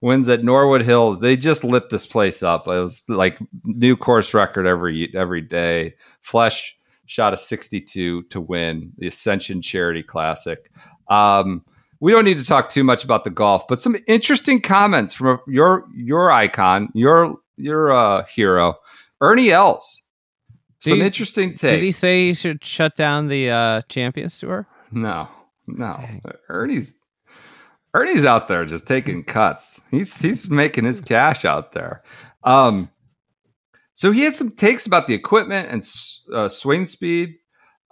wins 0.00 0.28
at 0.28 0.44
Norwood 0.44 0.82
Hills. 0.82 1.20
They 1.20 1.36
just 1.36 1.64
lit 1.64 1.90
this 1.90 2.06
place 2.06 2.42
up. 2.42 2.66
It 2.66 2.70
was 2.70 3.02
like 3.08 3.38
new 3.64 3.96
course 3.96 4.34
record 4.34 4.66
every 4.66 5.14
every 5.14 5.40
day. 5.42 5.94
Flesch 6.22 6.74
shot 7.06 7.32
a 7.32 7.36
62 7.36 8.22
to 8.24 8.40
win 8.40 8.92
the 8.98 9.06
Ascension 9.06 9.62
Charity 9.62 10.02
Classic. 10.02 10.70
Um, 11.08 11.64
we 12.00 12.12
don't 12.12 12.24
need 12.24 12.38
to 12.38 12.44
talk 12.44 12.68
too 12.68 12.84
much 12.84 13.02
about 13.02 13.24
the 13.24 13.30
golf, 13.30 13.66
but 13.66 13.80
some 13.80 13.96
interesting 14.06 14.60
comments 14.60 15.14
from 15.14 15.40
your 15.46 15.84
your 15.94 16.30
icon, 16.30 16.88
your 16.94 17.36
your 17.56 17.92
uh, 17.92 18.24
hero, 18.26 18.74
Ernie 19.20 19.50
Els. 19.50 20.02
Did 20.80 20.90
Some 20.90 20.98
he- 21.00 21.06
interesting 21.06 21.54
Did 21.54 21.82
he 21.82 21.90
say 21.90 22.28
he 22.28 22.34
should 22.34 22.64
shut 22.64 22.94
down 22.94 23.26
the 23.26 23.50
uh, 23.50 23.82
Champions 23.88 24.38
Tour? 24.38 24.68
No, 24.92 25.28
no. 25.66 25.94
Dang. 25.98 26.22
Ernie's 26.48 26.96
Ernie's 27.94 28.26
out 28.26 28.48
there 28.48 28.64
just 28.64 28.86
taking 28.86 29.24
cuts. 29.24 29.80
He's 29.90 30.18
he's 30.20 30.48
making 30.50 30.84
his 30.84 31.00
cash 31.00 31.44
out 31.44 31.72
there. 31.72 32.02
Um, 32.44 32.90
so 33.94 34.12
he 34.12 34.20
had 34.22 34.36
some 34.36 34.50
takes 34.50 34.86
about 34.86 35.06
the 35.06 35.14
equipment 35.14 35.68
and 35.70 35.82
uh, 36.32 36.48
swing 36.48 36.84
speed. 36.84 37.34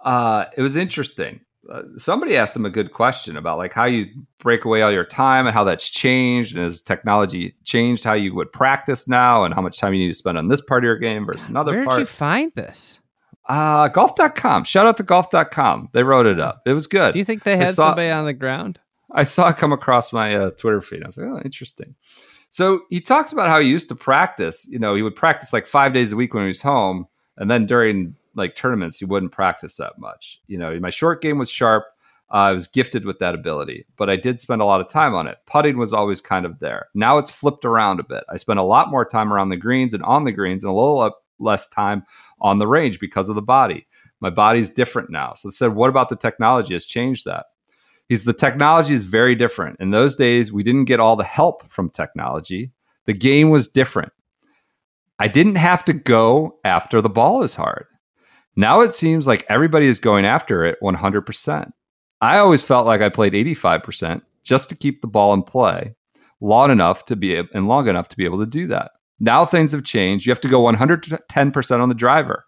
Uh, 0.03 0.45
it 0.55 0.61
was 0.61 0.75
interesting. 0.75 1.41
Uh, 1.69 1.81
somebody 1.97 2.37
asked 2.37 2.55
him 2.55 2.63
a 2.65 2.69
good 2.69 2.93
question 2.93 3.35
about 3.35 3.57
like 3.57 3.73
how 3.73 3.83
you 3.83 4.05
break 4.39 4.63
away 4.63 4.81
all 4.81 4.91
your 4.91 5.03
time 5.03 5.45
and 5.45 5.53
how 5.53 5.65
that's 5.65 5.89
changed 5.89 6.55
and 6.55 6.63
has 6.63 6.79
technology 6.79 7.55
changed 7.65 8.05
how 8.05 8.13
you 8.13 8.33
would 8.33 8.49
practice 8.53 9.05
now 9.05 9.43
and 9.43 9.53
how 9.53 9.59
much 9.61 9.77
time 9.77 9.93
you 9.93 9.99
need 9.99 10.07
to 10.07 10.13
spend 10.17 10.37
on 10.37 10.47
this 10.47 10.61
part 10.61 10.83
of 10.83 10.85
your 10.85 10.97
game 10.97 11.25
versus 11.25 11.47
another 11.49 11.73
Where 11.73 11.81
did 11.81 11.87
part. 11.89 11.99
you 11.99 12.05
find 12.05 12.53
this? 12.53 12.99
uh, 13.49 13.89
golf.com. 13.89 14.63
Shout 14.63 14.85
out 14.87 14.95
to 14.97 15.03
golf.com. 15.03 15.89
They 15.91 16.03
wrote 16.03 16.25
it 16.25 16.39
up. 16.39 16.61
It 16.65 16.73
was 16.73 16.87
good. 16.87 17.11
Do 17.13 17.19
you 17.19 17.25
think 17.25 17.43
they 17.43 17.57
had 17.57 17.73
saw- 17.73 17.87
somebody 17.87 18.09
on 18.11 18.23
the 18.25 18.33
ground? 18.33 18.79
I 19.11 19.23
saw 19.23 19.49
it 19.49 19.57
come 19.57 19.71
across 19.71 20.11
my 20.11 20.35
uh, 20.35 20.51
Twitter 20.51 20.81
feed. 20.81 21.03
I 21.03 21.07
was 21.07 21.17
like, 21.17 21.27
oh, 21.27 21.41
interesting. 21.43 21.95
So 22.49 22.81
he 22.89 23.01
talks 23.01 23.31
about 23.31 23.47
how 23.47 23.59
he 23.59 23.69
used 23.69 23.89
to 23.89 23.95
practice. 23.95 24.65
You 24.69 24.79
know, 24.79 24.95
he 24.95 25.01
would 25.01 25.15
practice 25.15 25.53
like 25.53 25.67
five 25.67 25.93
days 25.93 26.11
a 26.11 26.15
week 26.15 26.33
when 26.33 26.43
he 26.43 26.47
was 26.47 26.61
home, 26.61 27.07
and 27.37 27.51
then 27.51 27.65
during 27.65 28.15
like 28.35 28.55
tournaments, 28.55 28.99
he 28.99 29.05
wouldn't 29.05 29.31
practice 29.31 29.77
that 29.77 29.97
much. 29.97 30.39
You 30.47 30.57
know, 30.57 30.79
my 30.79 30.89
short 30.89 31.21
game 31.21 31.37
was 31.37 31.49
sharp. 31.49 31.85
Uh, 32.29 32.35
I 32.35 32.51
was 32.51 32.67
gifted 32.67 33.05
with 33.05 33.19
that 33.19 33.35
ability, 33.35 33.85
but 33.95 34.09
I 34.09 34.17
did 34.17 34.39
spend 34.39 34.61
a 34.61 34.65
lot 34.65 34.81
of 34.81 34.89
time 34.89 35.15
on 35.15 35.27
it. 35.27 35.37
Putting 35.45 35.77
was 35.77 35.93
always 35.93 36.19
kind 36.19 36.45
of 36.45 36.59
there. 36.59 36.87
Now 36.93 37.17
it's 37.17 37.31
flipped 37.31 37.63
around 37.63 37.99
a 38.01 38.03
bit. 38.03 38.25
I 38.29 38.35
spend 38.35 38.59
a 38.59 38.63
lot 38.63 38.91
more 38.91 39.05
time 39.05 39.31
around 39.31 39.49
the 39.49 39.57
greens 39.57 39.93
and 39.93 40.03
on 40.03 40.25
the 40.25 40.33
greens, 40.33 40.63
and 40.63 40.71
a 40.71 40.75
little 40.75 40.99
up- 40.99 41.23
less 41.39 41.67
time 41.69 42.03
on 42.41 42.59
the 42.59 42.67
range 42.67 42.99
because 42.99 43.29
of 43.29 43.35
the 43.35 43.41
body. 43.41 43.87
My 44.19 44.29
body's 44.29 44.69
different 44.69 45.09
now. 45.09 45.35
So 45.35 45.49
it 45.49 45.53
said, 45.53 45.75
what 45.75 45.89
about 45.89 46.09
the 46.09 46.15
technology 46.15 46.73
has 46.73 46.85
changed 46.85 47.25
that? 47.25 47.45
He's 48.09 48.23
the 48.23 48.33
technology 48.33 48.93
is 48.93 49.03
very 49.03 49.35
different. 49.35 49.77
In 49.79 49.91
those 49.91 50.15
days, 50.15 50.51
we 50.51 50.63
didn't 50.63 50.85
get 50.85 50.99
all 50.99 51.15
the 51.15 51.23
help 51.23 51.69
from 51.69 51.89
technology. 51.89 52.71
The 53.05 53.13
game 53.13 53.49
was 53.49 53.67
different. 53.67 54.13
I 55.19 55.27
didn't 55.27 55.55
have 55.55 55.83
to 55.85 55.93
go 55.93 56.59
after 56.63 57.01
the 57.01 57.09
ball 57.09 57.43
as 57.43 57.55
hard. 57.55 57.85
Now 58.55 58.81
it 58.81 58.93
seems 58.93 59.27
like 59.27 59.45
everybody 59.49 59.87
is 59.87 59.99
going 59.99 60.25
after 60.25 60.63
it 60.63 60.77
100%. 60.81 61.71
I 62.21 62.37
always 62.37 62.61
felt 62.63 62.87
like 62.87 63.01
I 63.01 63.09
played 63.09 63.33
85% 63.33 64.21
just 64.43 64.69
to 64.69 64.75
keep 64.75 65.01
the 65.01 65.07
ball 65.07 65.33
in 65.33 65.43
play 65.43 65.95
long 66.39 66.71
enough 66.71 67.05
to 67.05 67.15
be 67.15 67.35
and 67.35 67.67
long 67.67 67.87
enough 67.87 68.09
to 68.09 68.17
be 68.17 68.25
able 68.25 68.39
to 68.39 68.45
do 68.45 68.67
that. 68.67 68.91
Now 69.19 69.45
things 69.45 69.71
have 69.71 69.83
changed. 69.83 70.25
You 70.25 70.31
have 70.31 70.41
to 70.41 70.49
go 70.49 70.61
110% 70.61 71.81
on 71.81 71.89
the 71.89 71.95
driver. 71.95 72.45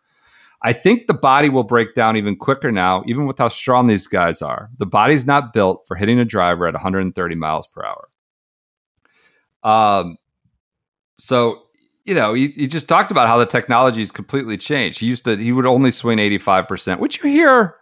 I 0.61 0.73
think 0.73 1.07
the 1.07 1.13
body 1.13 1.49
will 1.49 1.63
break 1.63 1.93
down 1.93 2.17
even 2.17 2.35
quicker 2.35 2.71
now, 2.71 3.03
even 3.07 3.25
with 3.25 3.37
how 3.37 3.47
strong 3.47 3.87
these 3.87 4.07
guys 4.07 4.41
are. 4.41 4.69
The 4.77 4.85
body's 4.85 5.25
not 5.25 5.53
built 5.53 5.85
for 5.87 5.95
hitting 5.95 6.19
a 6.19 6.25
driver 6.25 6.67
at 6.67 6.73
130 6.73 7.35
miles 7.35 7.67
per 7.67 7.85
hour. 7.85 8.09
Um, 9.63 10.17
so 11.17 11.63
you 12.09 12.15
know, 12.15 12.33
he, 12.33 12.65
just 12.65 12.89
talked 12.89 13.11
about 13.11 13.27
how 13.27 13.37
the 13.37 13.45
technology 13.45 13.99
has 13.99 14.09
completely 14.09 14.57
changed. 14.57 14.99
He 14.99 15.05
used 15.05 15.25
to, 15.25 15.37
he 15.37 15.51
would 15.51 15.67
only 15.67 15.91
swing 15.91 16.17
85%, 16.17 16.97
which 16.97 17.17
you 17.17 17.29
hear 17.29 17.75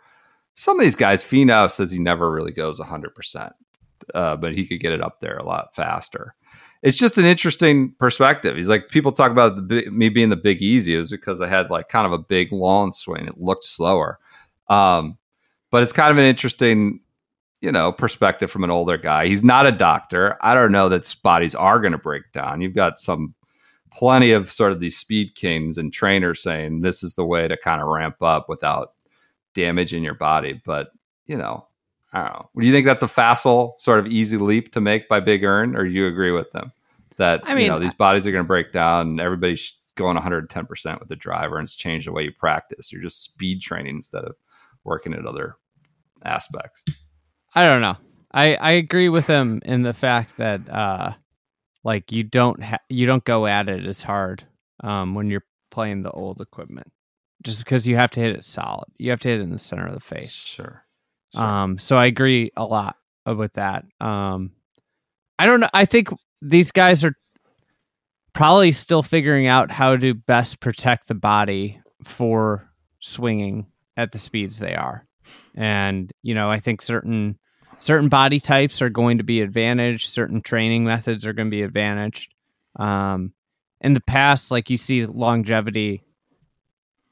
some 0.56 0.78
of 0.78 0.84
these 0.84 0.96
guys. 0.96 1.24
Finau 1.24 1.72
says 1.72 1.92
he 1.92 2.00
never 2.00 2.30
really 2.30 2.52
goes 2.52 2.78
100%, 2.78 3.52
uh, 4.14 4.36
but 4.36 4.54
he 4.54 4.68
could 4.68 4.82
get 4.82 4.92
it 4.92 5.02
up 5.02 5.22
there 5.22 5.38
a 5.38 5.46
lot 5.46 5.74
faster. 5.74 6.36
It's 6.88 6.98
just 6.98 7.18
an 7.18 7.26
interesting 7.26 7.92
perspective. 8.00 8.56
He's 8.56 8.70
like, 8.70 8.88
people 8.88 9.12
talk 9.12 9.30
about 9.30 9.68
the, 9.68 9.90
me 9.90 10.08
being 10.08 10.30
the 10.30 10.38
big 10.38 10.62
easy 10.62 10.96
is 10.96 11.10
because 11.10 11.42
I 11.42 11.48
had 11.50 11.70
like 11.70 11.90
kind 11.90 12.08
of 12.08 12.14
a 12.14 12.18
big 12.18 12.54
long 12.54 12.94
swing. 12.94 13.28
It 13.28 13.42
looked 13.42 13.66
slower. 13.66 14.20
Um, 14.70 15.18
but 15.70 15.84
it's 15.84 15.92
kind 15.92 16.12
of 16.12 16.18
an 16.18 16.24
interesting, 16.24 17.02
you 17.60 17.74
know, 17.74 17.92
perspective 17.92 18.50
from 18.50 18.64
an 18.64 18.72
older 18.72 18.98
guy. 18.98 19.28
He's 19.28 19.44
not 19.44 19.66
a 19.66 19.72
doctor. 19.74 20.38
I 20.40 20.54
don't 20.54 20.72
know 20.72 20.88
that 20.88 21.14
bodies 21.24 21.54
are 21.56 21.82
going 21.82 21.92
to 21.92 21.98
break 21.98 22.32
down. 22.32 22.62
You've 22.62 22.74
got 22.74 23.00
some 23.00 23.36
plenty 23.92 24.32
of 24.32 24.50
sort 24.50 24.72
of 24.72 24.80
these 24.80 24.98
speed 24.98 25.36
kings 25.36 25.78
and 25.78 25.92
trainers 25.92 26.42
saying 26.42 26.84
this 26.84 27.04
is 27.04 27.16
the 27.16 27.26
way 27.26 27.50
to 27.50 27.58
kind 27.58 27.82
of 27.82 27.90
ramp 27.90 28.22
up 28.22 28.48
without 28.48 28.94
damaging 29.54 30.06
your 30.06 30.16
body. 30.16 30.62
But 30.66 30.92
you 31.26 31.36
know, 31.36 31.68
I 32.14 32.22
don't 32.22 32.32
know. 32.32 32.50
Do 32.58 32.66
you 32.66 32.72
think 32.72 32.86
that's 32.86 33.04
a 33.04 33.10
facile, 33.10 33.76
sort 33.78 34.00
of 34.00 34.08
easy 34.08 34.38
leap 34.38 34.72
to 34.72 34.80
make 34.80 35.10
by 35.10 35.20
Big 35.20 35.44
Earn, 35.44 35.76
or 35.76 35.84
do 35.84 35.92
you 35.92 36.08
agree 36.08 36.32
with 36.32 36.50
them 36.52 36.72
that 37.18 37.42
I 37.44 37.60
you 37.60 37.68
know 37.68 37.80
these 37.80 37.94
bodies 37.94 38.26
are 38.28 38.32
going 38.32 38.44
to 38.44 38.48
break 38.48 38.72
down 38.72 39.08
and 39.08 39.22
everybody's 39.22 39.74
going 39.96 40.16
110 40.16 40.66
percent 40.66 41.00
with 41.00 41.10
the 41.10 41.16
driver, 41.16 41.58
and 41.58 41.66
it's 41.66 41.76
changed 41.76 42.08
the 42.08 42.12
way 42.12 42.24
you 42.24 42.32
practice. 42.32 42.92
You're 42.92 43.02
just 43.02 43.24
speed 43.24 43.62
training 43.62 43.96
instead 43.98 44.24
of 44.24 44.36
working 44.84 45.14
at 45.14 45.26
other 45.26 45.56
aspects. 46.24 46.84
I 47.56 47.66
don't 47.66 47.82
know. 47.82 47.98
I 48.32 48.56
I 48.56 48.72
agree 48.72 49.10
with 49.10 49.28
him 49.28 49.62
in 49.66 49.82
the 49.82 49.94
fact 49.94 50.38
that 50.38 50.70
uh 50.70 51.14
like 51.84 52.12
you 52.12 52.24
don't 52.24 52.62
ha- 52.64 52.80
you 52.90 53.06
don't 53.06 53.24
go 53.24 53.48
at 53.48 53.70
it 53.70 53.86
as 53.86 54.02
hard 54.02 54.44
um 54.84 55.16
when 55.16 55.30
you're 55.30 55.46
playing 55.72 56.04
the 56.04 56.12
old 56.12 56.42
equipment. 56.42 56.92
Just 57.44 57.60
because 57.60 57.88
you 57.88 57.96
have 57.96 58.12
to 58.12 58.20
hit 58.20 58.36
it 58.36 58.44
solid. 58.44 58.88
You 58.98 59.12
have 59.12 59.20
to 59.22 59.28
hit 59.28 59.40
it 59.40 59.44
in 59.44 59.52
the 59.52 59.60
center 59.60 59.88
of 59.88 59.94
the 59.94 60.00
face. 60.00 60.32
Sure. 60.32 60.84
Sure. 61.34 61.44
Um 61.44 61.80
so 61.80 61.98
I 61.98 62.06
agree 62.06 62.52
a 62.58 62.66
lot 62.66 62.98
with 63.26 63.54
that. 63.54 63.86
Um 64.00 64.52
I 65.40 65.46
don't 65.46 65.60
know. 65.60 65.70
I 65.74 65.86
think 65.86 66.10
these 66.42 66.72
guys 66.72 67.04
are 67.04 67.14
probably 68.34 68.72
still 68.72 69.04
figuring 69.04 69.48
out 69.48 69.72
how 69.72 69.96
to 69.96 70.14
best 70.14 70.60
protect 70.60 71.08
the 71.08 71.16
body 71.16 71.82
for 72.04 72.70
swinging 73.00 73.66
at 73.96 74.12
the 74.12 74.20
speeds 74.20 74.60
they 74.60 74.76
are. 74.76 75.06
And 75.56 76.12
you 76.22 76.36
know, 76.36 76.50
I 76.50 76.60
think 76.60 76.82
certain 76.82 77.38
certain 77.80 78.10
body 78.10 78.40
types 78.40 78.82
are 78.82 78.90
going 78.90 79.18
to 79.18 79.24
be 79.24 79.42
advantaged, 79.42 80.10
certain 80.10 80.42
training 80.42 80.84
methods 80.84 81.26
are 81.26 81.34
going 81.34 81.48
to 81.48 81.56
be 81.56 81.64
advantaged. 81.64 82.34
Um 82.78 83.34
in 83.82 83.94
the 83.94 84.02
past 84.02 84.50
like 84.50 84.70
you 84.70 84.78
see 84.78 85.06
longevity 85.06 86.04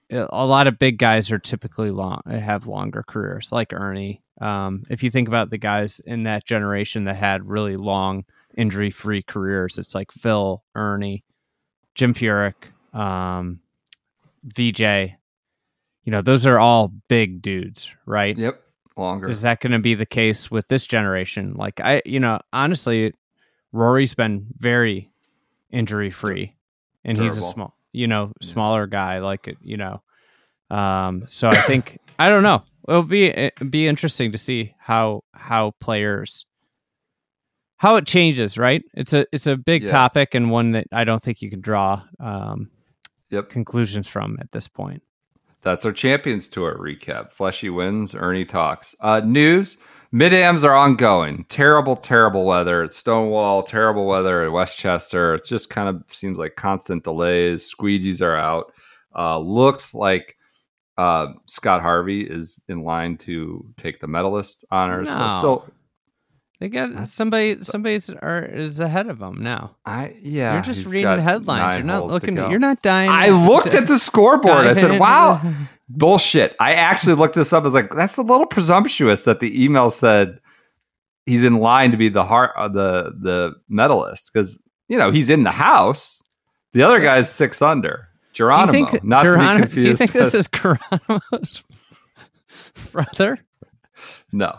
a 0.10 0.45
lot 0.45 0.68
of 0.68 0.80
big 0.80 0.97
guys 0.97 1.32
are 1.32 1.39
typically 1.39 1.91
long 1.91 2.22
have 2.28 2.68
longer 2.68 3.04
careers 3.08 3.52
like 3.52 3.74
Ernie. 3.74 4.22
Um, 4.39 4.84
if 4.89 5.02
you 5.02 5.10
think 5.10 5.28
about 5.28 5.49
the 5.49 5.58
guys 5.58 5.99
in 6.06 6.24
that 6.24 6.45
generation 6.45 7.06
that 7.06 7.16
had 7.16 7.47
really 7.47 7.78
long 7.78 8.26
injury 8.58 8.91
free 8.91 9.22
careers, 9.24 9.78
it's 9.78 9.93
like 9.95 10.12
Phil, 10.12 10.64
Ernie, 10.76 11.24
Jim 11.95 12.14
Furyk, 12.14 12.53
um, 12.93 13.60
VJ. 14.43 14.82
You 16.03 16.12
know, 16.12 16.22
those 16.22 16.45
are 16.45 16.60
all 16.60 16.89
big 17.08 17.41
dudes, 17.41 17.89
right? 18.06 18.38
Yep. 18.38 18.62
Longer. 18.97 19.28
Is 19.28 19.41
that 19.41 19.60
going 19.60 19.74
to 19.74 19.80
be 19.80 19.95
the 19.95 20.06
case 20.06 20.49
with 20.49 20.68
this 20.70 20.88
generation? 20.88 21.56
Like 21.56 21.82
I, 21.82 22.01
you 22.06 22.20
know, 22.20 22.39
honestly, 22.53 23.14
Rory's 23.74 24.14
been 24.16 24.47
very 24.58 25.12
injury 25.70 26.12
free, 26.12 26.56
and 27.03 27.18
he's 27.18 27.38
a 27.38 27.41
small, 27.41 27.76
you 27.91 28.08
know, 28.08 28.32
Yeah. 28.39 28.47
smaller 28.47 28.88
guy. 28.88 29.20
Like 29.20 29.47
it, 29.49 29.58
you 29.62 29.76
know, 29.78 30.01
um. 30.70 31.26
So 31.28 31.49
I 31.49 31.58
think 31.58 31.97
I 32.18 32.30
don't 32.30 32.43
know. 32.43 32.64
It'll 32.88 33.03
be 33.03 33.26
it'll 33.26 33.68
be 33.68 33.86
interesting 33.88 34.32
to 34.32 34.38
see 34.38 34.74
how 34.80 35.24
how 35.34 35.72
players 35.82 36.45
how 37.78 37.95
it 37.97 38.05
changes, 38.07 38.57
right? 38.57 38.84
It's 38.93 39.13
a 39.13 39.26
it's 39.32 39.47
a 39.47 39.55
big 39.55 39.84
Yeah. 39.84 39.89
topic 39.89 40.34
and 40.36 40.49
one 40.51 40.69
that 40.69 40.88
I 40.91 41.03
don't 41.03 41.21
think 41.23 41.41
you 41.41 41.49
can 41.49 41.61
draw 41.61 42.01
um, 42.19 42.69
Yep. 43.30 43.49
conclusions 43.49 44.07
from 44.07 44.38
at 44.39 44.51
this 44.51 44.67
point. 44.67 45.01
That's 45.61 45.84
our 45.86 45.91
Champions 45.91 46.47
Tour 46.47 46.78
recap. 46.80 47.32
Fleshy 47.32 47.69
wins, 47.71 48.13
Ernie 48.13 48.45
talks. 48.45 48.95
Uh, 48.99 49.21
news 49.26 49.78
mid-ams 50.11 50.63
are 50.63 50.76
ongoing. 50.76 51.43
Terrible, 51.49 51.95
terrible 51.95 52.45
weather 52.45 52.84
at 52.84 52.93
Stonewall, 52.93 53.63
terrible 53.63 54.05
weather 54.05 54.43
at 54.43 54.51
Westchester. 54.51 55.34
It 55.36 55.45
just 55.45 55.69
kind 55.71 55.89
of 55.89 56.03
seems 56.13 56.38
like 56.38 56.55
constant 56.55 57.03
delays. 57.03 57.69
Squeegees 57.73 58.21
are 58.21 58.36
out. 58.38 58.71
Uh, 59.17 59.39
looks 59.39 59.93
like 59.95 60.38
uh, 60.97 61.28
Scott 61.47 61.82
Harvey 61.82 62.21
is 62.21 62.61
in 62.69 62.84
line 62.84 63.17
to 63.17 63.65
take 63.76 63.99
the 63.99 64.07
medalist 64.07 64.63
honors. 64.71 65.09
So 65.09 65.30
still, 65.30 65.67
They 66.60 66.70
got 66.70 66.89
That's- 66.91 67.14
somebody 67.14 67.64
somebody's 67.64 68.10
are, 68.10 68.43
is 68.43 68.80
ahead 68.80 69.08
of 69.10 69.20
them 69.20 69.41
now. 69.43 69.76
I 69.86 70.16
yeah. 70.22 70.53
you're 70.53 70.64
just 70.64 70.86
reading 70.86 71.20
headlines. 71.20 71.78
You're 71.78 71.86
not 71.86 72.08
looking. 72.08 72.36
go. 72.36 72.49
You're 72.49 72.60
not 72.60 72.82
dying. 72.82 73.10
I 73.10 73.30
looked 73.30 73.76
at 73.76 73.88
the 73.88 73.99
scoreboard. 73.99 74.66
I 74.66 74.74
said, 74.74 74.97
"Wow, 74.99 75.41
bullshit." 75.89 76.56
I 76.60 76.74
actually 76.74 77.16
looked 77.16 77.36
this 77.36 77.51
up. 77.51 77.62
I 77.62 77.66
was 77.66 77.74
like, 77.74 77.93
"That's 77.93 78.18
a 78.18 78.22
little 78.22 78.45
presumptuous." 78.45 79.26
That 79.26 79.41
the 79.41 79.64
email 79.64 79.89
said 79.89 80.39
he's 81.26 81.43
in 81.43 81.56
line 81.58 81.91
to 81.91 81.97
be 81.97 82.08
the 82.08 82.24
heart, 82.24 82.51
uh, 82.58 82.70
the 82.70 83.14
the 83.20 83.56
medalist 83.68 84.30
because 84.34 84.58
you 84.88 84.97
know 84.97 85.12
he's 85.12 85.30
in 85.30 85.43
the 85.43 85.51
house. 85.51 86.22
The 86.72 86.84
other 86.84 87.01
guy's 87.01 87.30
six 87.30 87.62
under. 87.62 88.08
Do 88.34 88.43
you 88.43 88.47
Geronimo, 88.49 88.72
think 88.72 89.03
not 89.03 89.26
confused. 89.26 89.74
Do 89.74 89.82
you 89.82 89.95
think 89.95 90.12
this 90.12 90.34
is 90.34 90.47
Geronimo's 90.47 91.64
brother? 92.91 93.39
no, 94.32 94.58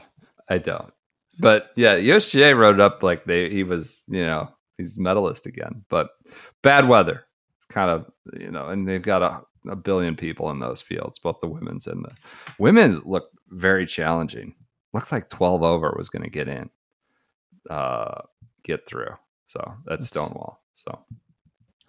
I 0.48 0.58
don't. 0.58 0.92
But 1.38 1.70
yeah, 1.76 1.96
USGA 1.96 2.56
wrote 2.56 2.76
it 2.76 2.80
up 2.80 3.02
like 3.02 3.24
they 3.24 3.50
he 3.50 3.62
was, 3.62 4.02
you 4.08 4.24
know, 4.24 4.48
he's 4.78 4.98
medalist 4.98 5.46
again. 5.46 5.84
But 5.88 6.08
bad 6.62 6.88
weather, 6.88 7.26
kind 7.70 7.90
of, 7.90 8.06
you 8.38 8.50
know, 8.50 8.66
and 8.66 8.88
they've 8.88 9.02
got 9.02 9.22
a, 9.22 9.42
a 9.70 9.76
billion 9.76 10.16
people 10.16 10.50
in 10.50 10.60
those 10.60 10.80
fields, 10.80 11.18
both 11.18 11.38
the 11.40 11.48
women's 11.48 11.86
and 11.86 12.04
the 12.04 12.14
women's 12.58 13.04
look 13.04 13.24
very 13.48 13.86
challenging. 13.86 14.54
Looks 14.94 15.12
like 15.12 15.28
twelve 15.28 15.62
over 15.62 15.94
was 15.96 16.08
going 16.08 16.22
to 16.22 16.30
get 16.30 16.48
in, 16.48 16.70
uh, 17.68 18.22
get 18.64 18.86
through. 18.86 19.14
So 19.46 19.60
that's 19.84 19.84
That's- 19.84 20.08
Stonewall. 20.08 20.62
So 20.74 20.98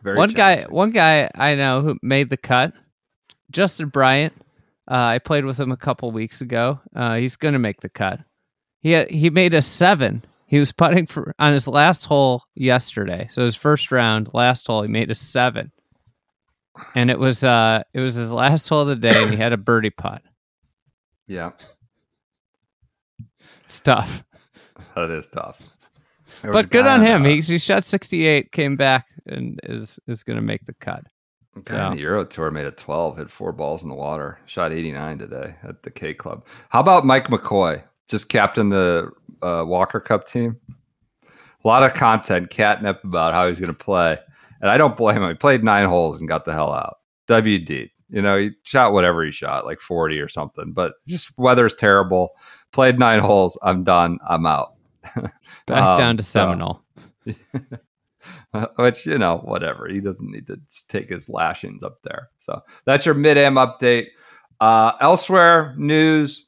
very 0.04 0.18
one 0.18 0.30
guy, 0.30 0.64
one 0.70 0.92
guy 0.92 1.30
I 1.36 1.56
know 1.56 1.82
who 1.82 1.98
made 2.02 2.30
the 2.30 2.38
cut, 2.38 2.74
Justin 3.52 3.90
Bryant. 3.90 4.34
Uh, 4.90 4.96
I 5.16 5.20
played 5.20 5.44
with 5.44 5.60
him 5.60 5.72
a 5.72 5.78
couple 5.78 6.12
weeks 6.12 6.40
ago. 6.40 6.80
Uh, 6.96 7.16
he's 7.16 7.36
going 7.36 7.54
to 7.54 7.60
make 7.60 7.82
the 7.82 7.90
cut. 7.90 8.20
He 8.88 8.94
had, 8.94 9.12
he 9.12 9.30
made 9.30 9.54
a 9.54 9.62
seven. 9.62 10.24
He 10.46 10.60
was 10.60 10.72
putting 10.72 11.08
for 11.08 11.36
on 11.38 11.52
his 11.52 11.68
last 11.68 12.06
hole 12.06 12.44
yesterday. 12.56 13.28
So 13.30 13.44
his 13.44 13.54
first 13.54 13.92
round, 13.92 14.30
last 14.34 14.66
hole, 14.66 14.82
he 14.82 14.88
made 14.88 15.12
a 15.12 15.14
seven, 15.14 15.74
and 16.96 17.12
it 17.12 17.20
was 17.20 17.44
uh 17.44 17.84
it 17.94 18.00
was 18.00 18.16
his 18.16 18.32
last 18.32 18.70
hole 18.70 18.80
of 18.84 18.88
the 18.88 18.96
day, 18.96 19.22
and 19.22 19.30
he 19.32 19.36
had 19.36 19.52
a 19.52 19.58
birdie 19.58 19.90
putt. 19.90 20.22
Yeah, 21.28 21.52
It's 23.66 23.82
tough, 23.82 24.24
that 24.96 25.12
is 25.12 25.28
tough. 25.28 25.62
There 26.42 26.54
but 26.54 26.70
good 26.70 26.88
on 26.88 27.02
him. 27.02 27.26
He, 27.26 27.42
he 27.42 27.58
shot 27.58 27.84
sixty 27.84 28.26
eight, 28.26 28.54
came 28.54 28.78
back, 28.78 29.06
and 29.26 29.60
is 29.64 30.00
is 30.08 30.24
going 30.24 30.38
to 30.38 30.42
make 30.42 30.64
the 30.66 30.76
cut. 30.76 31.04
Guy 31.66 31.78
on 31.78 31.96
the 31.98 32.02
Euro 32.04 32.24
Tour 32.24 32.52
made 32.52 32.68
a 32.68 32.72
12, 32.72 33.18
hit 33.18 33.32
four 33.32 33.52
balls 33.52 33.84
in 33.84 33.90
the 33.90 33.96
water, 33.96 34.40
shot 34.46 34.72
89 34.72 35.18
today 35.18 35.56
at 35.64 35.82
the 35.82 35.90
K 35.90 36.14
Club. 36.14 36.46
How 36.70 36.80
about 36.80 37.04
Mike 37.04 37.30
McCoy? 37.30 37.82
Just 38.08 38.30
captain 38.30 38.70
the 38.70 39.12
uh, 39.42 39.64
Walker 39.66 40.00
Cup 40.00 40.28
team. 40.28 40.58
A 41.24 41.68
lot 41.68 41.84
of 41.84 41.94
content, 41.94 42.50
catnip 42.50 43.04
about 43.04 43.34
how 43.34 43.48
he's 43.48 43.60
going 43.60 43.68
to 43.68 43.74
play, 43.84 44.18
and 44.62 44.70
I 44.72 44.78
don't 44.78 44.96
blame 44.96 45.22
him. 45.22 45.28
He 45.30 45.36
played 45.36 45.64
nine 45.64 45.88
holes 45.88 46.20
and 46.20 46.28
got 46.30 46.46
the 46.46 46.54
hell 46.54 46.72
out. 46.72 46.98
WD, 47.28 47.90
you 48.10 48.22
know, 48.22 48.38
he 48.38 48.52
shot 48.64 48.94
whatever 48.94 49.26
he 49.26 49.32
shot, 49.32 49.66
like 49.66 49.80
40 49.82 50.20
or 50.20 50.30
something. 50.30 50.72
But 50.72 50.94
just 51.06 51.38
weather's 51.38 51.74
terrible. 51.74 52.30
Played 52.72 53.00
nine 53.00 53.20
holes. 53.20 53.58
I'm 53.64 53.84
done. 53.84 54.20
I'm 54.30 54.46
out. 54.46 54.76
Back 55.66 55.84
Um, 55.84 55.98
down 55.98 56.18
to 56.18 56.24
so- 56.24 56.40
Seminole. 56.40 56.84
which 58.78 59.06
you 59.06 59.18
know 59.18 59.38
whatever 59.40 59.88
he 59.88 60.00
doesn't 60.00 60.32
need 60.32 60.48
to 60.48 60.60
take 60.88 61.10
his 61.10 61.30
lashings 61.30 61.84
up 61.84 62.00
there 62.04 62.30
so 62.38 62.62
that's 62.86 63.06
your 63.06 63.16
mid-am 63.16 63.56
update 63.56 64.08
uh 64.62 64.94
elsewhere 65.02 65.74
news 65.78 66.47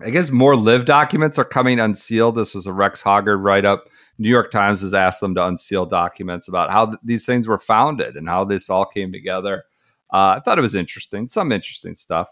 i 0.00 0.10
guess 0.10 0.30
more 0.30 0.56
LIV 0.56 0.84
documents 0.84 1.38
are 1.38 1.44
coming 1.44 1.78
unsealed. 1.78 2.34
This 2.34 2.54
was 2.54 2.66
a 2.66 2.72
rex 2.72 3.02
hoggard 3.02 3.42
write-up. 3.42 3.84
New 4.18 4.28
york 4.28 4.50
times 4.50 4.80
has 4.82 4.94
asked 4.94 5.20
them 5.20 5.34
to 5.34 5.46
unseal 5.46 5.86
documents 5.86 6.48
about 6.48 6.70
how 6.70 6.86
th- 6.86 6.98
these 7.02 7.24
things 7.26 7.48
were 7.48 7.58
founded 7.58 8.16
and 8.16 8.28
how 8.28 8.44
this 8.44 8.68
all 8.70 8.84
came 8.84 9.10
together. 9.12 9.64
Uh, 10.12 10.34
i 10.36 10.40
thought 10.40 10.58
it 10.58 10.62
was 10.62 10.74
interesting 10.74 11.28
some 11.28 11.50
interesting 11.52 11.94
stuff. 11.94 12.30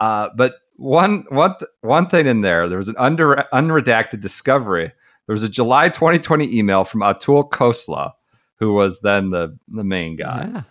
Uh, 0.00 0.28
but 0.36 0.54
one 0.76 1.24
one 1.28 1.54
th- 1.58 1.70
one 1.82 2.06
thing 2.08 2.26
in 2.26 2.40
there 2.40 2.68
there 2.68 2.78
was 2.78 2.88
an 2.88 2.96
under 2.98 3.44
unredacted 3.52 4.20
discovery. 4.20 4.92
There 5.26 5.32
was 5.32 5.42
a 5.42 5.48
July 5.48 5.88
2020 5.88 6.54
email 6.58 6.84
from 6.84 7.00
Atul 7.00 7.48
Khosla, 7.48 8.12
who 8.56 8.74
was 8.74 9.00
then 9.00 9.30
the, 9.30 9.56
the 9.68 9.84
main 9.84 10.16
guy, 10.16 10.50
Yeah. 10.52 10.62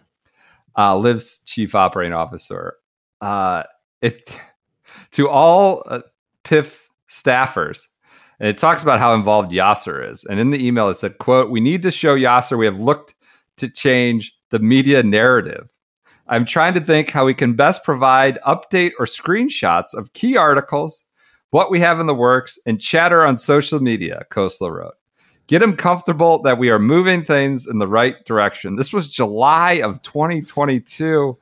uh, 0.78 0.96
Liv's 0.98 1.40
chief 1.40 1.74
operating 1.74 2.14
officer. 2.14 2.76
Uh, 3.20 3.64
it 4.02 4.38
to 5.12 5.28
all 5.30 5.82
uh, 5.90 6.02
PIF 6.44 6.88
staffers, 7.10 7.88
and 8.40 8.50
it 8.50 8.58
talks 8.58 8.82
about 8.82 9.00
how 9.00 9.14
involved 9.14 9.52
Yasser 9.52 10.10
is. 10.10 10.24
And 10.26 10.40
in 10.40 10.52
the 10.52 10.66
email, 10.66 10.90
it 10.90 10.96
said, 10.96 11.18
"quote 11.18 11.50
We 11.50 11.60
need 11.60 11.84
to 11.84 11.92
show 11.92 12.16
Yasser 12.16 12.58
we 12.58 12.66
have 12.66 12.80
looked 12.80 13.16
to 13.58 13.70
change 13.70 14.36
the 14.50 14.60
media 14.60 15.04
narrative. 15.04 15.70
I'm 16.28 16.46
trying 16.46 16.74
to 16.76 16.82
think 16.82 17.12
how 17.12 17.26
we 17.26 17.34
can 17.34 17.54
best 17.54 17.84
provide 17.84 18.40
update 18.46 18.92
or 19.00 19.06
screenshots 19.06 19.94
of 19.94 20.14
key 20.14 20.38
articles." 20.38 21.06
what 21.54 21.70
we 21.70 21.80
have 21.80 22.00
in 22.00 22.08
the 22.08 22.16
works, 22.16 22.58
and 22.66 22.82
chatter 22.82 23.24
on 23.24 23.38
social 23.38 23.80
media, 23.80 24.26
Khosla 24.32 24.72
wrote. 24.72 24.96
Get 25.46 25.62
him 25.62 25.78
comfortable 25.78 26.42
that 26.42 26.58
we 26.58 26.72
are 26.72 26.80
moving 26.80 27.24
things 27.24 27.68
in 27.68 27.78
the 27.78 27.88
right 27.88 28.16
direction. 28.26 28.76
This 28.76 28.92
was 28.92 29.06
July 29.06 29.74
of 29.74 30.02
2022. 30.02 31.38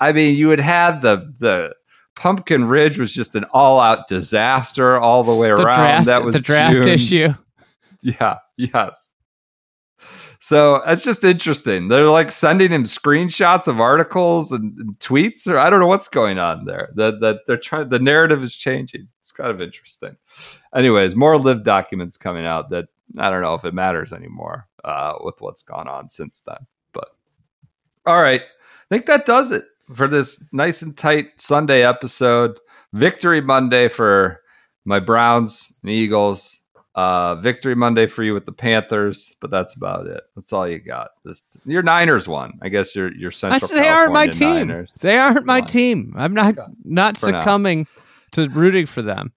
I 0.00 0.12
mean, 0.12 0.34
you 0.34 0.48
had 0.48 0.60
had 0.60 1.02
the 1.02 1.34
the 1.38 1.74
Pumpkin 2.20 2.66
Ridge 2.66 2.98
was 2.98 3.14
just 3.14 3.34
an 3.34 3.44
all 3.50 3.80
out 3.80 4.06
disaster 4.06 4.98
all 4.98 5.24
the 5.24 5.34
way 5.34 5.48
The 5.48 5.54
around. 5.54 5.76
draft, 5.78 6.06
that 6.06 6.22
was 6.22 6.34
the 6.34 6.42
draft 6.42 6.74
June. 6.74 6.86
issue. 6.88 7.34
Yeah, 8.02 8.36
yes. 8.58 9.10
So 10.38 10.76
it's 10.86 11.02
just 11.02 11.24
interesting. 11.24 11.88
They're 11.88 12.06
like 12.10 12.30
sending 12.30 12.70
him 12.72 12.84
screenshots 12.84 13.68
of 13.68 13.80
articles 13.80 14.52
and, 14.52 14.76
and 14.78 14.98
tweets, 14.98 15.46
or 15.46 15.56
I 15.58 15.70
don't 15.70 15.80
know 15.80 15.86
what's 15.86 16.08
going 16.08 16.38
on 16.38 16.66
there. 16.66 16.90
That 16.94 17.20
that 17.20 17.40
they're 17.46 17.56
trying. 17.56 17.88
The 17.88 17.98
narrative 17.98 18.42
is 18.42 18.54
changing. 18.54 19.08
It's 19.20 19.32
kind 19.32 19.50
of 19.50 19.62
interesting. 19.62 20.16
Anyways, 20.74 21.16
more 21.16 21.38
LIV 21.38 21.62
documents 21.64 22.16
coming 22.18 22.44
out 22.44 22.68
that 22.70 22.86
I 23.18 23.30
don't 23.30 23.42
know 23.42 23.54
if 23.54 23.64
it 23.64 23.72
matters 23.74 24.12
anymore 24.12 24.66
uh, 24.84 25.14
with 25.22 25.40
what's 25.40 25.62
gone 25.62 25.88
on 25.88 26.08
since 26.10 26.40
then. 26.40 26.66
But 26.92 27.08
all 28.06 28.20
right, 28.22 28.42
I 28.42 28.94
think 28.94 29.06
that 29.06 29.24
does 29.26 29.50
it 29.52 29.64
for 29.94 30.06
this 30.08 30.42
nice 30.52 30.82
and 30.82 30.96
tight 30.96 31.40
Sunday 31.40 31.84
episode. 31.84 32.58
Victory 32.92 33.40
Monday 33.40 33.88
for 33.88 34.40
my 34.84 35.00
Browns 35.00 35.72
and 35.82 35.90
Eagles. 35.92 36.56
Uh, 36.96 37.36
victory 37.36 37.76
Monday 37.76 38.06
for 38.08 38.24
you 38.24 38.34
with 38.34 38.46
the 38.46 38.52
Panthers, 38.52 39.34
but 39.40 39.48
that's 39.48 39.74
about 39.74 40.08
it. 40.08 40.22
That's 40.34 40.52
all 40.52 40.66
you 40.68 40.80
got. 40.80 41.10
This 41.24 41.44
your 41.64 41.82
Niners 41.82 42.26
won. 42.26 42.58
I 42.62 42.68
guess 42.68 42.96
your 42.96 43.12
your 43.14 43.30
Central. 43.30 43.68
said 43.68 43.76
they 43.78 43.88
aren't 43.88 44.12
my 44.12 44.26
team. 44.26 44.68
Niners. 44.68 44.94
They 45.00 45.16
aren't 45.16 45.46
my 45.46 45.60
Won. 45.60 45.68
team. 45.68 46.14
I'm 46.16 46.34
not 46.34 46.56
not 46.84 47.16
For 47.16 47.30
now. 47.30 47.40
succumbing 47.40 47.86
to 48.32 48.48
rooting 48.48 48.86
for 48.86 49.02
them. 49.02 49.32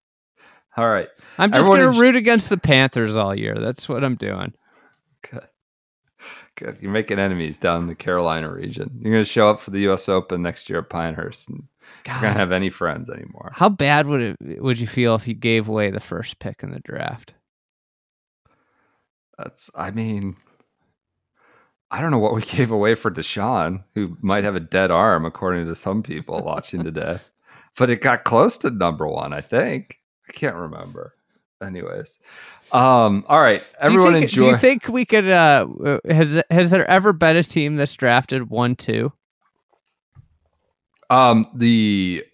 All 0.75 0.89
right. 0.89 1.09
I'm 1.37 1.51
just 1.51 1.67
going 1.67 1.91
to 1.93 1.99
root 1.99 2.15
against 2.15 2.49
the 2.49 2.57
Panthers 2.57 3.15
all 3.15 3.35
year. 3.35 3.55
That's 3.59 3.87
what 3.87 4.03
I'm 4.03 4.15
doing. 4.15 4.53
Good. 5.29 5.47
Good. 6.55 6.77
You're 6.81 6.91
making 6.91 7.19
enemies 7.19 7.57
down 7.57 7.81
in 7.81 7.87
the 7.87 7.95
Carolina 7.95 8.51
region. 8.51 8.99
You're 9.01 9.13
going 9.13 9.23
to 9.25 9.29
show 9.29 9.49
up 9.49 9.59
for 9.59 9.71
the 9.71 9.81
U.S. 9.81 10.07
Open 10.07 10.41
next 10.43 10.69
year 10.69 10.79
at 10.79 10.89
Pinehurst, 10.89 11.49
and 11.49 11.63
you're 12.05 12.21
going 12.21 12.33
to 12.33 12.39
have 12.39 12.51
any 12.51 12.69
friends 12.69 13.09
anymore. 13.09 13.51
how 13.55 13.69
bad 13.69 14.05
would 14.07 14.21
it 14.21 14.61
would 14.61 14.79
you 14.79 14.87
feel 14.87 15.15
if 15.15 15.27
you 15.27 15.33
gave 15.33 15.67
away 15.67 15.89
the 15.89 15.99
first 15.99 16.39
pick 16.39 16.61
in 16.61 16.71
the 16.71 16.79
draft? 16.79 17.33
That's. 19.37 19.71
I 19.75 19.89
mean, 19.89 20.35
I 21.89 22.01
don't 22.01 22.11
know 22.11 22.19
what 22.19 22.35
we 22.35 22.41
gave 22.57 22.71
away 22.71 22.95
for 22.95 23.09
Deshaun, 23.09 23.83
who 23.95 24.17
might 24.21 24.43
have 24.43 24.55
a 24.55 24.59
dead 24.59 24.91
arm, 24.91 25.25
according 25.25 25.65
to 25.67 25.75
some 25.75 26.03
people 26.03 26.43
watching 26.43 26.83
today. 26.83 27.19
But 27.77 27.89
it 27.89 28.01
got 28.01 28.23
close 28.25 28.59
to 28.59 28.69
number 28.69 29.07
one, 29.07 29.33
I 29.33 29.41
think. 29.41 29.99
I 30.29 30.33
can't 30.33 30.55
remember. 30.55 31.15
Anyways, 31.63 32.19
um, 32.71 33.25
all 33.27 33.41
right. 33.41 33.63
Everyone 33.79 34.13
do 34.13 34.19
think, 34.19 34.31
enjoy. 34.31 34.41
Do 34.41 34.47
you 34.51 34.57
think 34.57 34.87
we 34.89 35.05
could? 35.05 35.29
Uh, 35.29 35.67
has 36.09 36.43
has 36.49 36.69
there 36.69 36.89
ever 36.89 37.13
been 37.13 37.37
a 37.37 37.43
team 37.43 37.75
that's 37.75 37.95
drafted 37.95 38.49
one 38.49 38.75
two? 38.75 39.13
Um, 41.09 41.45
the 41.55 42.25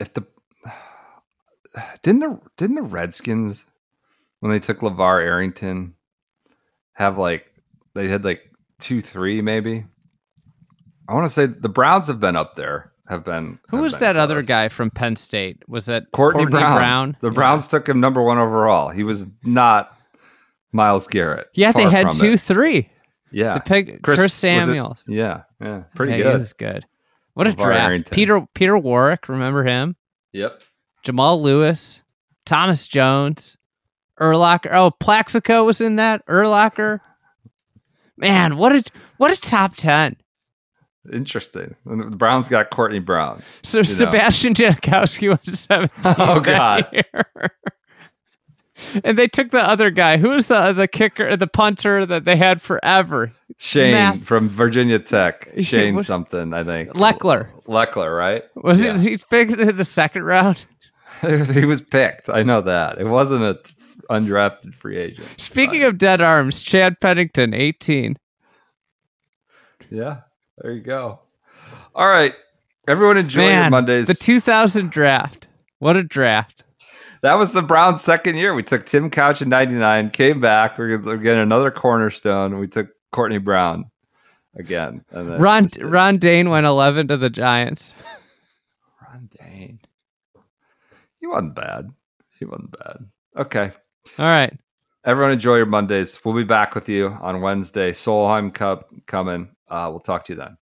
if 0.00 0.12
the 0.12 0.26
didn't 2.02 2.20
the 2.20 2.40
didn't 2.56 2.76
the 2.76 2.82
Redskins 2.82 3.66
when 4.40 4.52
they 4.52 4.58
took 4.58 4.80
LeVar 4.80 5.22
Arrington, 5.22 5.94
have 6.94 7.18
like 7.18 7.46
they 7.94 8.08
had 8.08 8.24
like 8.24 8.42
two, 8.78 9.00
three 9.00 9.42
maybe. 9.42 9.84
I 11.08 11.14
want 11.14 11.26
to 11.26 11.32
say 11.32 11.46
the 11.46 11.68
Browns 11.68 12.08
have 12.08 12.20
been 12.20 12.36
up 12.36 12.56
there. 12.56 12.92
Have 13.08 13.24
been. 13.24 13.58
Who 13.70 13.78
have 13.78 13.82
was 13.84 13.94
been 13.94 14.00
that 14.00 14.16
other 14.16 14.42
guy 14.42 14.68
from 14.68 14.90
Penn 14.90 15.16
State? 15.16 15.62
Was 15.66 15.86
that 15.86 16.10
Courtney, 16.12 16.44
Brown. 16.44 17.16
The 17.20 17.28
Yeah. 17.28 17.34
Browns 17.34 17.66
took 17.66 17.88
him 17.88 18.00
number 18.00 18.22
one 18.22 18.36
overall. 18.38 18.90
He 18.90 19.02
was 19.02 19.26
not 19.44 19.96
Myles 20.72 21.06
Garrett. 21.06 21.48
Yeah, 21.54 21.72
they 21.72 21.84
had 21.88 22.12
two, 22.12 22.32
it. 22.32 22.40
three. 22.40 22.90
Yeah, 23.30 23.54
The 23.54 23.60
pig, 23.60 24.02
Chris, 24.02 24.20
it- 24.20 24.28
Samuels. 24.30 25.02
Yeah, 25.06 25.42
yeah, 25.60 25.84
pretty 25.94 26.12
Yeah, 26.12 26.16
He 26.18 26.22
good. 26.24 26.38
was 26.40 26.52
good. 26.52 26.86
What 27.34 27.46
a 27.46 27.50
LeVar 27.52 27.56
draft. 27.56 27.80
Arrington. 27.88 28.14
Peter 28.14 28.46
Peter 28.54 28.76
Warrick, 28.76 29.28
remember 29.28 29.64
him? 29.64 29.96
Yep. 30.32 30.60
Jamal 31.02 31.40
Lewis, 31.42 32.02
Thomas 32.44 32.86
Jones, 32.86 33.56
Urlacher. 34.20 34.70
Oh, 34.72 34.90
Plaxico 34.90 35.64
was 35.64 35.80
in 35.80 35.96
that. 35.96 36.26
Urlacher. 36.26 37.00
Man, 38.16 38.56
what 38.56 38.74
a 38.74 38.82
what 39.16 39.30
a 39.32 39.36
top 39.40 39.76
ten. 39.76 40.16
Interesting. 41.12 41.74
And 41.86 42.00
the 42.12 42.16
Browns 42.16 42.48
got 42.48 42.70
Courtney 42.70 42.98
Brown. 42.98 43.42
So 43.62 43.78
know. 43.78 43.82
Sebastian 43.84 44.54
Janikowski 44.54 45.28
was 45.28 45.58
17. 45.60 45.90
Oh, 46.18 46.40
God. 46.40 47.04
and 49.04 49.18
they 49.18 49.26
took 49.28 49.50
the 49.50 49.62
other 49.66 49.90
guy. 49.90 50.18
Who 50.18 50.30
was 50.30 50.46
the 50.46 50.72
the 50.72 50.86
kicker, 50.88 51.36
the 51.36 51.46
punter 51.46 52.04
that 52.06 52.24
they 52.24 52.36
had 52.36 52.60
forever? 52.60 53.32
Shane 53.58 53.92
Mass- 53.92 54.20
from 54.20 54.48
Virginia 54.48 54.98
Tech. 54.98 55.48
Shane 55.60 55.96
What- 55.96 56.04
something, 56.04 56.52
I 56.52 56.62
think. 56.64 56.90
Lechler. 56.90 57.48
Lechler, 57.66 58.16
right? 58.16 58.44
Was 58.56 58.80
Yeah. 58.80 58.94
it 58.96 59.00
he's 59.00 59.24
picked 59.24 59.52
in 59.52 59.76
the 59.76 59.84
second 59.84 60.24
round? 60.24 60.66
he 61.22 61.64
was 61.64 61.80
picked. 61.80 62.28
I 62.28 62.42
know 62.42 62.60
that. 62.60 62.98
It 63.00 63.06
wasn't 63.06 63.42
a 63.42 63.58
undrafted 64.10 64.74
free 64.74 64.96
agent. 64.98 65.26
Speaking 65.38 65.82
of 65.82 65.98
dead 65.98 66.20
arms, 66.20 66.62
Chad 66.62 67.00
Pennington, 67.00 67.54
18. 67.54 68.16
Yeah, 69.90 70.18
there 70.60 70.72
you 70.72 70.80
go. 70.82 71.20
All 71.94 72.08
right. 72.08 72.34
Everyone 72.86 73.18
enjoy 73.18 73.50
your 73.50 73.70
Mondays. 73.70 74.06
the 74.06 74.14
2000 74.14 74.90
draft. 74.90 75.48
What 75.78 75.96
a 75.96 76.02
draft. 76.02 76.64
that 77.22 77.34
was 77.34 77.52
the 77.52 77.62
Browns' 77.62 78.00
second 78.00 78.36
year. 78.36 78.54
We 78.54 78.62
took 78.62 78.86
Tim 78.86 79.10
Couch 79.10 79.42
in 79.42 79.48
99, 79.48 80.10
came 80.10 80.40
back. 80.40 80.78
We're, 80.78 80.98
we're 80.98 81.16
getting 81.18 81.42
another 81.42 81.70
cornerstone. 81.70 82.58
We 82.58 82.66
took 82.66 82.88
Courtney 83.12 83.38
Brown 83.38 83.90
again. 84.56 85.04
And 85.10 85.30
then 85.30 85.40
Ron 85.40 85.68
Ron 85.80 86.18
Dayne 86.18 86.48
went 86.48 86.66
11 86.66 87.08
to 87.08 87.16
the 87.16 87.30
Giants. 87.30 87.92
Ron 89.02 89.28
Dayne. 89.38 89.80
He 91.20 91.26
wasn't 91.26 91.54
bad. 91.54 91.90
He 92.38 92.44
wasn't 92.44 92.72
bad. 92.72 92.96
Okay. 93.36 93.70
All 94.18 94.24
right. 94.26 94.56
Everyone 95.04 95.32
enjoy 95.32 95.56
your 95.56 95.66
Mondays. 95.66 96.18
We'll 96.24 96.34
be 96.34 96.44
back 96.44 96.74
with 96.74 96.88
you 96.88 97.08
on 97.20 97.40
Wednesday. 97.40 97.92
Solheim 97.92 98.52
Cup 98.52 98.92
coming. 99.06 99.48
Uh, 99.68 99.88
we'll 99.90 100.00
talk 100.00 100.24
to 100.24 100.32
you 100.32 100.38
then. 100.38 100.56